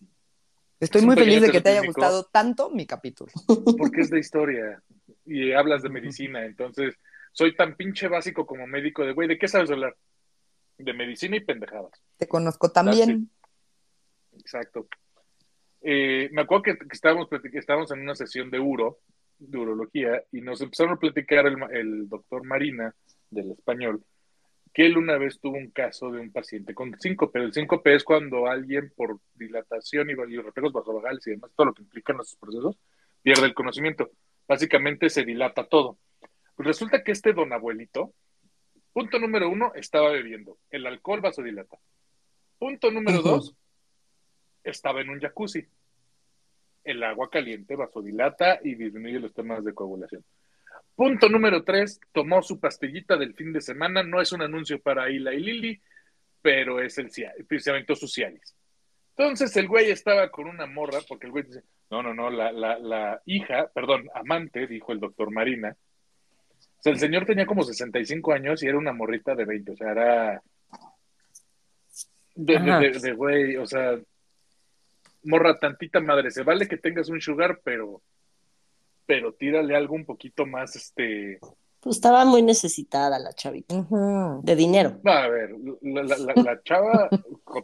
Estoy 0.80 1.02
muy 1.04 1.16
feliz 1.16 1.42
de 1.42 1.50
que 1.52 1.62
te 1.62 1.70
haya 1.70 1.86
gustado 1.86 2.26
tanto 2.26 2.70
mi 2.70 2.86
capítulo. 2.86 3.32
porque 3.78 4.02
es 4.02 4.10
de 4.10 4.20
historia 4.20 4.84
y 5.26 5.52
hablas 5.54 5.82
de 5.82 5.90
medicina. 5.90 6.46
Entonces, 6.46 6.96
soy 7.32 7.56
tan 7.56 7.76
pinche 7.76 8.08
básico 8.08 8.46
como 8.46 8.68
médico 8.68 9.06
de, 9.06 9.14
güey, 9.14 9.28
¿de 9.28 9.38
qué 9.38 9.48
sabes 9.48 9.72
hablar? 9.72 9.96
De 10.78 10.94
medicina 10.94 11.38
y 11.38 11.42
pendejadas. 11.42 11.92
Te 12.18 12.28
conozco 12.28 12.72
también. 12.72 13.30
Exacto. 14.34 14.88
Eh, 15.82 16.30
me 16.32 16.42
acuerdo 16.42 16.64
que, 16.64 16.78
que 16.78 16.88
estábamos, 16.92 17.30
platic- 17.30 17.58
estábamos 17.58 17.92
en 17.92 18.02
una 18.02 18.16
sesión 18.16 18.50
de 18.50 18.60
uro, 18.60 19.00
de 19.38 19.58
urología, 19.58 20.24
y 20.32 20.42
nos 20.42 20.62
empezaron 20.62 20.94
a 20.94 21.00
platicar 21.00 21.46
el, 21.46 21.58
el 21.72 22.08
doctor 22.08 22.46
Marina, 22.46 22.96
del 23.30 23.52
español, 23.52 24.04
que 24.74 24.86
él 24.86 24.98
una 24.98 25.18
vez 25.18 25.40
tuvo 25.40 25.58
un 25.58 25.72
caso 25.72 26.12
de 26.12 26.20
un 26.20 26.32
paciente 26.32 26.74
con 26.74 27.00
síncope. 27.00 27.40
El 27.40 27.52
síncope 27.52 27.96
es 27.96 28.04
cuando 28.04 28.48
alguien 28.48 28.94
por 28.96 29.20
dilatación 29.34 30.10
y, 30.10 30.14
y 30.14 30.38
reflejos 30.38 30.72
vasovagales 30.72 31.26
y 31.28 31.32
demás, 31.32 31.52
todo 31.56 31.68
lo 31.68 31.74
que 31.74 31.82
implican 31.82 32.16
esos 32.16 32.36
procesos, 32.38 32.78
pierde 33.22 33.48
el 33.48 33.54
conocimiento. 33.54 34.12
Básicamente 34.48 35.10
se 35.10 35.24
dilata 35.24 35.66
todo. 35.66 35.98
Pues 36.56 36.68
resulta 36.68 37.04
que 37.04 37.12
este 37.12 37.34
don 37.34 37.54
abuelito, 37.54 38.14
punto 38.92 39.20
número 39.20 39.50
uno, 39.50 39.74
estaba 39.76 40.12
bebiendo. 40.12 40.58
El 40.70 40.86
alcohol 40.86 41.22
vasodilata. 41.22 41.78
Punto 42.60 42.92
número 42.92 43.22
dos, 43.22 43.56
estaba 44.64 45.02
en 45.02 45.10
un 45.10 45.20
jacuzzi. 45.20 45.66
El 46.84 47.04
agua 47.04 47.30
caliente 47.30 47.76
vasodilata 47.76 48.60
y 48.64 48.76
disminuye 48.76 49.20
los 49.20 49.34
temas 49.34 49.64
de 49.64 49.74
coagulación. 49.74 50.24
Punto 50.96 51.28
número 51.28 51.64
tres, 51.64 52.00
tomó 52.12 52.42
su 52.44 52.60
pastillita 52.60 53.18
del 53.18 53.34
fin 53.34 53.52
de 53.52 53.62
semana. 53.62 54.04
No 54.04 54.22
es 54.22 54.32
un 54.32 54.42
anuncio 54.42 54.80
para 54.80 55.10
Ila 55.10 55.34
y 55.34 55.40
Lili, 55.40 55.82
pero 56.42 56.80
es 56.80 56.98
el 56.98 57.10
aventó 57.70 57.96
su 57.96 58.08
Cialis. 58.08 58.56
Entonces 59.16 59.56
el 59.58 59.68
güey 59.68 59.92
estaba 59.92 60.30
con 60.30 60.48
una 60.48 60.66
morra, 60.66 61.00
porque 61.08 61.28
el 61.28 61.32
güey 61.32 61.46
dice, 61.46 61.64
no, 61.94 62.02
no, 62.02 62.14
no, 62.14 62.30
la, 62.32 62.52
la, 62.52 62.80
la 62.80 63.22
hija, 63.26 63.70
perdón, 63.74 64.10
amante, 64.16 64.66
dijo 64.68 64.92
el 64.92 65.00
doctor 65.00 65.30
Marina. 65.32 65.76
O 66.80 66.82
sea, 66.84 66.92
el 66.94 67.00
señor 67.00 67.26
tenía 67.26 67.46
como 67.46 67.64
65 67.64 68.34
años 68.34 68.64
y 68.64 68.68
era 68.68 68.78
una 68.78 68.94
morrita 68.94 69.36
de 69.36 69.46
20, 69.46 69.72
o 69.72 69.76
sea, 69.76 69.92
era 69.92 70.42
de, 72.36 72.54
de, 72.54 72.58
Ajá. 72.58 72.80
de- 72.80 73.00
de 73.00 73.14
güey, 73.14 73.56
o 73.58 73.66
sea, 73.66 73.98
morra 75.24 75.58
tantita 75.60 76.00
madre, 76.00 76.32
se 76.32 76.44
vale 76.44 76.68
que 76.68 76.78
tengas 76.78 77.10
un 77.10 77.22
sugar, 77.22 77.60
pero 77.64 78.02
pero 79.06 79.34
tírale 79.34 79.76
algo 79.76 79.96
un 79.96 80.06
poquito 80.06 80.46
más, 80.46 80.76
este, 80.78 81.38
Pues 81.82 81.98
estaba 81.98 82.24
muy 82.26 82.42
necesitada 82.42 83.20
la 83.20 83.34
chavita 83.34 83.86
de 84.42 84.56
dinero. 84.56 85.00
no, 85.04 85.12
a 85.12 85.28
ver, 85.28 85.52
la, 85.82 86.04
la- 86.04 86.18
la- 86.18 86.42
la 86.44 86.62
chava, 86.66 87.10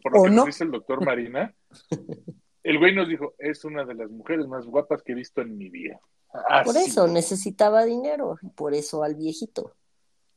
por 0.01 0.11
lo 0.13 0.19
¿O 0.19 0.23
que 0.25 0.29
no? 0.29 0.35
nos 0.37 0.45
dice 0.47 0.63
el 0.65 0.71
doctor 0.71 1.03
Marina, 1.03 1.53
el 2.63 2.77
güey 2.79 2.93
nos 2.95 3.07
dijo, 3.07 3.35
es 3.37 3.63
una 3.65 3.85
de 3.85 3.93
las 3.95 4.09
mujeres 4.09 4.47
más 4.47 4.65
guapas 4.65 5.01
que 5.03 5.13
he 5.13 5.15
visto 5.15 5.41
en 5.41 5.57
mi 5.57 5.69
vida. 5.69 5.99
Ah, 6.33 6.61
Por 6.63 6.75
eso 6.77 7.07
necesitaba 7.07 7.85
dinero. 7.85 8.37
y 8.41 8.49
Por 8.49 8.73
eso 8.73 9.03
al 9.03 9.15
viejito. 9.15 9.75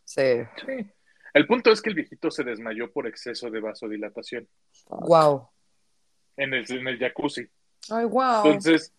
Sí. 0.04 0.42
Sí. 0.66 0.86
El 1.34 1.46
punto 1.46 1.70
es 1.70 1.80
que 1.80 1.90
el 1.90 1.96
viejito 1.96 2.30
se 2.30 2.44
desmayó 2.44 2.90
por 2.92 3.06
exceso 3.06 3.50
de 3.50 3.60
vasodilatación 3.60 4.46
Wow. 4.88 5.48
en 6.36 6.54
el, 6.54 6.70
en 6.70 6.88
el 6.88 6.98
jacuzzi. 6.98 7.46
Ay, 7.90 8.04
wow. 8.04 8.44
Entonces, 8.46 8.92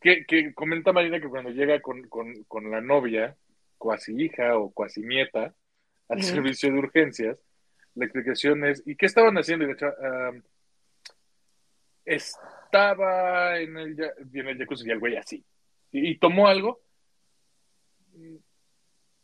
que, 0.00 0.24
que 0.26 0.54
comenta 0.54 0.92
Marina 0.92 1.20
que 1.20 1.28
cuando 1.28 1.50
llega 1.50 1.80
con, 1.80 2.02
con, 2.08 2.44
con 2.44 2.70
la 2.70 2.80
novia, 2.80 3.36
cuasi 3.78 4.14
hija 4.20 4.56
o 4.58 4.70
cuasi 4.70 5.02
nieta, 5.02 5.54
al 6.08 6.22
servicio 6.22 6.70
de 6.72 6.78
urgencias, 6.78 7.38
la 7.96 8.04
explicación 8.04 8.64
es, 8.64 8.82
¿y 8.86 8.94
qué 8.96 9.06
estaban 9.06 9.36
haciendo? 9.36 9.64
Y 9.64 9.68
la 9.68 9.76
chava, 9.76 9.94
"Ah, 10.02 10.30
estaba 12.06 13.58
en 13.58 13.76
el, 13.76 13.96
ya- 13.96 14.12
en 14.32 14.48
el 14.48 14.58
jacuzzi 14.58 14.86
y 14.88 14.90
el 14.92 14.98
güey 15.00 15.16
así. 15.16 15.44
¿Y, 15.92 16.10
y 16.10 16.18
tomó 16.18 16.46
algo? 16.48 16.80
"Mm, 18.14 18.36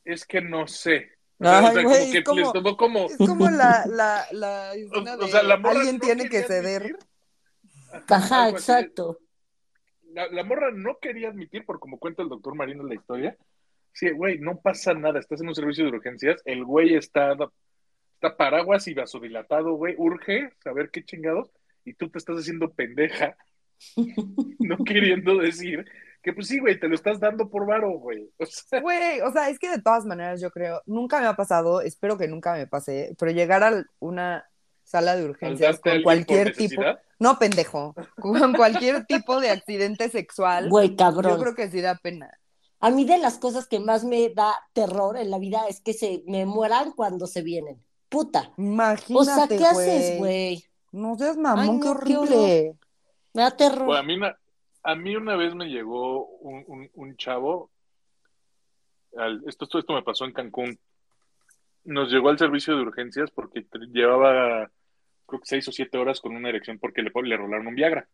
Es 0.04 0.26
que 0.26 0.40
no 0.40 0.66
sé. 0.66 1.12
O 1.38 1.44
sea, 1.44 1.58
Ay, 1.58 1.64
o 1.64 1.72
sea, 1.72 1.82
güey, 1.82 1.84
como 2.00 2.12
que 2.12 2.18
es 2.18 2.24
como- 2.24 2.40
les 2.40 2.52
tomó 2.52 2.76
como... 2.76 3.06
Es 3.06 3.16
como 3.16 3.50
la, 3.50 3.84
la, 3.86 4.26
la 4.32 4.74
escena 4.74 5.14
O- 5.16 5.24
o 5.24 5.28
sea, 5.28 5.42
de 5.42 5.48
la 5.48 5.56
morra 5.56 5.74
alguien 5.76 5.94
no 5.96 6.00
tiene 6.00 6.28
que 6.28 6.42
ceder. 6.42 6.82
admitir. 6.82 7.06
Ajá, 8.08 8.48
exacto. 8.48 9.18
La, 10.12 10.26
la 10.28 10.44
morra 10.44 10.70
no 10.72 10.98
quería 11.00 11.28
admitir, 11.28 11.64
por 11.64 11.78
como 11.80 11.98
cuenta 11.98 12.22
el 12.22 12.28
doctor 12.28 12.54
Marino 12.54 12.82
en 12.82 12.88
la 12.88 12.94
historia, 12.94 13.36
sí, 13.92 14.10
güey, 14.10 14.38
no 14.38 14.60
pasa 14.60 14.92
nada, 14.94 15.18
estás 15.20 15.40
en 15.40 15.48
un 15.48 15.54
servicio 15.54 15.84
de 15.84 15.90
urgencias, 15.90 16.40
el 16.44 16.64
güey 16.64 16.94
está, 16.94 17.32
está 18.14 18.36
paraguas 18.36 18.86
y 18.88 18.94
vasodilatado, 18.94 19.72
güey, 19.74 19.94
urge 19.98 20.52
saber 20.62 20.90
qué 20.90 21.02
chingados, 21.04 21.50
y 21.84 21.94
tú 21.94 22.10
te 22.10 22.18
estás 22.18 22.38
haciendo 22.38 22.72
pendeja, 22.72 23.36
no 24.58 24.76
queriendo 24.84 25.38
decir 25.38 25.84
que 26.22 26.32
pues 26.32 26.46
sí, 26.46 26.60
güey, 26.60 26.78
te 26.78 26.86
lo 26.88 26.94
estás 26.94 27.18
dando 27.18 27.50
por 27.50 27.66
varo, 27.66 27.90
güey. 27.98 28.30
O 28.38 28.46
sea, 28.46 28.80
Güey, 28.80 29.20
o 29.22 29.32
sea, 29.32 29.48
es 29.50 29.58
que 29.58 29.68
de 29.68 29.82
todas 29.82 30.04
maneras 30.04 30.40
yo 30.40 30.50
creo, 30.52 30.80
nunca 30.86 31.20
me 31.20 31.26
ha 31.26 31.34
pasado, 31.34 31.80
espero 31.80 32.16
que 32.16 32.28
nunca 32.28 32.52
me 32.54 32.66
pase, 32.68 33.14
pero 33.18 33.32
llegar 33.32 33.64
a 33.64 33.84
una 33.98 34.44
sala 34.84 35.16
de 35.16 35.24
urgencias 35.24 35.80
con 35.80 36.02
cualquier 36.02 36.54
tipo, 36.54 36.80
no 37.18 37.38
pendejo, 37.38 37.94
con 38.20 38.52
cualquier 38.52 39.04
tipo 39.04 39.40
de 39.40 39.50
accidente 39.50 40.08
sexual, 40.10 40.68
Güey, 40.68 40.90
yo 40.90 40.96
cabrón. 40.96 41.40
creo 41.40 41.54
que 41.56 41.70
sí 41.70 41.80
da 41.80 41.96
pena. 41.96 42.30
A 42.78 42.90
mí 42.90 43.04
de 43.04 43.18
las 43.18 43.38
cosas 43.38 43.66
que 43.66 43.80
más 43.80 44.04
me 44.04 44.28
da 44.34 44.54
terror 44.72 45.16
en 45.16 45.30
la 45.30 45.38
vida 45.38 45.62
es 45.68 45.80
que 45.80 45.92
se 45.92 46.22
me 46.26 46.46
mueran 46.46 46.92
cuando 46.92 47.26
se 47.26 47.42
vienen. 47.42 47.82
Puta. 48.08 48.52
Imagínate, 48.58 49.14
O 49.14 49.24
sea, 49.24 49.46
¿qué 49.48 49.64
haces, 49.64 50.18
güey? 50.18 50.64
No 50.92 51.16
seas 51.16 51.36
mamón, 51.36 51.60
Ay, 51.60 51.68
qué 51.68 51.74
no, 51.74 51.80
qué 51.82 51.88
horrible. 51.88 52.76
Me 53.34 53.42
da 53.42 53.56
terror. 53.56 53.96
A 53.96 54.02
mí, 54.02 54.14
una- 54.14 54.36
A 54.84 54.94
mí 54.96 55.14
una 55.14 55.36
vez 55.36 55.54
me 55.54 55.66
llegó 55.66 56.26
un, 56.26 56.64
un- 56.66 56.90
un 56.94 57.16
chavo, 57.16 57.70
al- 59.16 59.42
esto, 59.46 59.64
esto, 59.64 59.78
esto 59.78 59.92
me 59.92 60.02
pasó 60.02 60.24
en 60.24 60.32
Cancún, 60.32 60.76
nos 61.84 62.10
llegó 62.10 62.30
al 62.30 62.38
servicio 62.38 62.74
de 62.76 62.82
urgencias 62.82 63.30
porque 63.30 63.64
llevaba, 63.92 64.70
creo 65.26 65.40
que 65.40 65.46
seis 65.46 65.68
o 65.68 65.72
siete 65.72 65.98
horas 65.98 66.20
con 66.20 66.34
una 66.34 66.48
erección 66.48 66.78
porque 66.80 67.02
le, 67.02 67.12
le 67.22 67.36
rolaron 67.36 67.68
un 67.68 67.74
Viagra. 67.76 68.08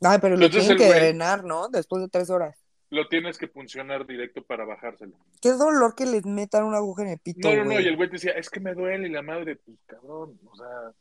Ay, 0.00 0.18
pero 0.20 0.36
lo 0.36 0.44
Entonces 0.44 0.76
tienen 0.76 0.78
que 0.78 0.92
güey- 0.92 1.00
drenar, 1.00 1.44
¿no? 1.44 1.68
Después 1.68 2.02
de 2.02 2.08
tres 2.08 2.28
horas. 2.28 2.58
Lo 2.90 3.06
tienes 3.08 3.38
que 3.38 3.46
funcionar 3.46 4.04
directo 4.06 4.42
para 4.42 4.64
bajárselo. 4.64 5.16
Qué 5.40 5.50
dolor 5.52 5.94
que 5.94 6.04
les 6.04 6.26
metan 6.26 6.64
una 6.64 6.78
aguja 6.78 7.02
en 7.04 7.08
el 7.10 7.18
pito, 7.20 7.48
No, 7.48 7.56
no, 7.56 7.64
no, 7.64 7.80
y 7.80 7.86
el 7.86 7.96
güey 7.96 8.08
te 8.08 8.16
decía, 8.16 8.32
es 8.32 8.50
que 8.50 8.58
me 8.60 8.74
duele, 8.74 9.06
y 9.08 9.12
la 9.12 9.22
madre, 9.22 9.54
pues 9.56 9.78
cabrón, 9.86 10.38
o 10.50 10.56
sea, 10.56 10.92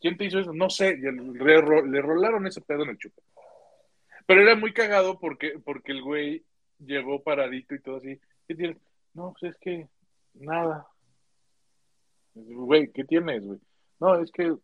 ¿quién 0.00 0.16
te 0.16 0.24
hizo 0.26 0.38
eso? 0.38 0.52
No 0.52 0.70
sé, 0.70 0.98
y 1.00 1.06
el- 1.06 1.32
le, 1.32 1.62
le 1.88 2.02
rolaron 2.02 2.46
ese 2.46 2.60
pedo 2.60 2.82
en 2.84 2.90
el 2.90 2.98
chupe. 2.98 3.20
Pero 4.26 4.40
era 4.42 4.54
muy 4.56 4.72
cagado 4.72 5.18
porque, 5.18 5.58
porque 5.64 5.92
el 5.92 6.02
güey 6.02 6.44
llegó 6.78 7.22
paradito 7.22 7.74
y 7.74 7.80
todo 7.82 7.96
así. 7.96 8.18
¿Qué 8.46 8.54
tienes? 8.54 8.76
No, 9.14 9.34
pues 9.38 9.52
es 9.54 9.58
que 9.60 9.88
nada. 10.34 10.86
Güey, 12.34 12.90
¿qué 12.92 13.04
tienes, 13.04 13.44
güey? 13.44 13.58
No, 14.00 14.18
es 14.22 14.30
que 14.32 14.54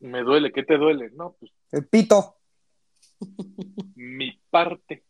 me 0.00 0.22
duele, 0.22 0.50
¿qué 0.52 0.62
te 0.62 0.76
duele? 0.76 1.10
No, 1.10 1.36
pues 1.38 1.52
El 1.72 1.86
pito. 1.86 2.36
mi 3.94 4.40
parte. 4.50 5.04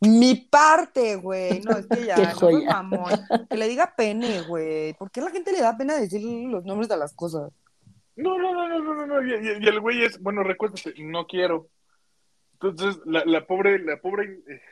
Mi 0.00 0.34
parte, 0.36 1.16
güey. 1.16 1.60
No, 1.62 1.72
es 1.78 1.86
que 1.86 2.04
ya, 2.06 2.34
no 2.40 2.50
mamón. 2.64 3.12
Que 3.50 3.56
le 3.56 3.68
diga 3.68 3.94
pene, 3.96 4.42
güey. 4.42 4.94
¿Por 4.94 5.10
qué 5.10 5.20
a 5.20 5.24
la 5.24 5.30
gente 5.30 5.52
le 5.52 5.60
da 5.60 5.76
pena 5.76 5.96
decir 5.96 6.22
los 6.22 6.64
nombres 6.64 6.88
de 6.88 6.96
las 6.96 7.12
cosas? 7.14 7.50
No, 8.16 8.38
no, 8.38 8.52
no, 8.54 8.68
no, 8.80 8.94
no, 8.94 9.06
no. 9.06 9.22
Y, 9.26 9.30
y- 9.62 9.68
el 9.68 9.80
güey 9.80 10.02
es, 10.04 10.20
bueno, 10.20 10.42
recuérdate, 10.42 10.94
no 10.98 11.26
quiero. 11.26 11.68
Entonces, 12.54 12.98
la, 13.04 13.24
la 13.26 13.46
pobre, 13.46 13.78
la 13.78 13.98
pobre, 14.00 14.40
eh, 14.48 14.62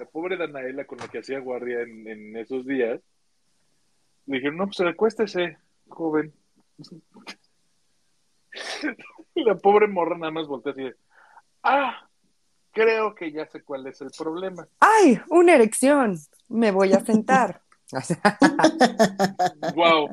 la 0.00 0.06
pobre 0.06 0.36
Danaela 0.36 0.84
con 0.84 0.98
la 0.98 1.08
que 1.08 1.18
hacía 1.20 1.38
guardia 1.40 1.80
en, 1.80 2.06
en 2.06 2.36
esos 2.36 2.66
días, 2.66 3.00
le 4.26 4.36
dijeron, 4.36 4.56
no, 4.58 4.66
pues 4.66 4.78
recuéstese, 4.78 5.56
joven. 5.88 6.32
La 9.34 9.56
pobre 9.56 9.88
morra 9.88 10.16
nada 10.16 10.30
más 10.30 10.46
voltea 10.46 10.72
así 10.72 10.82
de, 10.84 10.94
ah, 11.64 12.08
creo 12.72 13.14
que 13.14 13.32
ya 13.32 13.46
sé 13.46 13.62
cuál 13.62 13.86
es 13.86 14.00
el 14.00 14.10
problema. 14.16 14.66
¡Ay! 14.80 15.20
Una 15.28 15.54
erección. 15.56 16.16
Me 16.48 16.70
voy 16.70 16.92
a 16.92 17.00
sentar. 17.00 17.62
Wow. 19.74 20.08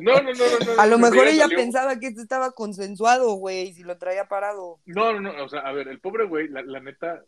No, 0.00 0.14
no, 0.22 0.22
no, 0.22 0.32
no, 0.32 0.74
no. 0.74 0.80
A 0.80 0.86
lo 0.86 0.98
mejor 0.98 1.26
ella 1.26 1.42
salió- 1.44 1.58
pensaba 1.58 1.98
que 1.98 2.08
esto 2.08 2.22
estaba 2.22 2.52
consensuado, 2.52 3.34
güey, 3.34 3.72
si 3.72 3.82
lo 3.82 3.96
traía 3.98 4.26
parado. 4.26 4.80
No, 4.86 5.12
no, 5.12 5.20
no, 5.20 5.44
o 5.44 5.48
sea, 5.48 5.60
a 5.60 5.72
ver, 5.72 5.88
el 5.88 6.00
pobre 6.00 6.24
güey, 6.26 6.48
la, 6.48 6.62
la 6.62 6.80
neta, 6.80 7.22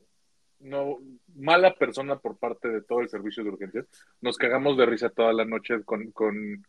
no, 0.61 0.99
mala 1.35 1.75
persona 1.75 2.19
por 2.19 2.37
parte 2.39 2.69
de 2.69 2.83
todo 2.83 3.01
el 3.01 3.09
servicio 3.09 3.43
de 3.45 3.51
urgencias. 3.51 3.87
Nos 4.21 4.37
cagamos 4.37 4.77
de 4.77 4.87
risa 4.87 5.09
toda 5.11 5.33
la 5.33 5.45
noche 5.45 5.83
con, 5.85 6.11
con, 6.12 6.64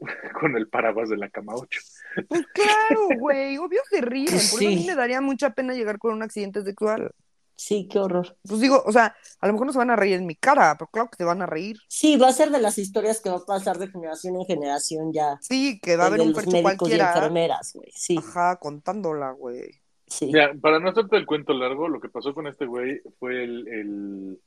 con 0.40 0.56
el 0.56 0.68
paraguas 0.68 1.08
de 1.08 1.16
la 1.16 1.30
cama 1.30 1.54
8. 1.54 1.80
Pues 2.28 2.46
claro, 2.52 3.08
güey, 3.18 3.58
obvio 3.58 3.80
se 3.88 4.00
ríen. 4.00 4.26
Pues 4.30 4.52
Por 4.52 4.60
eso 4.62 4.68
a 4.68 4.70
mí 4.70 4.82
sí. 4.82 4.86
me 4.86 4.94
daría 4.94 5.20
mucha 5.20 5.50
pena 5.50 5.74
llegar 5.74 5.98
con 5.98 6.14
un 6.14 6.22
accidente 6.22 6.62
sexual. 6.62 7.10
Sí, 7.58 7.88
qué 7.90 7.98
horror. 7.98 8.36
Pues 8.46 8.60
digo, 8.60 8.82
o 8.84 8.92
sea, 8.92 9.16
a 9.40 9.46
lo 9.46 9.54
mejor 9.54 9.66
no 9.66 9.72
se 9.72 9.78
van 9.78 9.90
a 9.90 9.96
reír 9.96 10.14
en 10.16 10.26
mi 10.26 10.36
cara, 10.36 10.76
pero 10.78 10.90
claro 10.90 11.08
que 11.10 11.16
se 11.16 11.24
van 11.24 11.40
a 11.40 11.46
reír. 11.46 11.78
Sí, 11.88 12.16
va 12.16 12.28
a 12.28 12.32
ser 12.32 12.50
de 12.50 12.60
las 12.60 12.76
historias 12.76 13.20
que 13.20 13.30
va 13.30 13.36
a 13.36 13.44
pasar 13.46 13.78
de 13.78 13.88
generación 13.88 14.36
en 14.36 14.44
generación 14.44 15.12
ya. 15.12 15.38
Sí, 15.40 15.80
que 15.80 15.96
va 15.96 16.04
a 16.04 16.06
haber 16.08 16.20
de 16.20 16.26
un 16.26 16.32
percho 16.34 16.50
médicos 16.50 16.72
y 16.72 16.76
cualquiera. 16.76 17.14
enfermeras, 17.14 17.72
güey. 17.74 17.90
Sí, 17.94 18.16
Ajá, 18.18 18.56
contándola, 18.56 19.30
güey. 19.32 19.70
sí. 20.06 20.26
Mira, 20.26 20.52
para 20.60 20.78
no 20.80 20.90
hacerte 20.90 21.16
el 21.16 21.24
cuento 21.26 21.54
largo, 21.54 21.88
lo 21.88 21.98
que 21.98 22.10
pasó 22.10 22.34
con 22.34 22.46
este 22.46 22.66
güey 22.66 23.00
fue 23.18 23.42
el... 23.42 23.66
el- 23.68 24.40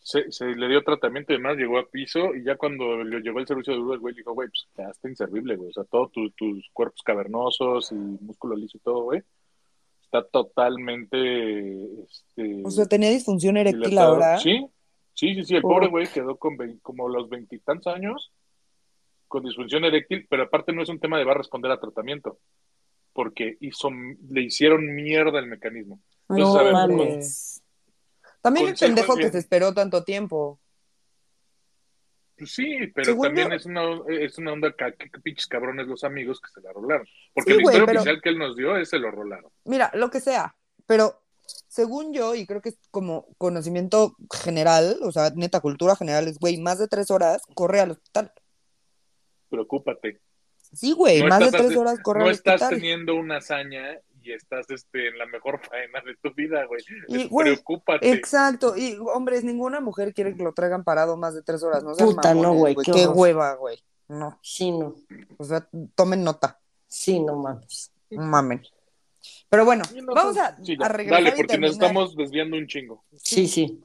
Se, 0.00 0.30
se 0.32 0.46
le 0.46 0.68
dio 0.68 0.82
tratamiento 0.82 1.32
y 1.32 1.36
demás, 1.36 1.56
llegó 1.56 1.78
a 1.78 1.86
piso 1.88 2.34
y 2.34 2.42
ya 2.44 2.56
cuando 2.56 3.04
le 3.04 3.20
llegó 3.20 3.40
el 3.40 3.46
servicio 3.46 3.74
de 3.74 3.78
urgencias, 3.80 3.94
el 3.96 4.00
güey 4.00 4.14
dijo, 4.14 4.32
güey, 4.32 4.48
pues 4.48 4.66
quedaste 4.74 5.08
inservible, 5.10 5.56
güey. 5.56 5.70
O 5.70 5.72
sea, 5.72 5.84
todos 5.84 6.10
tus 6.12 6.34
tus 6.34 6.68
cuerpos 6.72 7.02
cavernosos 7.04 7.92
y 7.92 7.94
músculo 7.94 8.56
liso 8.56 8.78
y 8.78 8.80
todo, 8.80 9.02
güey, 9.02 9.22
está 10.10 10.24
totalmente... 10.26 12.02
Este, 12.02 12.62
O 12.64 12.70
sea, 12.70 12.86
tenía 12.86 13.10
disfunción 13.10 13.56
eréctil 13.56 13.90
dilatado. 13.90 14.14
ahora. 14.14 14.38
Sí, 14.38 14.66
sí, 15.14 15.34
sí, 15.34 15.44
sí. 15.44 15.54
El 15.56 15.64
Oh. 15.64 15.68
pobre 15.68 15.88
güey 15.88 16.06
quedó 16.06 16.36
con 16.36 16.56
como 16.82 17.08
los 17.08 17.28
veintitantos 17.28 17.92
años 17.94 18.32
con 19.26 19.44
disfunción 19.44 19.84
eréctil, 19.84 20.26
pero 20.30 20.44
aparte 20.44 20.72
no 20.72 20.82
es 20.82 20.88
un 20.88 20.98
tema 20.98 21.18
de 21.18 21.24
va 21.24 21.32
a 21.32 21.36
responder 21.36 21.70
a 21.70 21.78
tratamiento, 21.78 22.38
porque 23.12 23.58
hizo, 23.60 23.90
le 24.30 24.40
hicieron 24.42 24.94
mierda 24.94 25.38
el 25.38 25.46
mecanismo. 25.46 26.00
No 26.30 26.56
a 26.56 26.62
ver. 26.86 27.20
También 28.40 28.68
el 28.68 28.74
pendejo 28.76 29.16
de- 29.16 29.22
que 29.24 29.30
se 29.30 29.38
esperó 29.38 29.74
tanto 29.74 30.04
tiempo. 30.04 30.58
Pues 32.38 32.52
sí, 32.52 32.78
pero 32.94 33.04
Según 33.06 33.26
también 33.26 33.48
yo- 33.50 33.54
es 33.56 33.66
una, 33.66 33.82
es 34.08 34.38
una 34.38 34.52
onda 34.52 34.72
que, 34.72 34.94
que 35.10 35.20
pinches 35.20 35.46
cabrones 35.48 35.86
los 35.88 36.04
amigos 36.04 36.40
que 36.40 36.50
se 36.52 36.60
la 36.60 36.72
rolaron. 36.72 37.06
Porque 37.34 37.54
Sí, 37.54 37.62
güey, 37.62 37.74
historia 37.76 37.86
pero- 37.86 38.00
oficial 38.00 38.20
que 38.22 38.28
él 38.28 38.38
nos 38.38 38.56
dio 38.56 38.76
es 38.76 38.88
se 38.88 38.98
lo 38.98 39.10
rolaron. 39.10 39.50
Mira, 39.64 39.90
lo 39.94 40.08
que 40.10 40.20
sea, 40.20 40.54
pero 40.86 41.20
según 41.66 42.12
yo, 42.14 42.34
y 42.34 42.46
creo 42.46 42.60
que 42.60 42.68
es 42.70 42.78
como 42.90 43.26
conocimiento 43.38 44.14
general, 44.44 44.98
o 45.02 45.10
sea, 45.10 45.30
neta 45.34 45.60
cultura 45.60 45.96
general, 45.96 46.28
es, 46.28 46.38
güey, 46.38 46.58
más 46.58 46.78
de 46.78 46.86
tres 46.88 47.10
horas, 47.10 47.42
corre 47.54 47.80
al 47.80 47.90
hospital. 47.90 48.32
Preocúpate. 49.48 50.20
Sí, 50.72 50.92
güey, 50.92 51.22
No 51.22 51.28
más 51.28 51.38
de 51.40 51.46
estás 51.46 51.62
tres 51.66 51.76
horas 51.76 51.98
corre 52.02 52.20
No 52.20 52.26
al 52.26 52.32
estás 52.32 52.60
hospital. 52.60 52.80
teniendo 52.80 53.14
una 53.14 53.38
hazaña 53.38 53.98
y 54.28 54.32
estás 54.32 54.68
este, 54.70 55.08
en 55.08 55.18
la 55.18 55.26
mejor 55.26 55.60
faena 55.70 56.00
de 56.04 56.14
tu 56.22 56.34
vida, 56.34 56.64
güey. 56.66 56.82
Y, 57.08 57.22
Es- 57.22 57.28
güey, 57.28 57.46
Preocúpate. 57.54 58.10
Exacto, 58.12 58.76
y 58.76 58.96
hombres, 59.14 59.44
ninguna 59.44 59.80
mujer 59.80 60.12
quiere 60.14 60.36
que 60.36 60.42
lo 60.42 60.52
traigan 60.52 60.84
parado 60.84 61.16
más 61.16 61.34
de 61.34 61.42
tres 61.42 61.62
horas, 61.62 61.82
no 61.82 61.94
Puta, 61.94 62.34
no, 62.34 62.52
güey, 62.54 62.74
güey, 62.74 62.86
qué 62.86 63.06
hueva, 63.06 63.54
güey, 63.54 63.78
no, 64.08 64.38
Sí, 64.42 64.70
no. 64.70 64.94
o 65.38 65.44
sea, 65.44 65.68
tomen 65.94 66.22
nota, 66.24 66.60
Sí, 66.86 67.20
no 67.20 67.36
mames. 67.36 67.92
mamen. 68.10 68.62
Pero 69.50 69.64
bueno, 69.64 69.82
no, 70.02 70.14
vamos 70.14 70.36
a, 70.38 70.56
sí, 70.62 70.76
a 70.80 70.88
regresar 70.88 71.22
Dale, 71.24 71.34
y 71.34 71.36
porque 71.42 71.58
nos 71.58 71.72
estamos 71.72 72.14
desviando 72.16 72.56
un 72.56 72.66
chingo. 72.66 73.04
Sí, 73.16 73.46
sí. 73.48 73.82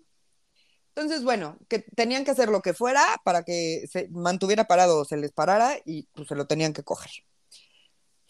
Entonces, 0.95 1.23
bueno, 1.23 1.57
que 1.67 1.79
tenían 1.79 2.23
que 2.23 2.31
hacer 2.31 2.49
lo 2.49 2.61
que 2.61 2.73
fuera 2.73 3.01
para 3.23 3.43
que 3.43 3.85
se 3.89 4.07
mantuviera 4.09 4.65
parado 4.65 4.99
o 4.99 5.05
se 5.05 5.17
les 5.17 5.31
parara 5.31 5.73
y 5.85 6.03
pues 6.13 6.27
se 6.27 6.35
lo 6.35 6.45
tenían 6.45 6.71
que 6.73 6.83
coger. 6.83 7.09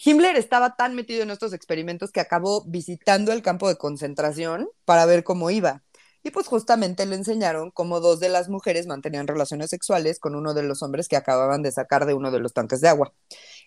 Himmler 0.04 0.36
estaba 0.36 0.76
tan 0.76 0.96
metido 0.96 1.24
en 1.24 1.32
estos 1.32 1.54
experimentos 1.54 2.12
que 2.12 2.20
acabó 2.20 2.64
visitando 2.66 3.32
el 3.32 3.42
campo 3.42 3.70
de 3.70 3.78
concentración 3.78 4.70
para 4.86 5.06
ver 5.06 5.24
cómo 5.24 5.50
iba. 5.50 5.84
Y 6.26 6.32
pues 6.32 6.48
justamente 6.48 7.06
le 7.06 7.16
enseñaron 7.16 7.70
cómo 7.72 8.00
dos 8.00 8.22
de 8.22 8.30
las 8.30 8.48
mujeres 8.48 8.88
mantenían 8.88 9.28
relaciones 9.28 9.70
sexuales 9.70 10.20
con 10.20 10.36
uno 10.36 10.54
de 10.54 10.64
los 10.64 10.82
hombres 10.82 11.10
que 11.10 11.18
acababan 11.18 11.62
de 11.62 11.72
sacar 11.72 12.06
de 12.06 12.14
uno 12.14 12.32
de 12.32 12.40
los 12.40 12.54
tanques 12.54 12.80
de 12.80 12.88
agua. 12.88 13.14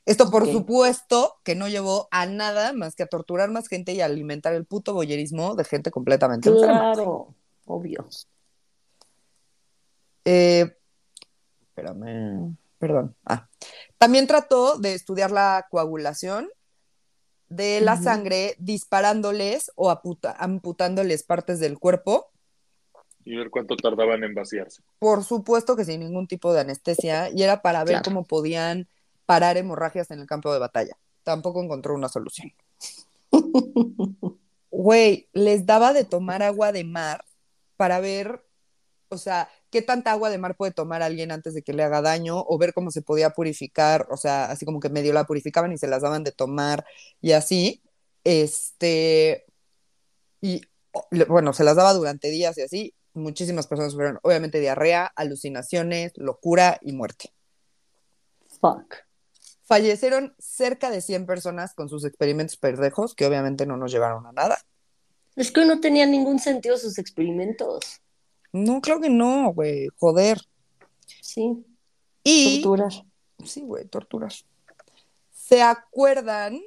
Esto, 0.07 0.31
por 0.31 0.51
supuesto, 0.51 1.35
que 1.45 1.55
no 1.55 1.69
llevó 1.69 2.09
a 2.11 2.25
nada 2.25 2.73
más 2.73 2.95
que 2.95 3.03
a 3.03 3.09
torturar 3.09 3.51
más 3.51 3.69
gente 3.69 3.93
y 3.93 4.01
a 4.01 4.07
alimentar 4.07 4.55
el 4.55 4.65
puto 4.65 4.95
boyerismo 4.95 5.55
de 5.55 5.65
gente 5.65 5.91
completamente 5.91 6.49
enferma. 6.49 6.95
Claro, 6.95 7.35
obvio. 7.67 8.09
Eh, 10.25 10.75
espérame, 11.61 12.57
perdón. 12.87 13.17
Ah. 13.25 13.49
También 13.99 14.27
trató 14.27 14.79
de 14.79 14.95
estudiar 14.95 15.31
la 15.31 15.67
coagulación 15.71 16.49
de 17.49 17.81
la 17.81 17.97
sangre 17.97 18.55
disparándoles 18.59 19.71
o 19.77 19.91
amputándoles 20.39 21.23
partes 21.23 21.61
del 21.61 21.79
cuerpo. 21.79 22.31
Y 23.25 23.37
ver 23.37 23.51
cuánto 23.51 23.77
tardaban 23.77 24.23
en 24.23 24.35
vaciarse. 24.35 24.83
Por 24.99 25.25
supuesto 25.25 25.77
que 25.77 25.85
sin 25.85 26.01
ningún 26.01 26.29
tipo 26.29 26.53
de 26.53 26.61
anestesia, 26.61 27.29
y 27.31 27.43
era 27.43 27.63
para 27.63 27.81
ver 27.81 27.95
Claro. 27.95 28.05
cómo 28.05 28.25
podían 28.25 28.89
parar 29.27 29.57
hemorragias 29.57 30.11
en 30.13 30.21
el 30.21 30.27
campo 30.27 30.53
de 30.53 30.61
batalla. 30.61 30.97
Tampoco 31.25 31.63
encontró 31.63 31.95
una 31.95 32.09
solución. 32.09 32.53
Güey, 34.71 35.29
les 35.33 35.65
daba 35.65 35.93
de 35.95 36.05
tomar 36.05 36.43
agua 36.43 36.71
de 36.71 36.85
mar 36.85 37.25
para 37.77 37.99
ver, 37.99 38.45
o 39.09 39.19
sea, 39.19 39.49
qué 39.71 39.83
tanta 39.83 40.13
agua 40.13 40.31
de 40.31 40.39
mar 40.39 40.57
puede 40.57 40.73
tomar 40.73 41.03
alguien 41.03 41.33
antes 41.33 41.55
de 41.55 41.63
que 41.63 41.73
le 41.73 41.83
haga 41.83 42.03
daño, 42.03 42.45
o 42.47 42.59
ver 42.59 42.73
cómo 42.73 42.91
se 42.91 43.03
podía 43.03 43.31
purificar, 43.31 44.07
o 44.11 44.17
sea, 44.17 44.47
así 44.47 44.65
como 44.65 44.81
que 44.81 44.89
medio 44.89 45.13
la 45.13 45.25
purificaban 45.25 45.73
y 45.73 45.79
se 45.79 45.87
las 45.87 46.03
daban 46.03 46.25
de 46.25 46.33
tomar 46.33 46.85
y 47.21 47.33
así. 47.33 47.83
Este, 48.25 49.47
y 50.41 50.63
bueno, 51.29 51.53
se 51.53 51.65
las 51.65 51.77
daba 51.77 51.93
durante 51.93 52.29
días 52.29 52.57
y 52.59 52.63
así. 52.63 52.95
Muchísimas 53.15 53.67
personas 53.67 53.93
sufrieron, 53.93 54.19
obviamente, 54.23 54.61
diarrea, 54.61 55.11
alucinaciones, 55.17 56.13
locura 56.17 56.79
y 56.83 56.93
muerte. 56.93 57.33
Fuck. 58.61 58.97
Fallecieron 59.65 60.35
cerca 60.39 60.91
de 60.91 61.01
100 61.01 61.27
personas 61.27 61.75
con 61.75 61.89
sus 61.89 62.05
experimentos 62.05 62.57
perdejos, 62.57 63.15
que 63.15 63.27
obviamente 63.27 63.67
no 63.67 63.77
nos 63.77 63.91
llevaron 63.91 64.27
a 64.27 64.33
nada. 64.33 64.59
Es 65.35 65.51
que 65.51 65.65
no 65.65 65.81
tenían 65.81 66.11
ningún 66.11 66.39
sentido 66.39 66.79
sus 66.79 66.99
experimentos. 66.99 68.01
No, 68.65 68.81
creo 68.81 69.01
que 69.01 69.11
no, 69.11 69.53
güey, 69.53 69.89
joder. 69.99 70.41
Sí, 71.21 71.65
Y, 72.25 72.63
torturar. 72.63 72.93
sí, 73.45 73.61
güey, 73.63 73.85
torturas. 73.87 74.45
¿Se 75.33 75.63
acuerdan 75.63 76.61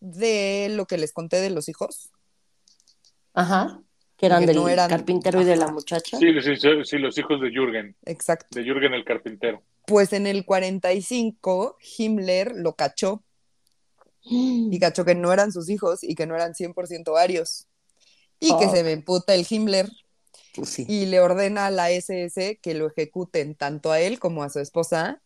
de 0.00 0.68
lo 0.72 0.86
que 0.86 0.98
les 0.98 1.12
conté 1.12 1.36
de 1.40 1.50
los 1.50 1.68
hijos? 1.68 2.10
Ajá. 3.34 3.80
Que 4.16 4.26
eran 4.26 4.40
Que 4.40 4.46
del 4.48 4.56
no 4.56 4.68
eran- 4.68 4.88
carpintero 4.90 5.40
y 5.40 5.44
de 5.44 5.56
la 5.56 5.68
muchacha. 5.68 6.18
Sí, 6.18 6.26
sí, 6.42 6.56
sí, 6.56 6.68
sí, 6.84 6.98
los 6.98 7.16
hijos 7.18 7.40
de 7.40 7.50
Jürgen, 7.50 7.96
Exacto. 8.04 8.46
de 8.50 8.62
Jürgen 8.64 8.92
el 8.94 9.04
carpintero. 9.04 9.62
Pues 9.86 10.12
en 10.12 10.26
el 10.28 10.44
45, 10.44 11.76
Himmler 11.98 12.52
lo 12.54 12.74
cachó 12.76 13.24
y 14.24 14.78
cachó 14.78 15.04
que 15.04 15.16
no 15.16 15.32
eran 15.32 15.50
sus 15.50 15.68
hijos 15.68 16.04
y 16.04 16.14
que 16.14 16.26
no 16.26 16.36
eran 16.36 16.54
100% 16.54 17.16
arios. 17.16 17.66
Y 18.38 18.48
que 18.58 18.66
Oh. 18.66 18.70
se 18.72 18.84
me 18.84 18.92
emputa 18.92 19.34
el 19.34 19.44
Himmler 19.48 19.88
Pues 20.54 20.68
sí. 20.68 20.84
y 20.88 21.06
le 21.06 21.20
ordena 21.20 21.66
a 21.66 21.70
la 21.70 21.90
SS 21.90 22.58
que 22.60 22.74
lo 22.74 22.86
ejecuten 22.88 23.54
tanto 23.54 23.90
a 23.90 24.00
él 24.00 24.18
como 24.18 24.42
a 24.42 24.50
su 24.50 24.60
esposa 24.60 25.22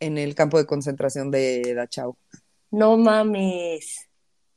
en 0.00 0.16
el 0.18 0.34
campo 0.34 0.58
de 0.58 0.66
concentración 0.66 1.30
de 1.30 1.74
Dachau. 1.74 2.16
No 2.70 2.96
mames. 2.96 4.08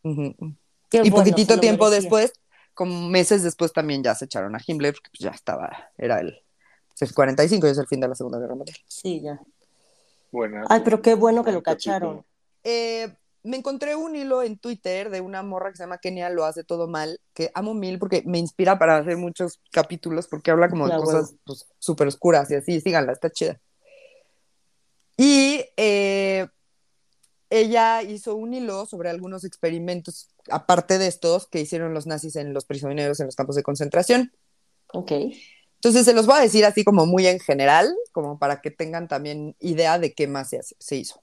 Qué 0.01 0.99
Y 1.03 1.10
bueno, 1.10 1.16
poquitito 1.18 1.60
tiempo 1.60 1.86
merecía. 1.86 2.01
después, 2.01 2.34
como 2.74 3.10
meses 3.10 3.43
después 3.43 3.74
también 3.74 4.01
ya 4.03 4.16
se 4.16 4.26
echaron 4.26 4.55
a 4.55 4.60
Himmler, 4.66 4.93
porque 4.93 5.10
pues 5.10 5.20
ya 5.20 5.32
estaba, 5.32 5.91
era 5.97 6.20
el, 6.22 6.41
pues, 6.89 7.10
el 7.10 7.14
45 7.14 7.68
y 7.68 7.70
es 7.72 7.78
el 7.78 7.88
fin 7.88 7.99
de 7.99 8.08
la 8.08 8.16
Segunda 8.16 8.39
Guerra 8.39 8.55
Mundial. 8.55 8.78
Sí, 8.88 9.22
ya. 9.22 9.39
Buena. 10.32 10.66
Ay, 10.70 10.82
pero 10.84 11.01
qué 11.01 11.16
bueno 11.16 11.43
que 11.43 11.51
lo 11.51 11.62
cacharon. 11.62 12.26
Eh, 12.64 13.14
me 13.48 13.58
encontré 13.58 13.95
un 13.95 14.16
hilo 14.16 14.43
en 14.43 14.58
Twitter 14.58 15.10
de 15.10 15.22
una 15.22 15.41
morra 15.41 15.72
que 15.72 15.78
se 15.78 15.84
llama 15.84 15.98
Kenia 15.98 16.30
Lo 16.30 16.45
Hace 16.45 16.64
Todo 16.64 16.88
Mal, 16.88 17.20
que 17.34 17.50
amo 17.54 17.74
mil 17.74 17.98
porque 17.98 18.22
me 18.26 18.38
inspira 18.39 18.78
para 18.78 18.98
hacer 18.98 19.18
muchos 19.18 19.60
capítulos, 19.72 20.28
porque 20.28 20.52
habla 20.52 20.70
como 20.70 20.88
de 20.88 20.93
cosas 21.06 21.36
pues, 21.45 21.66
súper 21.80 22.08
oscuras 22.08 22.52
y 22.52 22.56
así, 22.56 22.82
síganla, 22.82 23.14
está 23.14 23.30
chida. 23.30 23.60
Y 25.16 25.66
eh, 25.78 26.48
ella 27.50 28.04
hizo 28.04 28.36
un 28.36 28.54
hilo 28.54 28.86
sobre 28.86 29.10
algunos 29.10 29.43
experimentos, 29.45 30.30
aparte 30.50 30.98
de 30.98 31.08
estos, 31.08 31.48
que 31.48 31.62
hicieron 31.62 31.93
los 31.93 32.06
nazis 32.06 32.36
en 32.36 32.54
los 32.54 32.66
prisioneros 32.66 33.20
en 33.20 33.28
los 33.28 33.36
campos 33.36 33.56
de 33.56 33.64
concentración. 33.64 34.32
Ok. 34.93 35.12
Entonces 35.76 36.06
se 36.06 36.14
los 36.14 36.26
voy 36.26 36.38
a 36.38 36.41
decir 36.41 36.66
así 36.66 36.84
como 36.84 37.06
muy 37.06 37.28
en 37.28 37.39
general, 37.39 37.95
como 38.12 38.38
para 38.39 38.62
que 38.62 38.72
tengan 38.72 39.08
también 39.08 39.56
idea 39.60 40.00
de 40.00 40.14
qué 40.14 40.28
más 40.28 40.50
se, 40.50 40.60
hace- 40.60 40.76
se 40.80 40.95
hizo. 40.98 41.22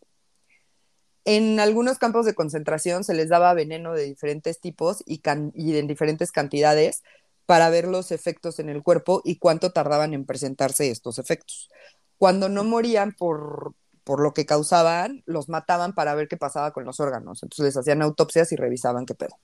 En 1.25 1.59
algunos 1.59 1.99
campos 1.99 2.27
de 2.27 2.35
concentración 2.35 3.03
se 3.05 3.15
les 3.15 3.29
daba 3.29 3.55
veneno 3.55 3.95
de 3.95 4.05
diferentes 4.05 4.61
tipos 4.61 5.03
y, 5.07 5.23
y 5.55 5.77
en 5.77 5.87
diferentes 5.87 6.33
cantidades 6.33 7.03
para 7.47 7.71
ver 7.71 7.87
los 7.87 8.11
efectos 8.11 8.59
en 8.59 8.69
el 8.69 8.83
cuerpo 8.83 9.23
y 9.25 9.37
cuánto 9.37 9.73
tardaban 9.73 10.15
en 10.15 10.25
presentarse 10.25 10.91
estos 10.91 11.19
efectos. 11.19 11.71
Cuando 12.19 12.49
no 12.49 12.65
morían 12.65 13.13
por, 13.13 13.75
por 14.05 14.21
lo 14.21 14.35
que 14.35 14.47
causaban, 14.47 15.23
los 15.27 15.49
mataban 15.49 15.95
para 15.95 16.15
ver 16.15 16.29
qué 16.29 16.37
pasaba 16.37 16.73
con 16.73 16.85
los 16.85 17.01
órganos. 17.01 17.43
Entonces 17.43 17.65
les 17.65 17.77
hacían 17.77 18.03
autopsias 18.03 18.53
y 18.53 18.57
revisaban 18.57 19.07
qué 19.07 19.15
pedo. 19.15 19.39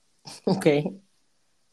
Ok. 0.45 0.67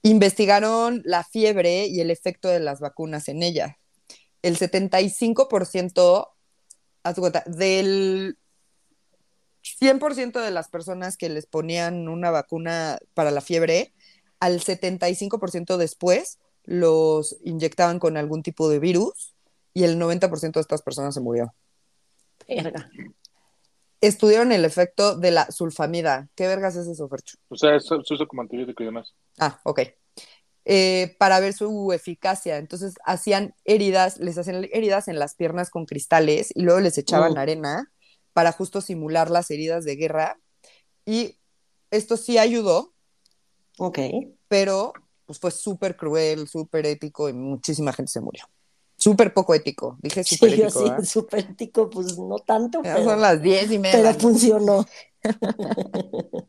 Investigaron 0.04 1.02
la 1.06 1.24
fiebre 1.24 1.88
y 1.88 2.00
el 2.00 2.12
efecto 2.12 2.48
de 2.48 2.60
las 2.60 2.80
vacunas 2.80 3.28
en 3.28 3.44
ella. 3.44 3.78
El 4.42 4.58
75%, 4.58 6.30
haz 7.04 7.16
de 7.16 7.20
cuenta, 7.20 7.44
del 7.46 8.38
100% 9.80 10.40
de 10.42 10.52
las 10.52 10.70
personas 10.70 11.18
que 11.18 11.30
les 11.30 11.46
ponían 11.46 12.08
una 12.08 12.32
vacuna 12.32 13.00
para 13.14 13.32
la 13.32 13.42
fiebre, 13.42 13.94
al 14.40 14.60
75% 14.62 15.78
después 15.78 16.40
los 16.64 17.38
inyectaban 17.44 18.00
con 18.00 18.18
algún 18.18 18.44
tipo 18.44 18.70
de 18.70 18.80
virus 18.80 19.36
y 19.74 19.84
el 19.84 19.98
90% 20.00 20.54
de 20.54 20.62
estas 20.62 20.82
personas 20.82 21.14
se 21.14 21.22
murió. 21.22 21.54
Verga. 22.48 22.90
Estudiaron 24.00 24.52
el 24.52 24.64
efecto 24.64 25.16
de 25.18 25.32
la 25.32 25.50
sulfamida. 25.52 26.30
¿Qué 26.36 26.46
vergas 26.48 26.76
es 26.76 26.88
eso, 26.88 27.10
Fercho? 27.10 27.38
O 27.50 27.56
sea, 27.56 27.76
eso 27.76 28.04
se 28.04 28.14
usa 28.14 28.28
como 28.28 28.44
antibiótico 28.44 28.84
y 28.84 28.86
demás. 28.86 29.14
Ah, 29.40 29.60
ok. 29.64 29.82
Eh, 30.66 31.16
para 31.18 31.40
ver 31.40 31.54
su 31.54 31.92
eficacia. 31.94 32.58
Entonces 32.58 32.96
hacían 33.06 33.56
heridas, 33.66 34.18
les 34.18 34.38
hacían 34.38 34.68
heridas 34.72 35.08
en 35.08 35.18
las 35.18 35.34
piernas 35.34 35.70
con 35.72 35.86
cristales 35.86 36.52
y 36.54 36.62
luego 36.62 36.80
les 36.80 36.98
echaban 36.98 37.34
Mm. 37.34 37.38
arena 37.38 37.92
para 38.38 38.52
justo 38.52 38.82
simular 38.82 39.32
las 39.32 39.50
heridas 39.50 39.84
de 39.84 39.96
guerra. 39.96 40.40
Y 41.08 41.40
esto 41.90 42.18
sí 42.18 42.38
ayudó, 42.38 42.94
Ok. 43.80 43.98
pero 44.48 44.94
pues 45.26 45.40
fue 45.40 45.50
súper 45.50 45.98
cruel, 45.98 46.48
súper 46.48 46.86
ético 46.86 47.30
y 47.30 47.34
muchísima 47.34 47.94
gente 47.94 48.12
se 48.12 48.22
murió. 48.22 48.44
Súper 48.96 49.34
poco 49.34 49.56
ético. 49.56 49.98
Dije 50.04 50.24
Sí, 50.24 50.36
súper 50.36 50.56
yo 50.56 50.66
ético. 50.66 50.80
sí, 50.80 50.88
¿verdad? 50.88 51.04
súper 51.04 51.40
ético, 51.50 51.90
pues 51.90 52.16
no 52.20 52.38
tanto, 52.38 52.84
pero, 52.84 53.04
son 53.06 53.22
las 53.22 53.42
diez 53.42 53.72
y 53.72 53.80
media. 53.80 54.04
pero 54.04 54.20
funcionó. 54.20 54.86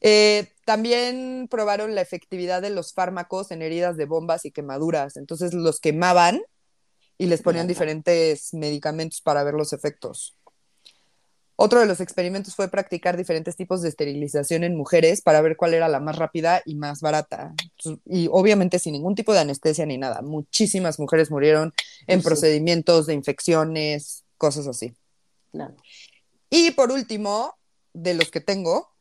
Eh, 0.00 0.52
también 0.64 1.48
probaron 1.50 1.96
la 1.96 2.00
efectividad 2.02 2.62
de 2.62 2.70
los 2.70 2.94
fármacos 2.94 3.50
en 3.50 3.62
heridas 3.62 3.96
de 3.96 4.06
bombas 4.06 4.44
y 4.44 4.52
quemaduras. 4.52 5.16
Entonces 5.16 5.52
los 5.54 5.80
quemaban 5.80 6.40
y 7.18 7.26
les 7.26 7.42
ponían 7.42 7.66
diferentes 7.66 8.54
medicamentos 8.54 9.20
para 9.20 9.42
ver 9.44 9.54
los 9.54 9.72
efectos. 9.72 10.36
Otro 11.60 11.80
de 11.80 11.86
los 11.86 12.00
experimentos 12.00 12.54
fue 12.54 12.68
practicar 12.68 13.16
diferentes 13.16 13.56
tipos 13.56 13.82
de 13.82 13.88
esterilización 13.88 14.62
en 14.62 14.76
mujeres 14.76 15.22
para 15.22 15.40
ver 15.40 15.56
cuál 15.56 15.74
era 15.74 15.88
la 15.88 15.98
más 15.98 16.14
rápida 16.14 16.62
y 16.64 16.76
más 16.76 17.00
barata. 17.00 17.52
Y 18.06 18.28
obviamente 18.30 18.78
sin 18.78 18.92
ningún 18.92 19.16
tipo 19.16 19.32
de 19.32 19.40
anestesia 19.40 19.84
ni 19.84 19.98
nada. 19.98 20.22
Muchísimas 20.22 21.00
mujeres 21.00 21.32
murieron 21.32 21.74
en 22.06 22.20
Sí. 22.20 22.24
procedimientos 22.24 23.06
de 23.06 23.14
infecciones, 23.14 24.24
cosas 24.36 24.68
así. 24.68 24.94
Claro. 25.50 25.74
Y 26.48 26.70
por 26.70 26.92
último, 26.92 27.56
de 27.92 28.14
los 28.14 28.30
que 28.30 28.40
tengo, 28.40 28.92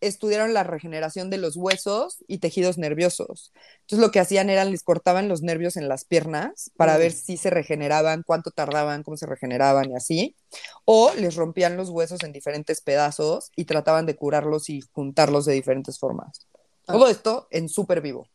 estudiaron 0.00 0.54
la 0.54 0.62
regeneración 0.64 1.30
de 1.30 1.38
los 1.38 1.56
huesos 1.56 2.24
y 2.26 2.38
tejidos 2.38 2.78
nerviosos. 2.78 3.52
Entonces 3.80 3.98
lo 3.98 4.10
que 4.10 4.20
hacían 4.20 4.50
era 4.50 4.64
les 4.64 4.82
cortaban 4.82 5.28
los 5.28 5.42
nervios 5.42 5.76
en 5.76 5.88
las 5.88 6.04
piernas 6.04 6.70
para 6.76 6.94
Mm. 6.94 6.98
ver 6.98 7.12
si 7.12 7.36
se 7.36 7.50
regeneraban, 7.50 8.22
cuánto 8.24 8.50
tardaban, 8.50 9.02
cómo 9.02 9.16
se 9.16 9.26
regeneraban 9.26 9.90
y 9.90 9.96
así. 9.96 10.36
O 10.84 11.12
les 11.14 11.34
rompían 11.36 11.76
los 11.76 11.90
huesos 11.90 12.22
en 12.22 12.32
diferentes 12.32 12.80
pedazos 12.80 13.50
y 13.56 13.64
trataban 13.64 14.06
de 14.06 14.16
curarlos 14.16 14.70
y 14.70 14.80
juntarlos 14.92 15.44
de 15.44 15.54
diferentes 15.54 15.98
formas. 15.98 16.46
Ah. 16.86 16.92
Todo 16.94 17.08
esto 17.08 17.48
en 17.50 17.68
súper 17.68 18.00
vivo. 18.00 18.28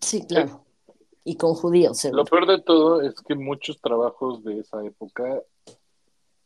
Sí, 0.00 0.22
claro. 0.26 0.64
Y 1.22 1.36
con 1.36 1.54
judíos, 1.54 2.02
Lo 2.12 2.24
peor 2.24 2.46
de 2.46 2.62
todo 2.62 3.02
es 3.02 3.14
que 3.26 3.34
muchos 3.34 3.80
trabajos 3.82 4.42
de 4.42 4.60
esa 4.60 4.82
época 4.84 5.42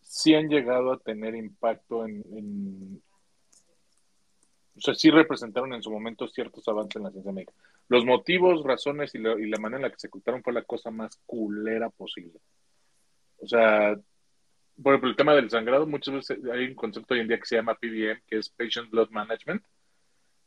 sí 0.03 0.35
han 0.35 0.49
llegado 0.49 0.93
a 0.93 0.99
tener 0.99 1.35
impacto 1.35 2.05
en, 2.05 2.24
en- 2.37 3.03
o 4.76 4.80
sea, 4.80 4.94
sí 4.94 5.10
representaron 5.10 5.72
en 5.72 5.82
su 5.82 5.90
momento 5.90 6.26
ciertos 6.26 6.66
avances 6.66 6.96
en 6.96 7.04
la 7.04 7.10
ciencia 7.10 7.32
médica. 7.32 7.52
Los 7.88 8.04
motivos, 8.04 8.64
razones 8.64 9.14
y, 9.14 9.18
la 9.18 9.58
manera 9.58 9.76
en 9.76 9.82
la 9.82 9.90
que 9.90 9.98
se 9.98 10.08
ejecutaron 10.08 10.42
fue 10.42 10.52
la 10.52 10.62
cosa 10.62 10.90
más 10.90 11.20
culera 11.26 11.90
posible. 11.90 12.40
O 13.38 13.46
sea, 13.46 13.96
por 14.82 14.94
ejemplo, 14.94 15.10
el 15.10 15.16
tema 15.16 15.34
del 15.34 15.50
sangrado, 15.50 15.86
muchas 15.86 16.14
veces 16.14 16.38
hay 16.52 16.66
un 16.66 16.74
concepto 16.74 17.14
hoy 17.14 17.20
en 17.20 17.28
día 17.28 17.38
que 17.38 17.46
se 17.46 17.56
llama 17.56 17.76
PBM, 17.76 18.22
que 18.26 18.38
es 18.38 18.48
Patient 18.48 18.90
Blood 18.90 19.10
Management, 19.10 19.62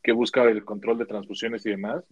que 0.02 0.12
busca 0.12 0.42
el 0.42 0.64
control 0.64 0.98
de 0.98 1.06
transfusiones 1.06 1.64
y 1.64 1.70
demás. 1.70 2.04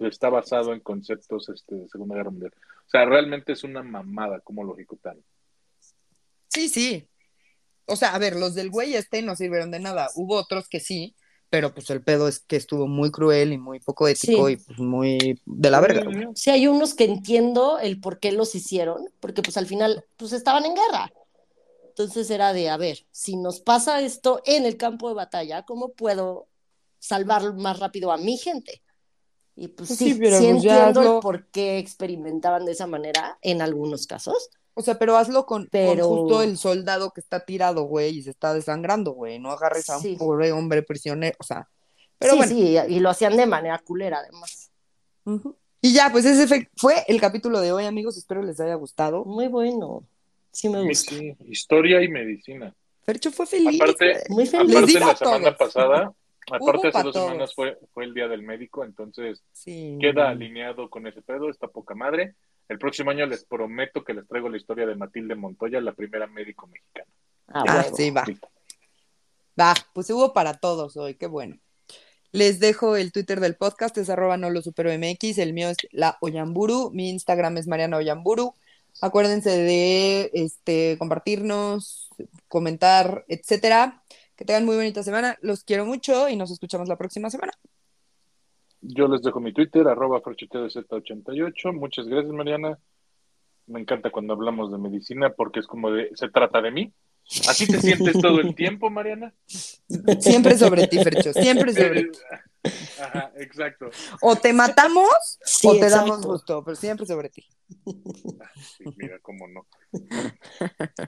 Está 0.00 0.28
basado 0.30 0.72
en 0.72 0.80
conceptos 0.80 1.48
este, 1.50 1.76
de 1.76 1.88
Segunda 1.88 2.16
Guerra 2.16 2.30
Mundial. 2.30 2.52
O 2.56 2.88
sea, 2.88 3.04
realmente 3.04 3.52
es 3.52 3.62
una 3.62 3.82
mamada 3.82 4.40
cómo 4.40 4.64
lo 4.64 4.74
ejecutaron. 4.74 5.22
Sí, 6.48 6.68
sí. 6.68 7.08
O 7.86 7.96
sea, 7.96 8.14
a 8.14 8.18
ver, 8.18 8.34
los 8.34 8.54
del 8.54 8.70
güey 8.70 8.94
este 8.94 9.22
no 9.22 9.36
sirvieron 9.36 9.70
de 9.70 9.78
nada. 9.78 10.08
Hubo 10.14 10.36
otros 10.36 10.68
que 10.68 10.80
sí, 10.80 11.14
pero 11.54 11.72
pues 11.72 11.88
el 11.90 12.02
pedo 12.02 12.26
es 12.26 12.40
que 12.40 12.56
estuvo 12.56 12.88
muy 12.88 13.12
cruel 13.12 13.52
y 13.52 13.58
muy 13.58 13.78
poco 13.78 14.08
ético 14.08 14.48
Sí. 14.48 14.54
y 14.54 14.56
pues 14.56 14.76
muy 14.80 15.40
de 15.46 15.70
la 15.70 15.78
verga. 15.78 16.02
Sí, 16.34 16.50
hay 16.50 16.66
unos 16.66 16.94
que 16.94 17.04
entiendo 17.04 17.78
el 17.78 18.00
por 18.00 18.18
qué 18.18 18.32
los 18.32 18.56
hicieron, 18.56 19.08
porque 19.20 19.40
pues 19.40 19.56
al 19.56 19.66
final 19.66 20.04
pues 20.16 20.32
estaban 20.32 20.64
en 20.64 20.74
guerra. 20.74 21.12
Entonces 21.90 22.28
era 22.30 22.52
de, 22.52 22.70
a 22.70 22.76
ver, 22.76 23.06
si 23.12 23.36
nos 23.36 23.60
pasa 23.60 24.00
esto 24.00 24.42
en 24.46 24.66
el 24.66 24.76
campo 24.76 25.08
de 25.08 25.14
batalla, 25.14 25.62
¿cómo 25.64 25.90
puedo 25.90 26.48
salvar 26.98 27.54
más 27.54 27.78
rápido 27.78 28.10
a 28.10 28.16
mi 28.16 28.36
gente? 28.36 28.82
Y 29.54 29.68
pues 29.68 29.90
Pues 29.90 29.98
sí, 30.00 30.14
sí, 30.14 30.18
pero 30.18 30.36
sí 30.38 30.42
pues 30.46 30.54
entiendo 30.56 31.00
hazlo. 31.00 31.14
el 31.14 31.20
por 31.20 31.46
qué 31.52 31.78
experimentaban 31.78 32.64
de 32.64 32.72
esa 32.72 32.88
manera 32.88 33.38
en 33.42 33.62
algunos 33.62 34.08
casos. 34.08 34.50
O 34.74 34.82
sea, 34.82 34.98
pero 34.98 35.16
hazlo 35.16 35.46
con, 35.46 35.68
justo 35.72 36.42
el 36.42 36.58
soldado 36.58 37.12
que 37.12 37.20
está 37.20 37.44
tirado, 37.44 37.82
güey, 37.84 38.18
y 38.18 38.22
se 38.22 38.30
está 38.30 38.52
desangrando, 38.54 39.12
güey. 39.12 39.38
No 39.38 39.50
agarres 39.52 39.88
a 39.90 39.96
un 39.98 40.02
Sí. 40.02 40.16
pobre 40.16 40.50
hombre 40.52 40.82
prisionero. 40.82 41.36
O 41.38 41.44
sea, 41.44 41.68
pero 42.18 42.32
sí, 42.32 42.38
bueno. 42.38 42.52
sí, 42.54 42.78
y 42.94 43.00
lo 43.00 43.10
hacían 43.10 43.36
de 43.36 43.46
manera 43.46 43.78
culera 43.78 44.18
además. 44.18 44.70
Y 45.80 45.92
ya, 45.92 46.10
pues 46.10 46.24
ese 46.24 46.46
fue, 46.48 46.68
fue 46.76 46.94
el 47.08 47.20
capítulo 47.20 47.60
de 47.60 47.72
hoy, 47.72 47.84
amigos. 47.84 48.16
Espero 48.16 48.42
les 48.42 48.58
haya 48.60 48.74
gustado. 48.74 49.24
Muy 49.24 49.48
bueno, 49.48 50.02
sí 50.50 50.68
me 50.68 50.82
gusta. 50.82 51.14
sí, 51.14 51.34
historia 51.48 52.02
y 52.02 52.08
medicina. 52.08 52.74
Fercho 53.04 53.30
fue 53.30 53.46
feliz. 53.46 53.80
Aparte-. 53.80 54.22
Muy 54.30 54.46
feliz. 54.46 54.76
Aparte, 54.76 54.98
la 55.00 55.16
semana 55.16 55.56
todos. 55.56 55.72
pasada, 55.72 56.12
aparte 56.50 56.90
pa' 56.90 56.98
hace 56.98 57.02
dos 57.04 57.12
todos. 57.14 57.26
semanas 57.28 57.54
fue, 57.54 57.78
fue 57.92 58.04
el 58.04 58.14
Día 58.14 58.28
del 58.28 58.42
Médico, 58.42 58.82
entonces 58.84 59.42
Sí. 59.52 59.98
queda 60.00 60.30
alineado 60.30 60.88
con 60.90 61.06
ese 61.06 61.20
pedo, 61.22 61.50
está 61.50 61.68
poca 61.68 61.94
madre. 61.94 62.34
El 62.68 62.78
próximo 62.78 63.10
año 63.10 63.26
les 63.26 63.44
prometo 63.44 64.04
que 64.04 64.14
les 64.14 64.26
traigo 64.26 64.48
la 64.48 64.56
historia 64.56 64.86
de 64.86 64.94
Matilde 64.94 65.34
Montoya, 65.34 65.80
la 65.80 65.92
primera 65.92 66.26
médico 66.26 66.66
mexicana. 66.66 67.10
Ah, 67.48 67.64
Ah, 67.66 67.84
sí, 67.94 68.10
va. 68.10 68.24
Va, 69.60 69.74
pues 69.92 70.10
hubo 70.10 70.32
para 70.32 70.54
todos 70.54 70.96
hoy, 70.96 71.14
qué 71.14 71.26
bueno. 71.26 71.58
Les 72.32 72.58
dejo 72.58 72.96
el 72.96 73.12
Twitter 73.12 73.38
del 73.38 73.54
podcast, 73.54 73.96
es 73.98 74.10
arroba 74.10 74.36
no 74.36 74.50
lo 74.50 74.60
supero 74.60 74.90
MX, 74.90 75.38
el 75.38 75.52
mío 75.52 75.68
es 75.68 75.76
la 75.92 76.18
Oyamburu, 76.20 76.90
mi 76.92 77.10
Instagram 77.10 77.58
es 77.58 77.68
Mariana 77.68 77.98
Oyamburu. 77.98 78.56
Acuérdense 79.00 79.50
de 79.50 80.30
este, 80.32 80.96
compartirnos, 80.98 82.10
comentar, 82.48 83.24
etcétera. 83.28 84.02
Que 84.34 84.44
tengan 84.44 84.64
muy 84.64 84.74
bonita 84.74 85.04
semana. 85.04 85.38
Los 85.42 85.62
quiero 85.62 85.84
mucho 85.84 86.28
y 86.28 86.36
nos 86.36 86.50
escuchamos 86.50 86.88
la 86.88 86.96
próxima 86.96 87.30
semana. 87.30 87.52
Yo 88.86 89.08
les 89.08 89.22
dejo 89.22 89.40
mi 89.40 89.52
Twitter, 89.52 89.88
arroba 89.88 90.20
Z88. 90.22 91.72
Muchas 91.72 92.06
gracias, 92.06 92.32
Mariana. 92.32 92.78
Me 93.66 93.80
encanta 93.80 94.10
cuando 94.10 94.34
hablamos 94.34 94.70
de 94.70 94.76
medicina 94.76 95.30
porque 95.30 95.60
es 95.60 95.66
como 95.66 95.90
de, 95.90 96.10
se 96.14 96.28
trata 96.28 96.60
de 96.60 96.70
mí. 96.70 96.92
¿Así 97.48 97.66
te 97.66 97.80
sientes 97.80 98.20
todo 98.20 98.40
el 98.40 98.54
tiempo, 98.54 98.90
Mariana? 98.90 99.32
Siempre 100.20 100.58
sobre 100.58 100.86
ti, 100.86 100.98
Fercho, 101.02 101.32
siempre 101.32 101.72
sobre 101.72 102.02
ti. 102.04 102.18
Ajá, 103.00 103.32
exacto. 103.36 103.88
O 104.20 104.36
te 104.36 104.52
matamos 104.52 105.38
Sí, 105.42 105.66
o 105.66 105.72
te 105.72 105.78
exacto. 105.86 105.96
damos 106.10 106.26
gusto, 106.26 106.62
pero 106.62 106.76
siempre 106.76 107.06
sobre 107.06 107.30
ti. 107.30 107.46
Sí, 108.76 108.84
mira, 108.96 109.18
cómo 109.20 109.48
no. 109.48 109.66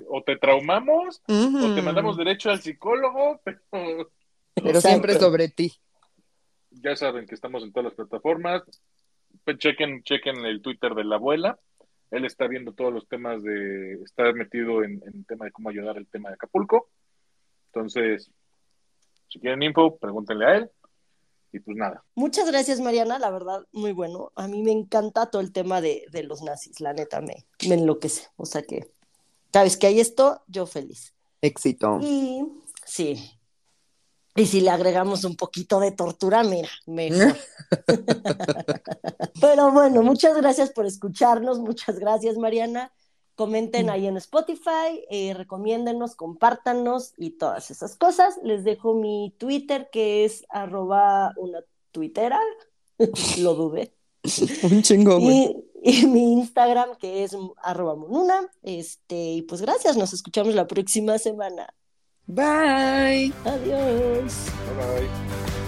O 0.09 0.23
te 0.23 0.37
traumamos 0.37 1.23
o 1.29 1.75
te 1.75 1.83
mandamos 1.83 2.17
derecho 2.17 2.51
al 2.51 2.63
psicólogo, 2.63 3.41
pero 3.45 3.61
Pero 3.71 4.09
Exacto. 4.55 4.89
siempre 4.89 5.19
sobre 5.19 5.49
ti. 5.51 5.75
Ya 6.83 6.97
saben 6.97 7.27
que 7.27 7.35
estamos 7.35 7.63
en 7.63 7.73
todas 7.73 7.87
las 7.87 7.95
plataformas. 7.95 8.63
Pues 9.45 9.59
chequen, 9.59 10.03
chequen 10.03 10.45
el 10.45 10.63
Twitter 10.63 10.95
de 10.95 11.05
la 11.05 11.17
abuela. 11.17 11.59
Él 12.11 12.25
está 12.25 12.47
viendo 12.47 12.73
todos 12.73 12.93
los 12.93 13.09
temas 13.09 13.43
de, 13.43 13.95
está 14.05 14.33
metido 14.33 14.85
en, 14.85 15.03
en 15.07 15.19
el 15.19 15.27
tema 15.27 15.45
de 15.45 15.53
cómo 15.53 15.71
ayudar 15.71 15.97
el 15.97 16.07
tema 16.07 16.29
de 16.29 16.35
Acapulco. 16.35 16.89
Entonces, 17.73 18.31
si 19.29 19.41
quieren 19.41 19.63
info, 19.63 19.97
pregúntenle 19.97 20.47
a 20.47 20.57
él. 20.57 20.71
Y 21.53 21.61
pues 21.61 21.77
nada, 21.77 22.05
Muchas 22.15 22.51
gracias, 22.51 22.81
Mariana, 22.81 23.19
la 23.19 23.31
verdad, 23.31 23.67
muy 23.73 23.93
bueno. 23.93 24.31
A 24.35 24.47
mí 24.47 24.63
me 24.63 24.73
encanta 24.73 25.31
todo 25.31 25.41
el 25.41 25.53
tema 25.53 25.81
de, 25.81 26.05
de 26.11 26.23
los 26.23 26.43
nazis, 26.43 26.81
la 26.81 26.93
neta, 26.93 27.21
me, 27.21 27.47
me 27.69 27.77
enloquece. 27.77 28.29
O 28.37 28.45
sea 28.45 28.63
que, 28.63 28.91
sabes 29.53 29.77
que 29.77 29.87
hay 29.87 30.01
esto, 30.01 30.43
yo 30.49 30.67
feliz. 30.67 31.15
Éxito. 31.41 31.99
Y 32.03 32.45
sí. 32.85 33.36
Y 34.37 34.47
si 34.47 34.61
le 34.61 34.71
agregamos 34.71 35.25
un 35.25 35.35
poquito 35.35 35.81
de 35.81 35.93
tortura, 35.93 36.45
mira, 36.45 36.69
mejor. 36.87 37.37
Pero 39.41 39.73
bueno, 39.73 40.03
muchas 40.03 40.37
gracias 40.37 40.71
por 40.71 40.87
escucharnos, 40.87 41.59
muchas 41.59 41.99
gracias, 41.99 42.37
Mariana. 42.37 42.93
Comenten 43.35 43.91
ahí 43.91 44.07
en 44.07 44.17
Spotify, 44.17 45.05
eh, 45.11 45.35
recomiéndenos, 45.35 46.17
compártanos 46.17 47.13
y 47.19 47.33
todas 47.33 47.71
esas 47.71 47.97
cosas. 47.97 48.39
Les 48.43 48.65
dejo 48.65 48.95
mi 48.95 49.35
Twitter, 49.37 49.91
que 49.93 50.25
es 50.25 50.47
arroba 50.49 51.35
una 51.37 51.61
tuitera, 51.93 52.41
lo 53.39 53.55
dudé. 53.55 53.93
Un 54.63 54.83
chingo, 54.83 55.21
güey. 55.21 55.55
Y, 55.83 56.01
y 56.03 56.07
mi 56.07 56.33
Instagram, 56.33 56.97
que 56.97 57.25
es 57.25 57.37
arroba 57.63 57.95
monuna. 57.95 58.51
Este, 58.63 59.33
y 59.33 59.43
pues 59.43 59.61
gracias, 59.61 59.99
nos 59.99 60.15
escuchamos 60.15 60.55
la 60.55 60.67
próxima 60.67 61.19
semana. 61.19 61.75
Bye. 62.29 63.33
Adiós. 63.45 64.51
bye 64.67 64.75
bye. 64.75 65.66